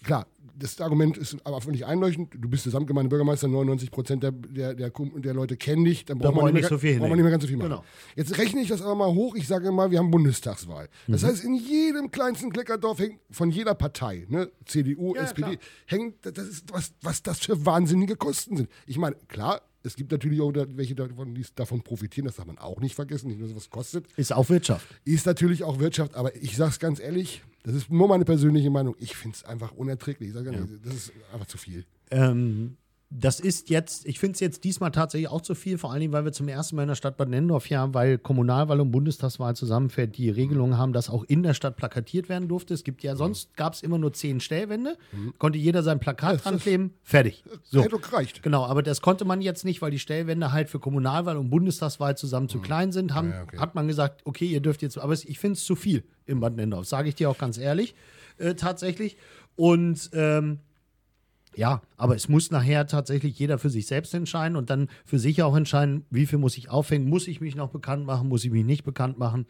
[0.03, 2.33] klar, das Argument ist aber nicht einleuchtend.
[2.37, 6.41] Du bist Gesamtgemeindebürgermeister, 99 Prozent der, der, der, der, Leute kennen dich, dann braucht, da
[6.41, 7.69] man, nicht, mehr, so braucht man nicht mehr ganz so viel machen.
[7.69, 7.83] Genau.
[8.15, 9.35] Jetzt rechne ich das aber mal hoch.
[9.35, 10.89] Ich sage mal, wir haben Bundestagswahl.
[11.07, 11.27] Das mhm.
[11.27, 15.59] heißt, in jedem kleinsten Kleckerdorf hängt von jeder Partei, ne, CDU, ja, SPD, klar.
[15.87, 18.69] hängt, das ist, was, was das für wahnsinnige Kosten sind.
[18.85, 22.57] Ich meine, klar, es gibt natürlich auch welche davon, die davon profitieren, das darf man
[22.57, 24.07] auch nicht vergessen, nicht nur was kostet.
[24.17, 24.85] Ist auch Wirtschaft.
[25.05, 28.69] Ist natürlich auch Wirtschaft, aber ich sage es ganz ehrlich, das ist nur meine persönliche
[28.69, 28.95] Meinung.
[28.99, 30.29] Ich finde es einfach unerträglich.
[30.29, 30.59] Ich sage ja.
[30.83, 31.85] das ist einfach zu viel.
[32.11, 32.77] Ähm,
[33.11, 36.13] das ist jetzt, ich finde es jetzt diesmal tatsächlich auch zu viel, vor allen Dingen,
[36.13, 39.55] weil wir zum ersten Mal in der Stadt Bad Nennendorf ja, weil Kommunalwahl und Bundestagswahl
[39.55, 42.73] zusammenfällt, die Regelung haben, dass auch in der Stadt plakatiert werden durfte.
[42.73, 45.33] Es gibt ja, sonst gab es immer nur zehn Stellwände, mhm.
[45.37, 47.43] konnte jeder sein Plakat dran kleben, fertig.
[47.63, 47.83] So.
[47.83, 48.41] Hätte gereicht.
[48.41, 52.17] Genau, aber das konnte man jetzt nicht, weil die Stellwände halt für Kommunalwahl und Bundestagswahl
[52.17, 52.63] zusammen zu mhm.
[52.63, 53.57] klein sind, haben, ja, okay.
[53.59, 56.55] hat man gesagt, okay, ihr dürft jetzt, aber ich finde es zu viel im Bad
[56.55, 57.93] Nennendorf, sage ich dir auch ganz ehrlich,
[58.39, 59.15] äh, tatsächlich.
[59.55, 60.59] Und ähm,
[61.55, 65.41] ja, aber es muss nachher tatsächlich jeder für sich selbst entscheiden und dann für sich
[65.43, 68.51] auch entscheiden, wie viel muss ich aufhängen, muss ich mich noch bekannt machen, muss ich
[68.51, 69.45] mich nicht bekannt machen.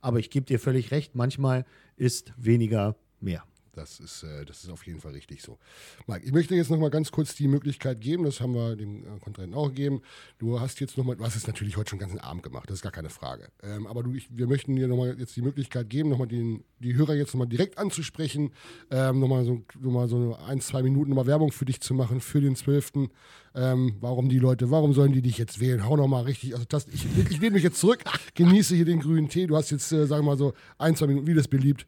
[0.00, 1.64] Aber ich gebe dir völlig recht, manchmal
[1.96, 3.44] ist weniger mehr.
[3.72, 5.58] Das ist, äh, das ist auf jeden Fall richtig so.
[6.06, 9.04] Mike, ich möchte jetzt noch mal ganz kurz die Möglichkeit geben, das haben wir dem
[9.04, 10.02] äh, Kontrahenten auch gegeben.
[10.38, 12.68] Du hast jetzt noch mal, du hast es natürlich heute schon den ganzen Abend gemacht,
[12.68, 13.48] das ist gar keine Frage.
[13.62, 16.26] Ähm, aber du, ich, wir möchten dir noch mal jetzt die Möglichkeit geben, noch mal
[16.26, 18.52] den, die Hörer jetzt noch mal direkt anzusprechen,
[18.90, 21.94] ähm, noch mal so, noch so ein, zwei Minuten noch mal Werbung für dich zu
[21.94, 23.08] machen, für den 12.
[23.54, 25.84] Ähm, warum die Leute, warum sollen die dich jetzt wählen?
[25.84, 28.02] Hau noch mal richtig, also das, ich, ich lehne mich jetzt zurück,
[28.34, 29.46] genieße hier den grünen Tee.
[29.46, 31.86] Du hast jetzt, äh, sagen wir mal so, ein, zwei Minuten, wie das beliebt.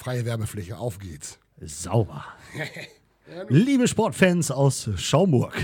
[0.00, 1.38] Freie Werbefläche, auf geht's.
[1.60, 2.24] Sauber.
[3.50, 5.54] Liebe Sportfans aus Schaumburg.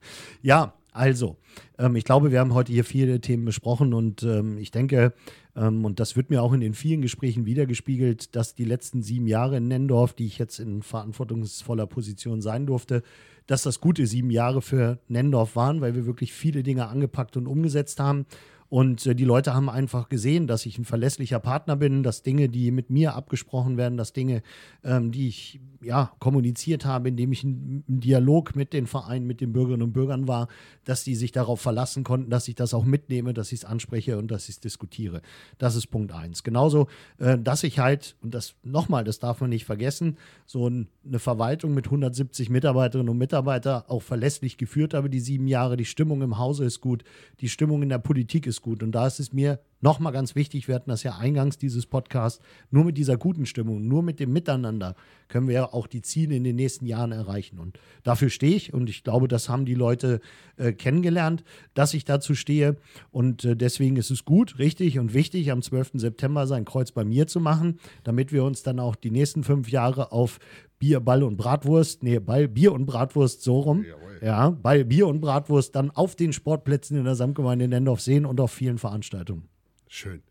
[0.42, 1.36] ja, Also,
[1.78, 5.12] ähm, ich glaube, wir haben heute hier viele Themen besprochen und ähm, ich denke,
[5.54, 9.28] ähm, und das wird mir auch in den vielen Gesprächen wiedergespiegelt, dass die letzten sieben
[9.28, 13.04] Jahre in Nendorf, die ich jetzt in verantwortungsvoller Position sein durfte,
[13.46, 17.46] dass das gute sieben Jahre für Nendorf waren, weil wir wirklich viele Dinge angepackt und
[17.46, 18.26] umgesetzt haben.
[18.74, 22.48] Und äh, die Leute haben einfach gesehen, dass ich ein verlässlicher Partner bin, dass Dinge,
[22.48, 24.42] die mit mir abgesprochen werden, dass Dinge,
[24.82, 29.52] ähm, die ich ja kommuniziert habe, indem ich ein Dialog mit den Vereinen, mit den
[29.52, 30.48] Bürgerinnen und Bürgern war,
[30.84, 34.18] dass die sich darauf verlassen konnten, dass ich das auch mitnehme, dass ich es anspreche
[34.18, 35.22] und dass ich es diskutiere.
[35.58, 36.42] Das ist Punkt eins.
[36.42, 36.88] Genauso,
[37.18, 41.20] äh, dass ich halt, und das nochmal, das darf man nicht vergessen, so ein, eine
[41.20, 45.76] Verwaltung mit 170 Mitarbeiterinnen und Mitarbeitern auch verlässlich geführt habe, die sieben Jahre.
[45.76, 47.04] Die Stimmung im Hause ist gut,
[47.40, 48.82] die Stimmung in der Politik ist gut.
[48.82, 52.40] Und da ist es mir nochmal ganz wichtig, wir hatten das ja eingangs dieses Podcast,
[52.70, 54.96] nur mit dieser guten Stimmung, nur mit dem Miteinander
[55.28, 57.58] können wir auch die Ziele in den nächsten Jahren erreichen.
[57.58, 60.20] Und dafür stehe ich und ich glaube, das haben die Leute
[60.56, 61.44] äh, kennengelernt,
[61.74, 62.76] dass ich dazu stehe.
[63.10, 65.92] Und äh, deswegen ist es gut, richtig und wichtig, am 12.
[65.94, 69.70] September sein Kreuz bei mir zu machen, damit wir uns dann auch die nächsten fünf
[69.70, 70.38] Jahre auf
[70.78, 73.84] Bier, Ball und Bratwurst, nee, Ball, Bier und Bratwurst so rum.
[73.84, 74.18] Jawohl.
[74.22, 78.40] Ja, bei Bier und Bratwurst dann auf den Sportplätzen in der Samtgemeinde Nendorf sehen und
[78.40, 79.48] auf vielen Veranstaltungen.
[79.94, 80.24] Schön.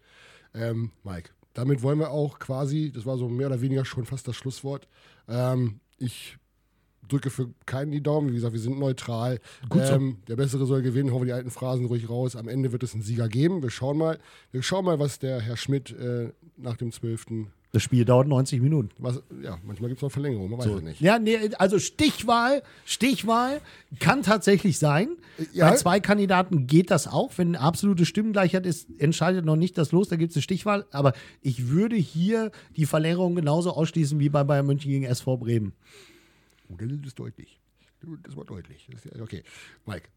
[0.54, 4.28] Ähm, Mike, damit wollen wir auch quasi, das war so mehr oder weniger schon fast
[4.28, 4.90] das Schlusswort.
[5.30, 6.38] Ähm, ich
[7.08, 8.30] drücke für keinen die Daumen.
[8.30, 9.40] Wie gesagt, wir sind neutral.
[9.74, 11.12] Ähm, der Bessere soll gewinnen.
[11.12, 12.36] Hauen wir die alten Phrasen ruhig raus.
[12.36, 13.64] Am Ende wird es einen Sieger geben.
[13.64, 14.20] Wir schauen mal.
[14.52, 17.48] Wir schauen mal, was der Herr Schmidt äh, nach dem 12.
[17.74, 18.92] Das Spiel dauert 90 Minuten.
[19.00, 20.76] Was, ja, manchmal gibt es noch Verlängerung, man weiß so.
[20.76, 21.02] ja nicht.
[21.02, 23.62] Ja, nee, also Stichwahl, Stichwahl
[24.00, 25.10] kann tatsächlich sein.
[25.54, 25.72] Ja.
[25.72, 27.36] Bei zwei Kandidaten geht das auch.
[27.36, 30.86] Wenn eine absolute Stimmengleichheit ist, entscheidet noch nicht das Los, da gibt es eine Stichwahl.
[30.92, 35.74] Aber ich würde hier die Verlängerung genauso ausschließen wie bei Bayern München gegen SV Bremen.
[36.70, 37.60] Oh, das ist deutlich.
[38.22, 38.88] Das war deutlich.
[39.20, 39.44] Okay,
[39.88, 40.10] Mike,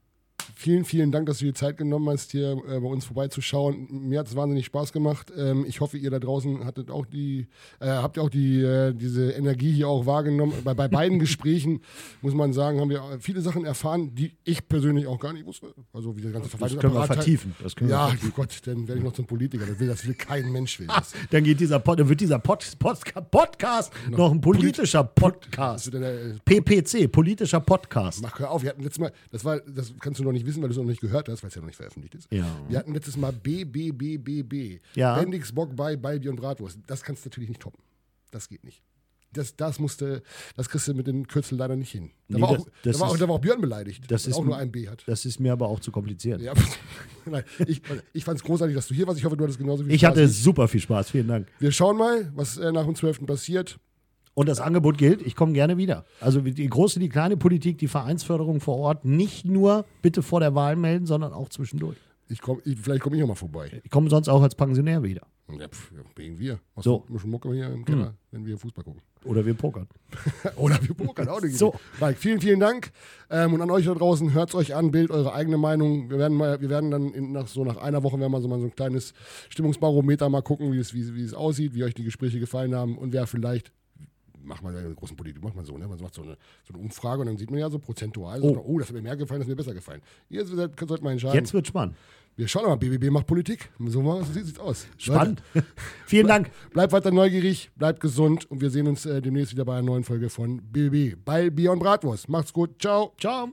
[0.55, 3.89] vielen, vielen Dank, dass du dir Zeit genommen hast, hier äh, bei uns vorbeizuschauen.
[3.91, 5.33] Mir hat es wahnsinnig Spaß gemacht.
[5.37, 7.49] Ähm, ich hoffe, ihr da draußen hattet auch die,
[7.81, 10.53] äh, habt auch die, äh, diese Energie hier auch wahrgenommen.
[10.65, 11.81] Bei, bei beiden Gesprächen,
[12.23, 15.75] muss man sagen, haben wir viele Sachen erfahren, die ich persönlich auch gar nicht wusste.
[15.93, 17.55] Also wie der ganze Das können wir vertiefen.
[17.63, 18.33] Das können ja, wir vertiefen.
[18.37, 19.67] Gott, dann werde ich noch zum Politiker.
[19.67, 20.79] Das will, das will kein Mensch.
[20.79, 21.13] Will das.
[21.31, 22.99] dann, geht dieser Pod, dann wird dieser Pod, Pod,
[23.31, 25.91] Podcast noch, noch ein politischer Podcast.
[26.45, 28.23] PPC, politischer Podcast.
[28.23, 30.61] Mach hör auf, wir hatten letztes Mal, das war, das kannst du noch nicht wissen,
[30.61, 32.31] weil du es noch nicht gehört hast, weil es ja noch nicht veröffentlicht ist.
[32.33, 32.45] Ja.
[32.69, 34.81] Wir hatten letztes Mal BBBBB.
[34.95, 35.19] Ja.
[35.19, 36.79] Bendix Bock bei Balbi und Bratwurst.
[36.87, 37.83] Das kannst du natürlich nicht toppen.
[38.31, 38.83] Das geht nicht.
[39.33, 40.23] Das, das musste,
[40.57, 42.11] das kriegst du mit den Kürzeln leider nicht hin.
[42.29, 44.35] Da, nee, war, auch, das, da, war, auch, da war auch Björn beleidigt, das dass
[44.35, 45.05] auch nur ein B hat.
[45.07, 46.41] Das ist mir aber auch zu kompliziert.
[46.41, 46.55] Ja,
[47.27, 47.83] Nein, ich,
[48.13, 49.19] ich fand es großartig, dass du hier warst.
[49.19, 50.17] Ich hoffe, du hattest genauso viel ich Spaß.
[50.17, 51.11] Ich hatte super viel Spaß.
[51.11, 51.49] Vielen Dank.
[51.59, 53.27] Wir schauen mal, was äh, nach dem 12.
[53.27, 53.79] passiert.
[54.37, 56.05] Und das Angebot gilt, ich komme gerne wieder.
[56.21, 60.55] Also die große, die kleine Politik, die Vereinsförderung vor Ort, nicht nur bitte vor der
[60.55, 61.97] Wahl melden, sondern auch zwischendurch.
[62.29, 63.81] Ich komm, ich, vielleicht komme ich auch mal vorbei.
[63.83, 65.23] Ich komme sonst auch als Pensionär wieder.
[65.59, 66.59] Ja, pf, wegen wir.
[66.75, 67.07] Was so.
[67.09, 68.15] Mischen Mucke hier im Keller, hm.
[68.31, 69.01] wenn wir Fußball gucken.
[69.25, 69.89] Oder wir pokern.
[70.57, 71.57] Oder wir pokern, auch nicht.
[71.57, 71.75] so.
[71.99, 72.91] Mike, vielen, vielen Dank.
[73.31, 76.11] Ähm, und an euch da draußen, hört es euch an, bildet eure eigene Meinung.
[76.11, 78.49] Wir werden, mal, wir werden dann in, nach, so nach einer Woche werden wir so
[78.49, 79.15] mal so ein kleines
[79.49, 82.99] Stimmungsbarometer mal gucken, wie es, wie, wie es aussieht, wie euch die Gespräche gefallen haben
[82.99, 83.73] und wer vielleicht
[84.47, 85.87] macht man ja in der großen Politik, macht man so, ne?
[85.87, 88.55] Man macht so eine, so eine Umfrage und dann sieht man ja so prozentual, oh,
[88.55, 90.01] so, oh das hat mir mehr gefallen, das hat mir besser gefallen.
[90.29, 91.39] Ihr sollt mal entscheiden.
[91.39, 91.97] Jetzt wird spannend.
[92.37, 93.71] Wir schauen mal, BBB macht Politik.
[93.79, 94.87] So, so sieht es aus.
[94.99, 95.43] Spannend.
[96.07, 96.51] Vielen Dank.
[96.71, 100.05] Bleibt weiter neugierig, bleibt gesund und wir sehen uns äh, demnächst wieder bei einer neuen
[100.05, 102.29] Folge von BBB bei Bier und Bratwurst.
[102.29, 102.81] Macht's gut.
[102.81, 103.13] Ciao.
[103.19, 103.53] Ciao.